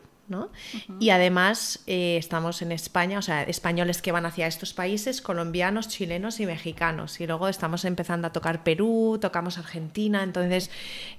y 0.99 1.11
además 1.11 1.81
eh, 1.87 2.17
estamos 2.17 2.61
en 2.63 2.73
España, 2.73 3.19
o 3.19 3.23
sea, 3.23 3.43
españoles 3.45 4.03
que 4.03 4.13
van 4.13 4.27
hacia 4.27 4.47
estos 4.47 4.73
países, 4.73 5.23
colombianos, 5.23 5.89
chilenos 5.89 6.41
y 6.41 6.47
mexicanos. 6.47 7.21
Y 7.21 7.27
luego 7.27 7.49
estamos 7.49 7.85
empezando 7.85 8.27
a 8.27 8.33
tocar 8.33 8.65
Perú, 8.65 9.19
tocamos 9.21 9.59
Argentina, 9.59 10.23
entonces 10.23 10.71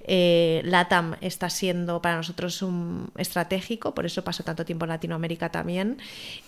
eh, 0.04 0.60
LATAM 0.64 1.16
está 1.20 1.48
siendo 1.48 2.02
para 2.02 2.16
nosotros 2.16 2.60
un 2.62 3.10
estratégico, 3.16 3.94
por 3.94 4.04
eso 4.04 4.22
paso 4.24 4.44
tanto 4.44 4.64
tiempo 4.64 4.84
en 4.84 4.90
Latinoamérica 4.90 5.50
también, 5.50 5.98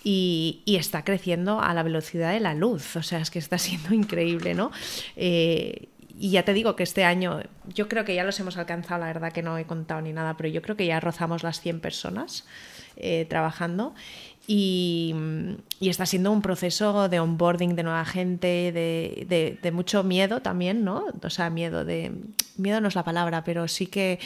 y, 0.05 0.63
está 0.81 1.05
creciendo 1.05 1.61
a 1.61 1.75
la 1.75 1.83
velocidad 1.83 2.33
de 2.33 2.41
la 2.41 2.55
luz, 2.55 2.97
o 2.97 3.03
sea, 3.03 3.19
es 3.19 3.31
que 3.31 3.39
está 3.39 3.59
siendo 3.59 3.93
increíble, 3.95 4.55
¿no? 4.55 4.71
Eh, 5.15 5.89
y 6.21 6.33
ya 6.33 6.45
te 6.45 6.53
digo 6.53 6.77
que 6.77 6.83
este 6.83 7.05
año, 7.05 7.41
yo 7.75 7.89
creo 7.89 8.05
que 8.05 8.15
ya 8.15 8.25
los 8.25 8.39
hemos 8.41 8.59
alcanzado, 8.59 9.01
la 9.01 9.07
verdad 9.07 9.33
que 9.33 9.43
no 9.43 9.57
he 9.57 9.65
contado 9.65 10.03
ni 10.03 10.13
nada, 10.13 10.37
pero 10.37 10.51
yo 10.51 10.61
creo 10.61 10.77
que 10.77 10.85
ya 10.85 11.01
rozamos 11.01 11.43
las 11.43 11.63
100 11.63 11.81
personas 11.81 12.45
eh, 12.97 13.25
trabajando. 13.27 13.95
Y, 14.47 15.15
está 15.81 16.05
siendo 16.05 16.31
un 16.31 16.43
proceso 16.43 17.09
de 17.09 17.21
onboarding 17.21 17.75
de 17.75 17.85
nueva 17.85 18.05
gente, 18.05 18.71
de, 18.71 19.59
de, 19.63 19.73
mucho 19.73 20.05
miedo 20.05 20.43
también, 20.43 20.85
¿no? 20.85 21.07
O 21.23 21.31
sea, 21.31 21.49
miedo 21.49 21.87
de... 21.87 22.13
Miedo 22.59 22.83
no 22.83 22.89
es 22.89 22.97
la 22.97 23.05
palabra, 23.05 23.43
pero 23.43 23.67
sí 23.67 23.87
que 23.87 24.19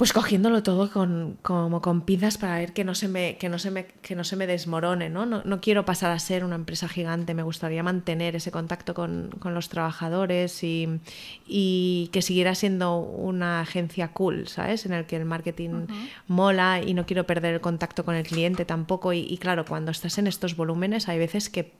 pues 0.00 0.14
cogiéndolo 0.14 0.62
todo 0.62 0.90
con, 0.90 1.36
como 1.42 1.82
con 1.82 2.00
pinzas 2.00 2.38
para 2.38 2.56
ver 2.56 2.72
que 2.72 2.84
no 2.84 2.94
se 2.94 3.06
me, 3.06 3.36
que 3.36 3.50
no 3.50 3.58
se 3.58 3.70
me, 3.70 3.84
que 3.84 4.14
no 4.14 4.24
se 4.24 4.34
me 4.34 4.46
desmorone, 4.46 5.10
¿no? 5.10 5.26
¿no? 5.26 5.60
quiero 5.60 5.84
pasar 5.84 6.10
a 6.10 6.18
ser 6.18 6.42
una 6.42 6.54
empresa 6.54 6.88
gigante, 6.88 7.34
me 7.34 7.42
gustaría 7.42 7.82
mantener 7.82 8.34
ese 8.34 8.50
contacto 8.50 8.94
con, 8.94 9.28
los 9.44 9.68
trabajadores 9.68 10.60
y, 10.62 12.08
que 12.12 12.22
siguiera 12.22 12.54
siendo 12.54 12.96
una 12.96 13.60
agencia 13.60 14.08
cool, 14.14 14.48
¿sabes? 14.48 14.86
En 14.86 14.94
el 14.94 15.04
que 15.04 15.16
el 15.16 15.26
marketing 15.26 15.86
mola 16.28 16.80
y 16.80 16.94
no 16.94 17.04
quiero 17.04 17.26
perder 17.26 17.56
el 17.56 17.60
contacto 17.60 18.02
con 18.06 18.14
el 18.14 18.26
cliente 18.26 18.64
tampoco. 18.64 19.12
Y, 19.12 19.36
claro, 19.36 19.66
cuando 19.66 19.90
estás 19.90 20.16
en 20.16 20.28
estos 20.28 20.56
volúmenes 20.56 21.10
hay 21.10 21.18
veces 21.18 21.50
que 21.50 21.74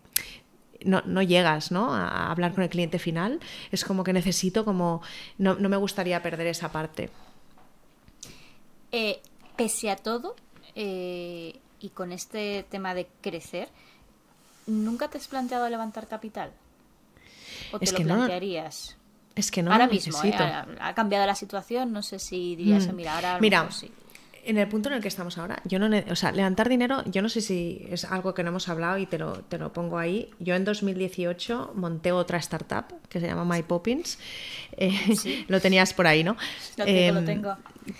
no, 0.85 1.03
no, 1.07 1.23
llegas 1.23 1.73
¿no? 1.73 1.95
a 1.95 2.31
hablar 2.31 2.53
con 2.53 2.65
el 2.65 2.69
cliente 2.69 2.99
final. 2.99 3.41
Es 3.73 3.83
como 3.83 4.05
que 4.05 4.13
necesito, 4.13 4.67
como 4.67 5.01
no, 5.39 5.55
no 5.55 5.71
me 5.71 5.79
gustaría 5.79 6.23
perder 6.23 6.49
esa 6.49 6.71
parte. 6.71 7.09
Eh, 8.93 9.21
pese 9.57 9.91
a 9.91 9.97
todo, 9.97 10.37
eh, 10.75 11.59
y 11.81 11.89
con 11.91 12.13
este 12.13 12.65
tema 12.69 12.95
de 12.95 13.09
crecer, 13.21 13.69
¿nunca 14.67 15.09
te 15.09 15.19
has 15.19 15.29
planteado 15.29 15.69
levantar 15.69 16.07
capital? 16.07 16.53
¿O 17.73 17.79
te 17.79 17.91
lo 17.93 17.99
plantearías? 17.99 18.97
es 19.37 19.51
que 19.51 19.63
no 19.63 19.73
ahora 19.73 19.87
mismo, 19.87 20.23
¿eh? 20.25 20.35
ha, 20.35 20.95
cambiado 20.95 21.25
la 21.25 21.35
situación, 21.35 21.93
no 21.93 22.03
sé 22.03 22.19
si 22.19 22.57
dirías, 22.57 22.89
mm. 22.89 22.97
mira, 22.97 23.15
ahora 23.15 23.39
mira, 23.41 23.71
sí 23.71 23.91
en 24.45 24.59
el 24.59 24.69
punto 24.69 24.89
en 24.89 24.97
el 24.97 25.03
que 25.03 25.09
estamos 25.09 25.39
ahora, 25.39 25.61
yo 25.65 25.79
no, 25.79 25.89
o 26.11 26.17
sea, 26.17 26.33
levantar 26.33 26.69
dinero, 26.69 27.03
yo 27.07 27.23
no 27.23 27.29
sé 27.29 27.41
si 27.41 27.87
es 27.91 28.05
algo 28.05 28.35
que 28.35 28.43
no 28.43 28.51
hemos 28.51 28.69
hablado 28.69 28.99
y 28.99 29.07
te 29.07 29.19
lo, 29.19 29.33
te 29.33 29.59
lo 29.59 29.73
pongo 29.73 29.99
ahí. 29.99 30.31
Yo 30.39 30.55
en 30.55 30.65
2018 30.65 31.73
monté 31.75 32.13
otra 32.13 32.39
startup 32.39 32.87
que 33.09 33.21
se 33.21 33.27
llama 33.27 33.45
My 33.45 33.63
Poppins. 33.63 34.19
Eh, 34.77 35.45
lo 35.49 35.61
tenías 35.61 35.93
por 35.93 36.07
ahí, 36.07 36.25
¿no? 36.25 36.37
Lo 36.77 36.85
tengo, 36.85 37.13
lo 37.15 37.21
em, 37.21 37.27
tengo. 37.27 37.57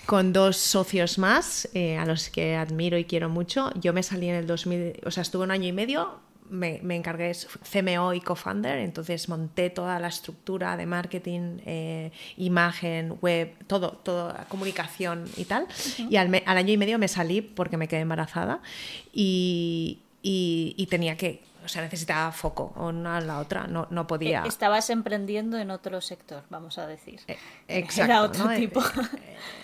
Con 0.07 0.33
dos 0.33 0.57
socios 0.57 1.19
más, 1.19 1.69
eh, 1.75 1.97
a 1.97 2.07
los 2.07 2.31
que 2.31 2.57
admiro 2.57 2.99
y 2.99 3.05
quiero 3.05 3.29
mucho. 3.29 3.71
Yo 3.81 3.93
me 3.93 4.03
salí 4.03 4.29
en 4.29 4.37
el 4.37 4.47
2000, 4.47 5.01
o 5.05 5.11
sea, 5.11 5.23
estuve 5.23 5.45
un 5.45 5.51
año 5.51 5.69
y 5.69 5.73
medio 5.73 6.21
me, 6.51 6.81
me 6.83 6.97
encargué, 6.97 7.33
CMO 7.71 8.13
y 8.13 8.21
co-founder, 8.21 8.79
entonces 8.79 9.29
monté 9.29 9.71
toda 9.71 9.99
la 9.99 10.09
estructura 10.09 10.77
de 10.77 10.85
marketing, 10.85 11.59
eh, 11.65 12.11
imagen, 12.37 13.17
web, 13.21 13.55
todo, 13.67 13.93
toda 13.93 14.47
comunicación 14.49 15.25
y 15.37 15.45
tal. 15.45 15.67
Y 16.11 16.17
al, 16.17 16.43
al, 16.45 16.59
año 16.59 16.73
y 16.73 16.77
medio 16.77 16.99
me 16.99 17.09
salí 17.09 17.41
porque 17.41 17.77
me 17.77 17.89
quedé 17.89 18.01
embarazada 18.01 18.61
y, 19.13 20.01
y, 20.23 20.75
y 20.77 20.87
tenía 20.87 21.17
que 21.17 21.43
sea, 21.71 21.83
necesitaba 21.83 22.33
foco, 22.33 22.73
una 22.77 23.17
a 23.17 23.21
la 23.21 23.39
otra, 23.39 23.67
no, 23.67 23.87
no 23.91 24.07
podía. 24.07 24.43
Eh, 24.45 24.49
estabas 24.49 24.91
emprendiendo 24.91 25.59
en 25.59 25.71
otro 25.71 26.01
sector, 26.01 26.43
vamos 26.51 26.79
a 26.79 26.87
decir. 26.87 27.21
Eh, 27.29 27.39
exacto. 27.69 28.13
Era 28.13 28.23
otro 28.23 28.45
¿no? 28.45 28.55
tipo. 28.57 28.83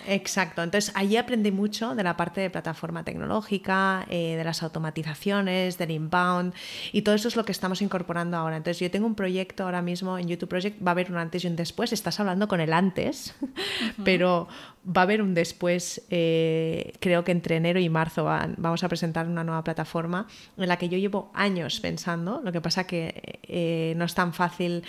Exacto. 0.07 0.63
Entonces, 0.63 0.91
allí 0.95 1.17
aprendí 1.17 1.51
mucho 1.51 1.95
de 1.95 2.03
la 2.03 2.17
parte 2.17 2.41
de 2.41 2.49
plataforma 2.49 3.03
tecnológica, 3.03 4.05
eh, 4.09 4.35
de 4.35 4.43
las 4.43 4.63
automatizaciones, 4.63 5.77
del 5.77 5.91
inbound, 5.91 6.53
y 6.91 7.01
todo 7.01 7.15
eso 7.15 7.27
es 7.27 7.35
lo 7.35 7.45
que 7.45 7.51
estamos 7.51 7.81
incorporando 7.81 8.37
ahora. 8.37 8.57
Entonces, 8.57 8.79
yo 8.79 8.89
tengo 8.89 9.05
un 9.05 9.15
proyecto 9.15 9.63
ahora 9.63 9.81
mismo 9.81 10.17
en 10.17 10.27
YouTube 10.27 10.49
Project, 10.49 10.81
va 10.85 10.91
a 10.91 10.93
haber 10.93 11.11
un 11.11 11.17
antes 11.17 11.43
y 11.43 11.47
un 11.47 11.55
después. 11.55 11.93
Estás 11.93 12.19
hablando 12.19 12.47
con 12.47 12.61
el 12.61 12.73
antes, 12.73 13.35
uh 13.41 13.45
-huh. 13.45 13.93
pero 14.03 14.47
va 14.87 15.01
a 15.01 15.03
haber 15.03 15.21
un 15.21 15.33
después, 15.33 16.05
eh, 16.09 16.93
creo 16.99 17.23
que 17.23 17.31
entre 17.31 17.57
enero 17.57 17.79
y 17.79 17.89
marzo 17.89 18.23
van, 18.23 18.55
vamos 18.57 18.83
a 18.83 18.89
presentar 18.89 19.27
una 19.27 19.43
nueva 19.43 19.63
plataforma 19.63 20.27
en 20.57 20.67
la 20.67 20.77
que 20.77 20.87
yo 20.87 20.97
llevo 20.97 21.31
años 21.33 21.79
pensando, 21.79 22.41
lo 22.43 22.51
que 22.51 22.61
pasa 22.61 22.85
que 22.87 23.39
eh, 23.43 23.93
no 23.97 24.05
es 24.05 24.13
tan 24.13 24.33
fácil, 24.33 24.83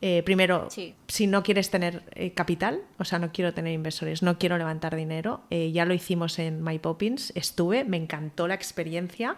eh, 0.00 0.22
primero, 0.24 0.68
sí. 0.70 0.94
si 1.06 1.26
no 1.26 1.42
quieres 1.42 1.70
tener 1.70 2.02
capital, 2.34 2.80
o 2.98 3.04
sea, 3.04 3.18
no 3.18 3.30
quiero 3.32 3.54
tener 3.54 3.72
inversores, 3.72 4.22
no 4.22 4.38
quiero 4.38 4.58
levantar 4.58 4.96
dinero, 4.96 5.42
ya 5.50 5.84
lo 5.84 5.94
hicimos 5.94 6.38
en 6.38 6.62
My 6.62 6.78
Poppins, 6.78 7.32
estuve, 7.34 7.84
me 7.84 7.96
encantó 7.96 8.48
la 8.48 8.54
experiencia, 8.54 9.36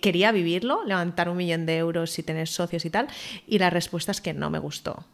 quería 0.00 0.32
vivirlo, 0.32 0.84
levantar 0.84 1.28
un 1.28 1.36
millón 1.36 1.66
de 1.66 1.76
euros 1.76 2.18
y 2.18 2.22
tener 2.22 2.48
socios 2.48 2.84
y 2.84 2.90
tal, 2.90 3.08
y 3.46 3.58
la 3.58 3.70
respuesta 3.70 4.12
es 4.12 4.20
que 4.20 4.32
no 4.32 4.50
me 4.50 4.58
gustó. 4.58 5.04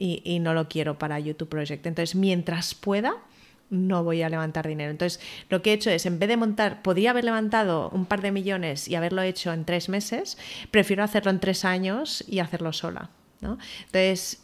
Y, 0.00 0.22
y 0.24 0.38
no 0.38 0.54
lo 0.54 0.68
quiero 0.68 0.96
para 0.96 1.18
YouTube 1.18 1.48
Project. 1.48 1.84
Entonces, 1.84 2.14
mientras 2.14 2.76
pueda, 2.76 3.16
no 3.70 4.04
voy 4.04 4.22
a 4.22 4.28
levantar 4.28 4.66
dinero. 4.66 4.90
Entonces, 4.90 5.20
lo 5.48 5.62
que 5.62 5.70
he 5.70 5.74
hecho 5.74 5.90
es, 5.90 6.06
en 6.06 6.18
vez 6.18 6.28
de 6.28 6.36
montar, 6.36 6.82
podría 6.82 7.10
haber 7.10 7.24
levantado 7.24 7.90
un 7.90 8.06
par 8.06 8.22
de 8.22 8.32
millones 8.32 8.88
y 8.88 8.94
haberlo 8.94 9.22
hecho 9.22 9.52
en 9.52 9.64
tres 9.64 9.88
meses, 9.88 10.38
prefiero 10.70 11.02
hacerlo 11.02 11.30
en 11.30 11.40
tres 11.40 11.64
años 11.64 12.24
y 12.26 12.38
hacerlo 12.38 12.72
sola. 12.72 13.10
¿no? 13.40 13.58
Entonces, 13.86 14.42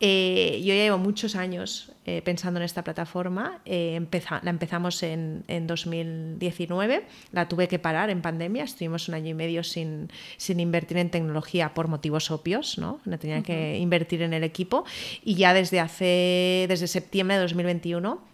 eh, 0.00 0.60
yo 0.62 0.74
ya 0.74 0.84
llevo 0.84 0.98
muchos 0.98 1.34
años 1.34 1.90
eh, 2.06 2.22
pensando 2.22 2.60
en 2.60 2.64
esta 2.64 2.84
plataforma. 2.84 3.60
Eh, 3.64 3.94
empeza 3.96 4.40
la 4.44 4.50
empezamos 4.50 5.02
en, 5.02 5.42
en, 5.48 5.66
2019, 5.66 7.04
la 7.32 7.48
tuve 7.48 7.66
que 7.66 7.80
parar 7.80 8.08
en 8.08 8.22
pandemia, 8.22 8.62
estuvimos 8.62 9.08
un 9.08 9.14
año 9.14 9.30
y 9.30 9.34
medio 9.34 9.64
sin, 9.64 10.08
sin 10.36 10.60
invertir 10.60 10.98
en 10.98 11.10
tecnología 11.10 11.74
por 11.74 11.88
motivos 11.88 12.30
obvios, 12.30 12.78
¿no? 12.78 13.00
no 13.04 13.18
tenía 13.18 13.38
uh 13.38 13.40
-huh. 13.40 13.44
que 13.44 13.78
invertir 13.78 14.22
en 14.22 14.32
el 14.34 14.44
equipo 14.44 14.84
y 15.24 15.34
ya 15.34 15.52
desde 15.52 15.80
hace, 15.80 16.66
desde 16.68 16.86
septiembre 16.86 17.36
de 17.36 17.42
2021 17.42 18.27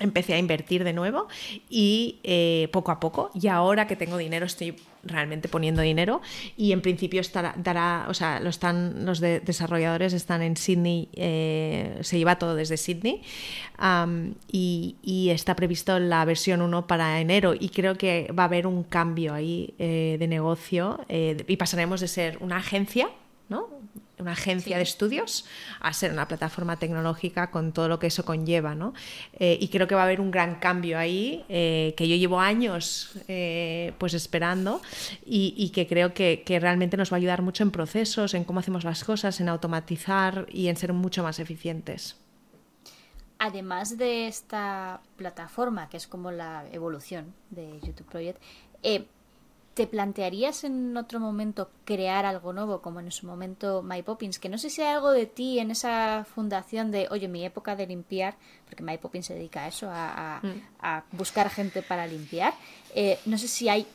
empecé 0.00 0.34
a 0.34 0.38
invertir 0.38 0.84
de 0.84 0.92
nuevo 0.92 1.28
y 1.68 2.18
eh, 2.24 2.68
poco 2.72 2.90
a 2.90 3.00
poco 3.00 3.30
y 3.34 3.48
ahora 3.48 3.86
que 3.86 3.96
tengo 3.96 4.16
dinero 4.16 4.46
estoy 4.46 4.74
realmente 5.02 5.48
poniendo 5.48 5.82
dinero 5.82 6.20
y 6.56 6.72
en 6.72 6.82
principio 6.82 7.20
estará, 7.20 7.54
dará, 7.56 8.06
o 8.08 8.14
sea, 8.14 8.40
lo 8.40 8.50
están, 8.50 9.04
los 9.04 9.20
de, 9.20 9.40
desarrolladores 9.40 10.12
están 10.12 10.42
en 10.42 10.56
Sydney, 10.56 11.08
eh, 11.14 11.98
se 12.02 12.18
lleva 12.18 12.38
todo 12.38 12.54
desde 12.54 12.76
Sydney 12.76 13.22
um, 13.80 14.34
y, 14.50 14.96
está 15.30 15.54
previsto 15.54 15.98
la 15.98 16.24
versión 16.24 16.60
1 16.60 16.86
para 16.86 17.20
enero 17.20 17.54
y 17.58 17.68
creo 17.68 17.94
que 17.94 18.32
va 18.36 18.44
a 18.44 18.46
haber 18.46 18.66
un 18.66 18.82
cambio 18.82 19.32
ahí 19.32 19.74
eh, 19.78 20.16
de 20.18 20.26
negocio 20.26 21.04
eh, 21.08 21.44
y 21.46 21.56
pasaremos 21.56 22.00
de 22.00 22.08
ser 22.08 22.38
una 22.40 22.56
agencia, 22.56 23.08
¿no? 23.48 23.68
Una 24.20 24.32
agencia 24.32 24.76
sí. 24.76 24.78
de 24.78 24.82
estudios 24.82 25.44
a 25.80 25.92
ser 25.92 26.12
una 26.12 26.28
plataforma 26.28 26.76
tecnológica 26.76 27.50
con 27.50 27.72
todo 27.72 27.88
lo 27.88 27.98
que 27.98 28.08
eso 28.08 28.24
conlleva. 28.24 28.74
¿no? 28.74 28.94
Eh, 29.34 29.58
y 29.60 29.68
creo 29.68 29.86
que 29.86 29.94
va 29.94 30.02
a 30.02 30.04
haber 30.04 30.20
un 30.20 30.30
gran 30.30 30.56
cambio 30.56 30.98
ahí, 30.98 31.44
eh, 31.48 31.94
que 31.96 32.08
yo 32.08 32.16
llevo 32.16 32.40
años 32.40 33.12
eh, 33.28 33.92
pues 33.98 34.14
esperando 34.14 34.80
y, 35.24 35.54
y 35.56 35.70
que 35.70 35.86
creo 35.86 36.14
que, 36.14 36.42
que, 36.44 36.60
realmente 36.60 36.96
nos 36.96 37.12
va 37.12 37.16
a 37.16 37.18
ayudar 37.18 37.42
mucho 37.42 37.62
en 37.62 37.70
procesos, 37.70 38.34
en 38.34 38.44
cómo 38.44 38.60
hacemos 38.60 38.84
las 38.84 39.04
cosas, 39.04 39.40
en 39.40 39.48
automatizar 39.48 40.46
y 40.50 40.68
en 40.68 40.76
ser 40.76 40.92
mucho 40.92 41.22
más 41.22 41.38
eficientes. 41.38 42.16
Además 43.38 43.96
de 43.96 44.28
esta 44.28 45.00
plataforma, 45.16 45.88
que 45.88 45.96
es 45.96 46.06
como 46.06 46.30
la 46.30 46.64
evolución 46.72 47.34
de 47.48 47.80
YouTube 47.80 48.06
Project, 48.06 48.42
¿Te 49.80 49.86
plantearías 49.86 50.64
en 50.64 50.94
otro 50.98 51.20
momento 51.20 51.70
crear 51.86 52.26
algo 52.26 52.52
nuevo, 52.52 52.82
como 52.82 53.00
en 53.00 53.10
su 53.10 53.26
momento 53.26 53.82
My 53.82 54.02
Poppins? 54.02 54.38
Que 54.38 54.50
no 54.50 54.58
sé 54.58 54.68
si 54.68 54.82
hay 54.82 54.88
algo 54.88 55.10
de 55.10 55.24
ti 55.24 55.58
en 55.58 55.70
esa 55.70 56.26
fundación 56.34 56.90
de, 56.90 57.08
oye, 57.10 57.28
mi 57.28 57.46
época 57.46 57.76
de 57.76 57.86
limpiar, 57.86 58.36
porque 58.66 58.82
My 58.82 58.98
Poppins 58.98 59.24
se 59.24 59.32
dedica 59.32 59.64
a 59.64 59.68
eso, 59.68 59.88
a, 59.88 60.36
a, 60.36 60.40
mm. 60.42 60.62
a 60.82 61.04
buscar 61.12 61.48
gente 61.48 61.80
para 61.80 62.06
limpiar. 62.06 62.52
Eh, 62.94 63.18
no 63.24 63.38
sé 63.38 63.48
si 63.48 63.70
hay, 63.70 63.86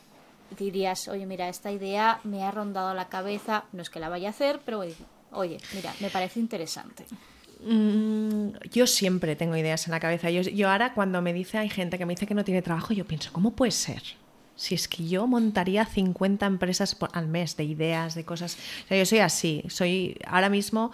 dirías, 0.58 1.06
oye, 1.06 1.24
mira, 1.24 1.48
esta 1.48 1.70
idea 1.70 2.18
me 2.24 2.42
ha 2.42 2.50
rondado 2.50 2.92
la 2.92 3.08
cabeza, 3.08 3.66
no 3.72 3.80
es 3.80 3.88
que 3.88 4.00
la 4.00 4.08
vaya 4.08 4.26
a 4.26 4.30
hacer, 4.30 4.62
pero 4.64 4.82
oye, 5.30 5.58
mira, 5.72 5.94
me 6.00 6.10
parece 6.10 6.40
interesante. 6.40 7.06
Mm, 7.60 8.58
yo 8.72 8.88
siempre 8.88 9.36
tengo 9.36 9.56
ideas 9.56 9.86
en 9.86 9.92
la 9.92 10.00
cabeza. 10.00 10.30
Yo, 10.30 10.42
yo 10.42 10.68
ahora 10.68 10.94
cuando 10.94 11.22
me 11.22 11.32
dice, 11.32 11.58
hay 11.58 11.68
gente 11.68 11.96
que 11.96 12.06
me 12.06 12.14
dice 12.14 12.26
que 12.26 12.34
no 12.34 12.42
tiene 12.42 12.60
trabajo, 12.60 12.92
yo 12.92 13.04
pienso, 13.04 13.32
¿cómo 13.32 13.52
puede 13.52 13.70
ser? 13.70 14.02
Si 14.56 14.74
es 14.74 14.88
que 14.88 15.06
yo 15.06 15.26
montaría 15.26 15.84
50 15.84 16.44
empresas 16.46 16.94
por, 16.94 17.10
al 17.12 17.28
mes 17.28 17.56
de 17.56 17.64
ideas, 17.64 18.14
de 18.14 18.24
cosas. 18.24 18.56
O 18.84 18.88
sea, 18.88 18.98
yo 18.98 19.06
soy 19.06 19.18
así, 19.18 19.62
soy 19.68 20.16
ahora 20.26 20.48
mismo. 20.48 20.90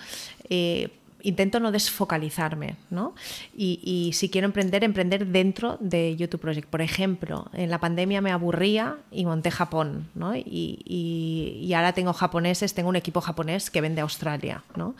Eh, 0.51 0.91
intento 1.23 1.61
no 1.61 1.73
desfocalizarme, 1.73 2.77
¿no? 2.91 3.15
Y, 3.57 3.81
y, 3.83 4.13
si 4.13 4.29
quiero 4.29 4.47
emprender, 4.47 4.85
emprender 4.85 5.27
dentro 5.27 5.79
de 5.81 6.17
YouTube 6.17 6.41
Project. 6.41 6.69
Por 6.69 6.83
ejemplo, 6.83 7.49
en 7.53 7.71
la 7.71 7.79
pandemia 7.79 8.21
me 8.21 8.31
aburría 8.31 8.97
y 9.11 9.25
monté 9.25 9.51
Japón, 9.51 10.09
¿no? 10.15 10.35
Y, 10.37 10.83
y, 10.85 11.59
y 11.63 11.75
ahora 11.75 11.93
tengo 11.93 12.13
japoneses, 12.13 12.75
tengo 12.75 12.89
un 12.89 12.97
equipo 12.97 13.21
japonés 13.21 13.71
que 13.71 13.81
vende 13.81 14.01
a 14.01 14.05
Australia, 14.05 14.65
¿no? 14.77 14.95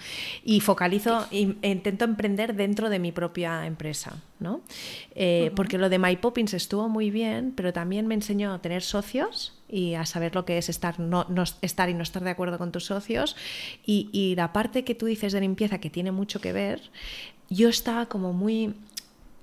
Y 0.45 0.61
focalizo, 0.61 1.27
e 1.31 1.55
intento 1.63 2.05
emprender 2.05 2.55
dentro 2.55 2.89
de 2.89 2.99
mi 2.99 3.13
propia 3.13 3.67
empresa, 3.67 4.17
¿no? 4.39 4.61
Eh, 5.15 5.49
uh 5.49 5.53
-huh. 5.53 5.55
Porque 5.55 5.79
lo 5.79 5.89
de 5.89 5.99
My 5.99 6.17
Poppins 6.17 6.55
estuvo 6.55 6.89
muy 6.89 7.11
bien, 7.11 7.53
pero 7.57 7.73
también 7.73 8.07
me 8.07 8.15
enseñó 8.15 8.53
a 8.55 8.59
tener 8.61 8.83
socios 8.83 9.62
y 9.73 9.95
a 9.95 10.05
saber 10.05 10.35
lo 10.35 10.45
que 10.45 10.59
es 10.59 10.69
estar, 10.69 11.01
no, 11.01 11.25
no, 11.31 11.45
estar 11.63 11.89
y 11.89 11.95
no 11.95 12.03
estar 12.03 12.23
de 12.23 12.31
acuerdo 12.31 12.59
con 12.59 12.71
tus 12.71 12.85
socios. 12.85 13.35
Y, 13.87 14.11
y, 14.13 14.37
la 14.37 14.53
parte 14.53 14.85
que 14.85 14.95
tú 14.95 15.07
dices 15.07 15.33
de 15.33 15.41
limpieza, 15.41 15.79
que 15.79 15.89
tiene 15.89 16.13
mucho 16.13 16.41
que 16.43 16.53
ver, 16.53 16.83
yo 17.49 17.71
estaba 17.71 18.07
como 18.07 18.35
muy, 18.35 18.75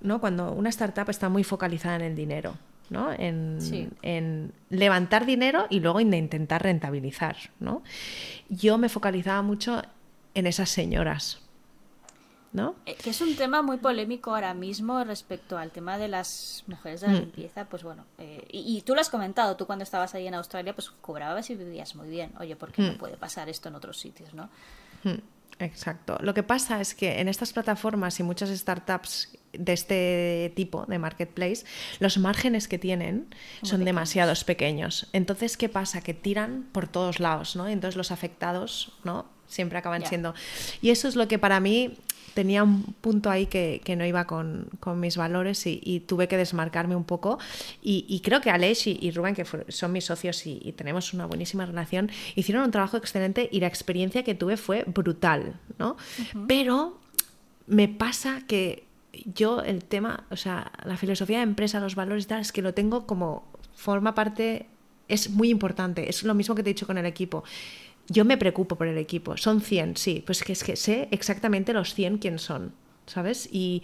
¿no? 0.02 0.22
Cuando 0.22 0.52
una 0.54 0.70
startup 0.70 1.10
está 1.10 1.30
muy 1.30 1.44
focalizada 1.44 1.96
en 1.96 2.04
el 2.04 2.16
dinero. 2.16 2.56
¿no? 2.90 3.12
En, 3.14 3.58
sí. 3.60 3.88
en, 4.02 4.52
levantar 4.70 5.26
dinero 5.26 5.68
y 5.70 5.80
luego 5.80 6.00
en 6.00 6.14
intentar 6.14 6.64
rentabilizar. 6.64 7.38
¿no? 7.60 7.84
Yo 8.50 8.78
me 8.78 8.90
focalizaba 8.90 9.42
mucho 9.44 9.84
en 10.34 10.48
esas 10.48 10.70
señoras, 10.70 11.40
¿no? 12.52 12.76
Eh, 12.86 12.96
que 12.96 13.12
es 13.12 13.22
un 13.22 13.36
tema 13.36 13.62
muy 13.62 13.78
polémico 13.78 14.34
ahora 14.34 14.54
mismo 14.54 15.04
respecto 15.04 15.58
al 15.58 15.72
tema 15.72 15.98
de 15.98 16.08
las 16.08 16.64
mujeres 16.68 17.02
de 17.02 17.08
la 17.08 17.14
mm. 17.14 17.20
limpieza, 17.20 17.66
pues 17.66 17.84
bueno, 17.84 18.06
eh, 18.18 18.46
y, 18.52 18.78
y, 18.78 18.82
tú 18.82 18.96
lo 18.96 19.02
has 19.02 19.10
comentado, 19.10 19.56
tú 19.56 19.66
cuando 19.66 19.84
estabas 19.84 20.16
ahí 20.16 20.28
en 20.28 20.34
Australia, 20.34 20.74
pues 20.74 20.90
cobrabas 20.90 21.50
y 21.50 21.56
vivías 21.56 21.96
muy 21.96 22.08
bien. 22.08 22.32
Oye, 22.40 22.56
¿por 22.56 22.72
qué 22.72 22.82
mm. 22.82 22.86
no 22.88 22.98
puede 22.98 23.18
pasar 23.18 23.50
esto 23.50 23.70
en 23.70 23.76
otros 23.76 24.00
sitios, 24.00 24.34
no? 24.34 24.50
Mm. 25.04 25.20
Exacto. 25.60 26.18
Lo 26.22 26.34
que 26.34 26.42
pasa 26.42 26.80
es 26.80 26.96
que 26.96 27.20
en 27.20 27.28
estas 27.28 27.52
plataformas 27.52 28.20
y 28.20 28.24
muchas 28.24 28.50
startups 28.50 29.30
de 29.52 29.74
este 29.74 30.54
tipo 30.56 30.86
de 30.88 31.00
marketplace, 31.00 31.66
los 32.00 32.18
márgenes 32.18 32.68
que 32.68 32.80
tienen 32.80 33.28
son 33.62 33.84
demasiados 33.84 34.46
pequeños. 34.46 35.08
Entonces, 35.12 35.58
¿qué 35.58 35.68
pasa? 35.68 36.02
Que 36.02 36.14
tiran 36.14 36.68
por 36.72 36.88
todos 36.88 37.20
lados, 37.20 37.58
¿no? 37.58 37.68
Entonces 37.68 37.98
los 37.98 38.12
afectados, 38.12 38.94
¿no? 39.04 39.26
Siempre 39.48 39.80
acaban 39.80 40.02
yeah. 40.02 40.10
siendo. 40.10 40.34
Y 40.82 40.92
eso 40.92 41.10
es 41.10 41.16
lo 41.16 41.28
que 41.28 41.40
para 41.40 41.60
mí 41.60 41.98
tenía 42.40 42.64
un 42.64 42.84
punto 43.02 43.30
ahí 43.30 43.48
que, 43.48 43.82
que 43.84 43.98
no 43.98 44.06
iba 44.06 44.24
con, 44.24 44.70
con 44.80 44.98
mis 44.98 45.18
valores 45.18 45.68
y, 45.68 45.82
y, 45.84 46.00
tuve 46.00 46.30
que 46.30 46.38
desmarcarme 46.38 46.96
un 46.96 47.04
poco. 47.04 47.38
Y, 47.84 48.06
y 48.08 48.22
creo 48.22 48.40
que 48.40 48.50
Aleix 48.50 48.88
y, 48.88 48.98
y, 49.02 49.12
Rubén, 49.12 49.36
que 49.36 49.44
son 49.68 49.92
mis 49.92 50.06
socios 50.06 50.48
y, 50.48 50.74
tenemos 50.78 51.14
una 51.14 51.26
buenísima 51.26 51.66
relación, 51.66 52.10
hicieron 52.36 52.64
un 52.64 52.72
trabajo 52.72 52.96
excelente 52.96 53.50
y 53.52 53.60
la 53.60 53.68
experiencia 53.68 54.24
que 54.24 54.36
tuve 54.36 54.56
fue 54.56 54.86
brutal, 54.88 55.60
¿no? 55.78 55.98
Uh 55.98 56.24
-huh. 56.24 56.46
Pero 56.48 56.98
me 57.68 57.90
pasa 57.90 58.44
que 58.48 58.86
yo 59.36 59.62
el 59.62 59.84
tema, 59.84 60.24
o 60.32 60.38
sea, 60.38 60.72
la 60.86 60.96
filosofía 60.96 61.40
de 61.40 61.44
empresa, 61.44 61.82
los 61.82 61.96
valores 61.96 62.24
y 62.24 62.28
tal, 62.28 62.40
es 62.40 62.54
que 62.54 62.62
lo 62.62 62.74
tengo 62.74 63.06
como 63.06 63.44
forma 63.76 64.16
parte, 64.16 64.66
es 65.10 65.30
muy 65.30 65.50
importante, 65.50 66.10
es 66.10 66.24
lo 66.24 66.34
mismo 66.36 66.56
que 66.56 66.64
te 66.64 66.70
he 66.70 66.74
dicho 66.74 66.88
con 66.88 66.98
el 66.98 67.06
equipo 67.06 67.44
yo 68.10 68.26
me 68.26 68.38
preocupo 68.38 68.76
por 68.76 68.88
el 68.88 68.98
equipo. 68.98 69.38
Son 69.38 69.62
100, 69.62 69.98
sí, 69.98 70.24
pues 70.26 70.44
que 70.44 70.54
es 70.54 70.64
que 70.64 70.76
sé 70.76 71.08
exactamente 71.12 71.74
los 71.74 71.94
100 71.94 72.18
quién 72.18 72.40
son, 72.40 72.74
¿sabes? 73.06 73.48
Y, 73.52 73.84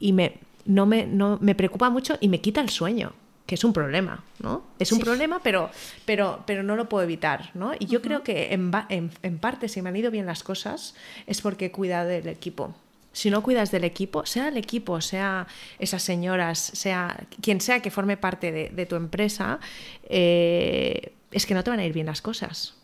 y 0.00 0.12
me, 0.12 0.38
no 0.64 0.86
me, 0.86 1.06
no, 1.06 1.38
me 1.40 1.54
preocupa 1.54 1.90
mucho 1.90 2.16
y 2.20 2.28
me 2.28 2.40
quita 2.40 2.60
el 2.60 2.70
sueño. 2.70 3.12
que 3.46 3.54
es 3.54 3.62
un 3.62 3.72
problema, 3.72 4.24
¿no? 4.40 4.64
Es 4.80 4.90
un 4.90 4.98
problema, 4.98 5.40
pero, 5.40 5.70
pero, 6.04 6.42
pero 6.46 6.64
no 6.64 6.74
lo 6.74 6.88
puedo 6.88 7.04
evitar, 7.04 7.50
¿no? 7.54 7.72
Y 7.78 7.86
yo 7.86 8.02
creo 8.02 8.24
que 8.24 8.52
en, 8.52 8.72
en, 8.88 9.10
en, 9.22 9.38
parte, 9.38 9.68
si 9.68 9.80
me 9.82 9.88
han 9.90 9.96
ido 9.96 10.10
bien 10.10 10.26
las 10.26 10.42
cosas, 10.42 10.96
es 11.28 11.40
porque 11.42 11.66
he 11.66 11.70
cuidado 11.70 12.08
del 12.08 12.26
equipo. 12.26 12.74
Si 13.12 13.30
no 13.30 13.42
cuidas 13.42 13.70
del 13.70 13.84
equipo, 13.84 14.26
sea 14.26 14.48
el 14.48 14.56
equipo, 14.56 15.00
sea 15.00 15.46
esas 15.78 16.02
señoras, 16.02 16.58
sea 16.58 17.24
quien 17.40 17.60
sea 17.60 17.80
que 17.80 17.90
forme 17.90 18.16
parte 18.16 18.50
de, 18.50 18.68
de 18.70 18.84
tu 18.84 18.96
empresa, 18.96 19.60
eh, 20.08 21.12
es 21.30 21.46
que 21.46 21.54
no 21.54 21.62
te 21.62 21.70
van 21.70 21.78
a 21.78 21.84
ir 21.86 21.92
bien 21.92 22.06
las 22.06 22.20
cosas. 22.20 22.75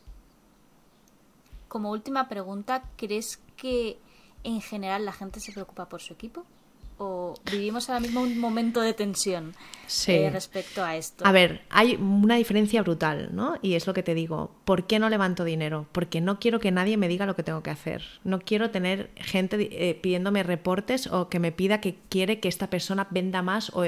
Como 1.72 1.90
última 1.90 2.28
pregunta, 2.28 2.82
¿crees 2.98 3.40
que 3.56 3.96
en 4.44 4.60
general 4.60 5.06
la 5.06 5.12
gente 5.12 5.40
se 5.40 5.52
preocupa 5.52 5.88
por 5.88 6.02
su 6.02 6.12
equipo? 6.12 6.44
¿O 6.98 7.32
vivimos 7.50 7.88
ahora 7.88 8.00
mismo 8.00 8.20
un 8.20 8.38
momento 8.38 8.82
de 8.82 8.92
tensión 8.92 9.54
eh, 10.06 10.28
respecto 10.30 10.84
a 10.84 10.96
esto? 10.96 11.26
A 11.26 11.32
ver, 11.32 11.62
hay 11.70 11.94
una 11.94 12.36
diferencia 12.36 12.82
brutal, 12.82 13.30
¿no? 13.32 13.54
Y 13.62 13.72
es 13.72 13.86
lo 13.86 13.94
que 13.94 14.02
te 14.02 14.14
digo. 14.14 14.54
¿Por 14.66 14.86
qué 14.86 14.98
no 14.98 15.08
levanto 15.08 15.44
dinero? 15.44 15.86
Porque 15.92 16.20
no 16.20 16.38
quiero 16.38 16.60
que 16.60 16.70
nadie 16.70 16.98
me 16.98 17.08
diga 17.08 17.24
lo 17.24 17.36
que 17.36 17.42
tengo 17.42 17.62
que 17.62 17.70
hacer. 17.70 18.02
No 18.22 18.40
quiero 18.40 18.70
tener 18.70 19.10
gente 19.16 19.56
eh, 19.72 19.94
pidiéndome 19.94 20.42
reportes 20.42 21.06
o 21.06 21.30
que 21.30 21.38
me 21.38 21.52
pida 21.52 21.80
que 21.80 21.96
quiere 22.10 22.38
que 22.38 22.48
esta 22.48 22.68
persona 22.68 23.08
venda 23.10 23.40
más 23.40 23.70
o, 23.74 23.86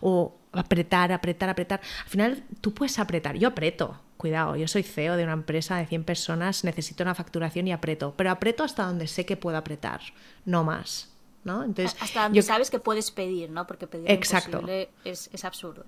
o 0.00 0.34
apretar, 0.52 1.12
apretar, 1.12 1.48
apretar. 1.48 1.80
Al 2.04 2.08
final 2.08 2.44
tú 2.60 2.74
puedes 2.74 2.98
apretar. 2.98 3.36
Yo 3.36 3.48
apreto. 3.48 4.00
Cuidado, 4.16 4.54
yo 4.54 4.68
soy 4.68 4.84
CEO 4.84 5.16
de 5.16 5.24
una 5.24 5.32
empresa 5.32 5.76
de 5.76 5.86
100 5.86 6.04
personas, 6.04 6.62
necesito 6.62 7.02
una 7.02 7.14
facturación 7.14 7.66
y 7.66 7.72
apreto. 7.72 8.14
Pero 8.16 8.30
apreto 8.30 8.62
hasta 8.62 8.84
donde 8.84 9.08
sé 9.08 9.26
que 9.26 9.36
puedo 9.36 9.56
apretar, 9.56 10.00
no 10.44 10.62
más. 10.62 11.12
¿no? 11.44 11.64
Entonces, 11.64 11.96
Hasta 12.00 12.24
donde 12.24 12.42
sabes 12.42 12.70
que 12.70 12.78
puedes 12.78 13.10
pedir, 13.10 13.50
¿no? 13.50 13.66
Porque 13.66 13.86
pedir 13.86 14.10
Exacto. 14.10 14.52
lo 14.52 14.58
imposible 14.58 14.90
es, 15.04 15.44
absurdo. 15.44 15.84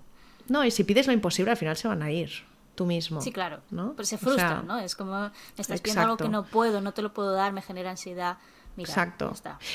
No, 0.48 0.64
y 0.64 0.70
si 0.70 0.84
pides 0.84 1.06
lo 1.06 1.12
imposible, 1.12 1.52
al 1.52 1.56
final 1.56 1.76
se 1.76 1.88
van 1.88 2.02
a 2.02 2.10
ir 2.10 2.30
tú 2.74 2.86
mismo. 2.86 3.20
Sí, 3.20 3.32
claro. 3.32 3.60
¿no? 3.70 3.92
Pero 3.94 4.04
se 4.04 4.18
frustran, 4.18 4.66
¿no? 4.66 4.78
Es 4.78 4.96
como, 4.96 5.16
me 5.16 5.30
estás 5.58 5.80
pidiendo 5.80 6.02
algo 6.02 6.16
que 6.16 6.28
no 6.28 6.44
puedo, 6.44 6.80
no 6.80 6.92
te 6.92 7.02
lo 7.02 7.14
puedo 7.14 7.32
dar, 7.32 7.52
me 7.52 7.62
genera 7.62 7.90
ansiedad. 7.90 8.38
Exacto. 8.76 9.32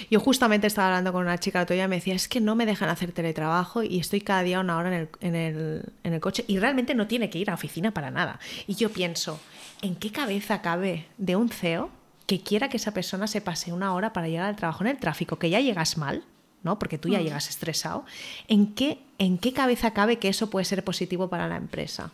Yo 0.10 0.20
justamente 0.20 0.68
estaba 0.68 0.89
hablando 0.89 1.14
con 1.14 1.22
una 1.22 1.38
chica 1.38 1.62
otro 1.62 1.74
día 1.74 1.86
y 1.86 1.88
me 1.88 1.95
decía, 1.95 2.16
es 2.16 2.28
que 2.28 2.41
no 2.41 2.56
me 2.56 2.66
dejan 2.66 2.89
hacer 2.89 3.12
teletrabajo 3.12 3.84
y 3.84 4.00
estoy 4.00 4.22
cada 4.22 4.43
día 4.43 4.60
una 4.60 4.78
hora 4.78 4.89
en 4.89 5.02
el, 5.02 5.10
en 5.22 5.36
el, 5.36 5.84
en 6.04 6.14
el 6.14 6.20
coche 6.20 6.43
y 6.47 6.60
realmente 6.60 6.95
no 6.95 7.08
tiene 7.08 7.30
que 7.30 7.39
ir 7.39 7.50
a 7.50 7.54
oficina 7.54 7.91
para 7.91 8.12
nada. 8.12 8.39
Y 8.68 8.76
yo 8.76 8.89
pienso, 8.89 9.39
¿en 9.82 9.95
qué 9.95 10.12
cabeza 10.12 10.62
cabe 10.62 11.08
de 11.18 11.36
un 11.36 11.50
CEO 11.50 11.89
que 12.30 12.41
quiera 12.41 12.70
que 12.70 12.78
esa 12.78 12.93
persona 12.93 13.26
se 13.26 13.41
pase 13.41 13.74
una 13.74 13.93
hora 13.95 14.14
para 14.14 14.28
llegar 14.28 14.45
al 14.45 14.56
trabajo 14.56 14.84
en 14.84 14.91
el 14.91 14.97
tráfico, 15.00 15.39
que 15.39 15.50
ya 15.50 15.62
llegas 15.62 15.97
mal, 15.97 16.24
¿no? 16.62 16.78
Porque 16.78 17.00
tú 17.00 17.10
ya 17.10 17.20
mm. 17.20 17.24
llegas 17.24 17.50
estresado. 17.50 18.06
¿En 18.47 18.76
qué, 18.76 19.00
¿En 19.18 19.39
qué 19.39 19.52
cabeza 19.52 19.93
cabe 19.93 20.20
que 20.20 20.28
eso 20.28 20.50
puede 20.52 20.66
ser 20.66 20.84
positivo 20.84 21.30
para 21.30 21.47
la 21.47 21.56
empresa? 21.58 22.12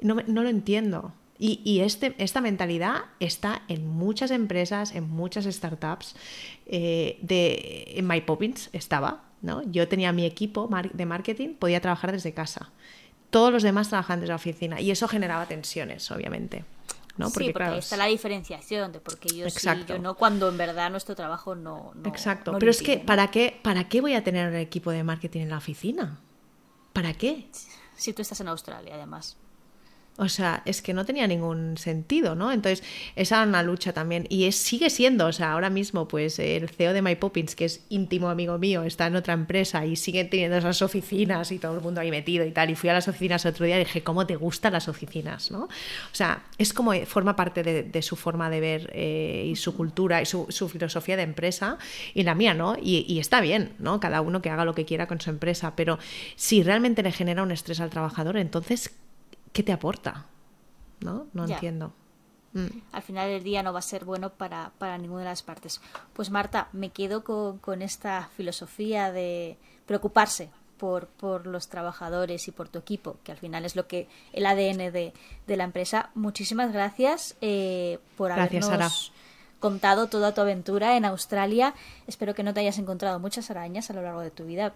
No, 0.00 0.16
no 0.26 0.42
lo 0.42 0.48
entiendo. 0.48 1.12
Y, 1.38 1.60
y 1.64 1.80
este, 1.80 2.14
esta 2.18 2.40
mentalidad 2.40 3.04
está 3.20 3.62
en 3.68 3.86
muchas 3.86 4.30
empresas, 4.30 4.94
en 4.94 5.08
muchas 5.08 5.44
startups. 5.44 6.16
Eh, 6.66 7.18
de, 7.22 7.92
en 7.96 8.06
My 8.06 8.20
Poppins 8.20 8.70
estaba, 8.72 9.24
¿no? 9.42 9.62
Yo 9.70 9.88
tenía 9.88 10.12
mi 10.12 10.24
equipo 10.24 10.68
de 10.92 11.06
marketing, 11.06 11.54
podía 11.54 11.80
trabajar 11.80 12.12
desde 12.12 12.32
casa. 12.32 12.70
Todos 13.30 13.52
los 13.52 13.62
demás 13.62 13.88
trabajaban 13.88 14.20
desde 14.20 14.30
la 14.30 14.36
oficina 14.36 14.80
y 14.80 14.90
eso 14.90 15.08
generaba 15.08 15.46
tensiones, 15.46 16.10
obviamente. 16.10 16.64
¿no? 17.16 17.30
Porque, 17.30 17.46
sí, 17.46 17.52
porque 17.52 17.68
ahí 17.68 17.78
está 17.78 17.96
la 17.96 18.06
diferenciación 18.06 18.92
de 18.92 19.00
porque 19.00 19.28
yo 19.34 19.48
sí, 19.48 19.68
yo 19.86 19.98
no, 19.98 20.16
cuando 20.16 20.48
en 20.48 20.58
verdad 20.58 20.90
nuestro 20.90 21.14
trabajo 21.14 21.54
no. 21.54 21.92
Exacto, 22.04 22.56
pero 22.58 22.70
es 22.70 22.82
que 22.82 22.98
¿para 22.98 23.30
qué, 23.30 23.58
¿para 23.62 23.88
qué 23.88 24.00
voy 24.00 24.14
a 24.14 24.22
tener 24.22 24.48
un 24.48 24.56
equipo 24.56 24.90
de 24.90 25.02
marketing 25.02 25.42
en 25.42 25.50
la 25.50 25.58
oficina? 25.58 26.20
¿Para 26.92 27.14
qué? 27.14 27.48
Si 27.94 28.12
tú 28.12 28.22
estás 28.22 28.40
en 28.40 28.48
Australia, 28.48 28.94
además. 28.94 29.36
O 30.18 30.28
sea, 30.30 30.62
es 30.64 30.80
que 30.80 30.94
no 30.94 31.04
tenía 31.04 31.26
ningún 31.26 31.76
sentido, 31.76 32.34
¿no? 32.34 32.50
Entonces, 32.50 32.82
esa 33.16 33.36
era 33.36 33.48
una 33.48 33.62
lucha 33.62 33.92
también. 33.92 34.26
Y 34.30 34.44
es, 34.44 34.56
sigue 34.56 34.88
siendo, 34.88 35.26
o 35.26 35.32
sea, 35.32 35.52
ahora 35.52 35.68
mismo, 35.68 36.08
pues 36.08 36.38
el 36.38 36.70
CEO 36.70 36.94
de 36.94 37.02
My 37.02 37.16
Poppins, 37.16 37.54
que 37.54 37.66
es 37.66 37.84
íntimo 37.90 38.30
amigo 38.30 38.56
mío, 38.56 38.82
está 38.84 39.06
en 39.06 39.16
otra 39.16 39.34
empresa 39.34 39.84
y 39.84 39.96
sigue 39.96 40.24
teniendo 40.24 40.56
esas 40.56 40.80
oficinas 40.80 41.52
y 41.52 41.58
todo 41.58 41.74
el 41.74 41.82
mundo 41.82 42.00
ahí 42.00 42.10
metido 42.10 42.46
y 42.46 42.50
tal. 42.50 42.70
Y 42.70 42.76
fui 42.76 42.88
a 42.88 42.94
las 42.94 43.08
oficinas 43.08 43.44
otro 43.44 43.66
día 43.66 43.76
y 43.76 43.80
dije, 43.80 44.02
¿cómo 44.02 44.26
te 44.26 44.36
gustan 44.36 44.72
las 44.72 44.88
oficinas, 44.88 45.50
no? 45.50 45.64
O 45.64 46.14
sea, 46.14 46.44
es 46.56 46.72
como 46.72 46.94
forma 47.04 47.36
parte 47.36 47.62
de, 47.62 48.02
su 48.02 48.16
forma 48.16 48.48
de 48.48 48.60
ver 48.60 48.90
eh, 48.94 49.48
y 49.50 49.56
su 49.56 49.76
cultura 49.76 50.22
y 50.22 50.26
su, 50.26 50.46
filosofía 50.68 51.16
de 51.16 51.22
empresa 51.22 51.78
y 52.14 52.22
la 52.22 52.34
mía, 52.34 52.54
¿no? 52.54 52.76
Y 52.80 53.18
está 53.18 53.40
bien, 53.40 53.74
¿no? 53.78 54.00
Cada 54.00 54.22
uno 54.22 54.40
que 54.40 54.50
haga 54.50 54.64
lo 54.64 54.74
que 54.74 54.84
quiera 54.86 55.06
con 55.06 55.20
su 55.20 55.30
empresa, 55.30 55.74
pero 55.76 55.98
si 56.36 56.62
realmente 56.62 57.02
le 57.02 57.12
genera 57.12 57.42
un 57.42 57.50
estrés 57.50 57.80
al 57.80 57.90
trabajador, 57.90 58.36
entonces 58.36 58.92
¿qué 59.56 59.62
te 59.62 59.72
aporta? 59.72 60.26
¿No? 61.00 61.28
No 61.32 61.46
entiendo. 61.46 61.90
Mm. 62.52 62.66
Al 62.92 63.02
final 63.02 63.30
del 63.30 63.42
día 63.42 63.62
no 63.62 63.72
va 63.72 63.78
a 63.78 63.82
ser 63.82 64.04
bueno 64.04 64.28
para, 64.28 64.70
ninguna 64.98 65.20
de 65.20 65.28
las 65.30 65.42
partes. 65.42 65.80
Pues 66.12 66.28
Marta, 66.28 66.68
me 66.72 66.90
quedo 66.90 67.24
con, 67.24 67.80
esta 67.80 68.28
filosofía 68.36 69.10
de 69.12 69.56
preocuparse 69.86 70.50
por, 70.76 71.06
por, 71.06 71.46
los 71.46 71.68
trabajadores 71.68 72.48
y 72.48 72.52
por 72.52 72.68
tu 72.68 72.78
equipo, 72.78 73.16
que 73.24 73.32
al 73.32 73.38
final 73.38 73.64
es 73.64 73.76
lo 73.76 73.86
que 73.86 74.08
el 74.34 74.44
ADN 74.44 74.92
de, 74.92 75.14
la 75.46 75.64
empresa. 75.64 76.10
Muchísimas 76.14 76.70
gracias 76.70 77.38
eh, 77.40 77.98
por 78.18 78.32
habernos 78.32 79.10
contado 79.66 80.06
toda 80.06 80.32
tu 80.32 80.40
aventura 80.40 80.96
en 80.96 81.04
Australia. 81.04 81.74
Espero 82.06 82.36
que 82.36 82.44
no 82.44 82.54
te 82.54 82.60
hayas 82.60 82.78
encontrado 82.78 83.18
muchas 83.18 83.50
arañas 83.50 83.90
a 83.90 83.94
lo 83.94 84.02
largo 84.02 84.20
de 84.20 84.30
tu 84.30 84.44
vida. 84.44 84.74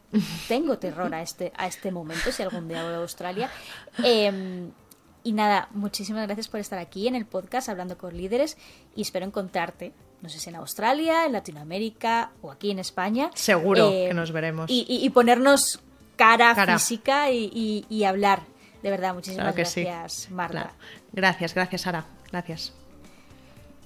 Tengo 0.48 0.78
terror 0.78 1.14
a 1.14 1.22
este, 1.22 1.52
a 1.56 1.68
este 1.68 1.92
momento, 1.92 2.32
si 2.32 2.42
algún 2.42 2.66
día 2.66 2.82
voy 2.82 2.94
a 2.94 2.96
Australia. 2.96 3.48
Em, 4.02 4.72
y 5.22 5.32
nada, 5.32 5.68
muchísimas 5.70 6.26
gracias 6.26 6.48
por 6.48 6.58
estar 6.58 6.80
aquí 6.80 7.06
en 7.06 7.14
el 7.14 7.24
podcast 7.24 7.68
hablando 7.68 7.96
con 7.96 8.16
líderes 8.16 8.56
y 8.96 9.02
espero 9.02 9.24
encontrarte, 9.24 9.92
no 10.22 10.28
sé 10.28 10.40
si 10.40 10.50
en 10.50 10.56
Australia, 10.56 11.24
en 11.24 11.34
Latinoamérica 11.34 12.32
o 12.42 12.50
aquí 12.50 12.72
en 12.72 12.80
España. 12.80 13.30
Seguro 13.34 13.90
que 13.90 14.08
em, 14.08 14.16
nos 14.16 14.32
veremos. 14.32 14.66
Y, 14.68 15.08
ponernos 15.10 15.78
cara, 16.16 16.56
física 16.66 17.30
y, 17.30 18.04
hablar. 18.04 18.42
De 18.82 18.90
verdad, 18.90 19.14
muchísimas 19.14 19.54
gracias, 19.54 20.28
Marta. 20.32 20.72
Gracias, 21.12 21.54
gracias, 21.54 21.82
Sara. 21.82 22.04
Gracias. 22.32 22.79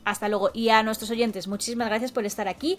Hasta 0.04 0.28
luego. 0.28 0.50
Y 0.52 0.68
a 0.68 0.82
nuestros 0.82 1.10
oyentes, 1.10 1.48
muchísimas 1.48 1.88
gracias 1.88 2.12
por 2.12 2.24
estar 2.24 2.48
aquí. 2.48 2.78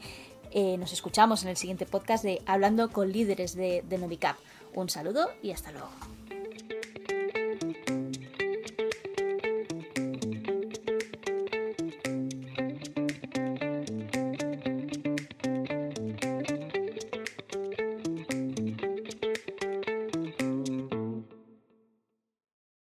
Eh, 0.52 0.78
nos 0.78 0.94
escuchamos 0.94 1.44
en 1.44 1.50
el 1.50 1.58
siguiente 1.58 1.86
podcast 1.86 2.24
de 2.24 2.42
Hablando 2.46 2.90
con 2.90 3.12
líderes 3.12 3.56
de, 3.56 3.84
de 3.88 3.98
Novicap. 3.98 4.38
Un 4.74 4.90
saludo 4.90 5.30
y 5.42 5.52
hasta 5.52 5.72
luego. 5.72 5.90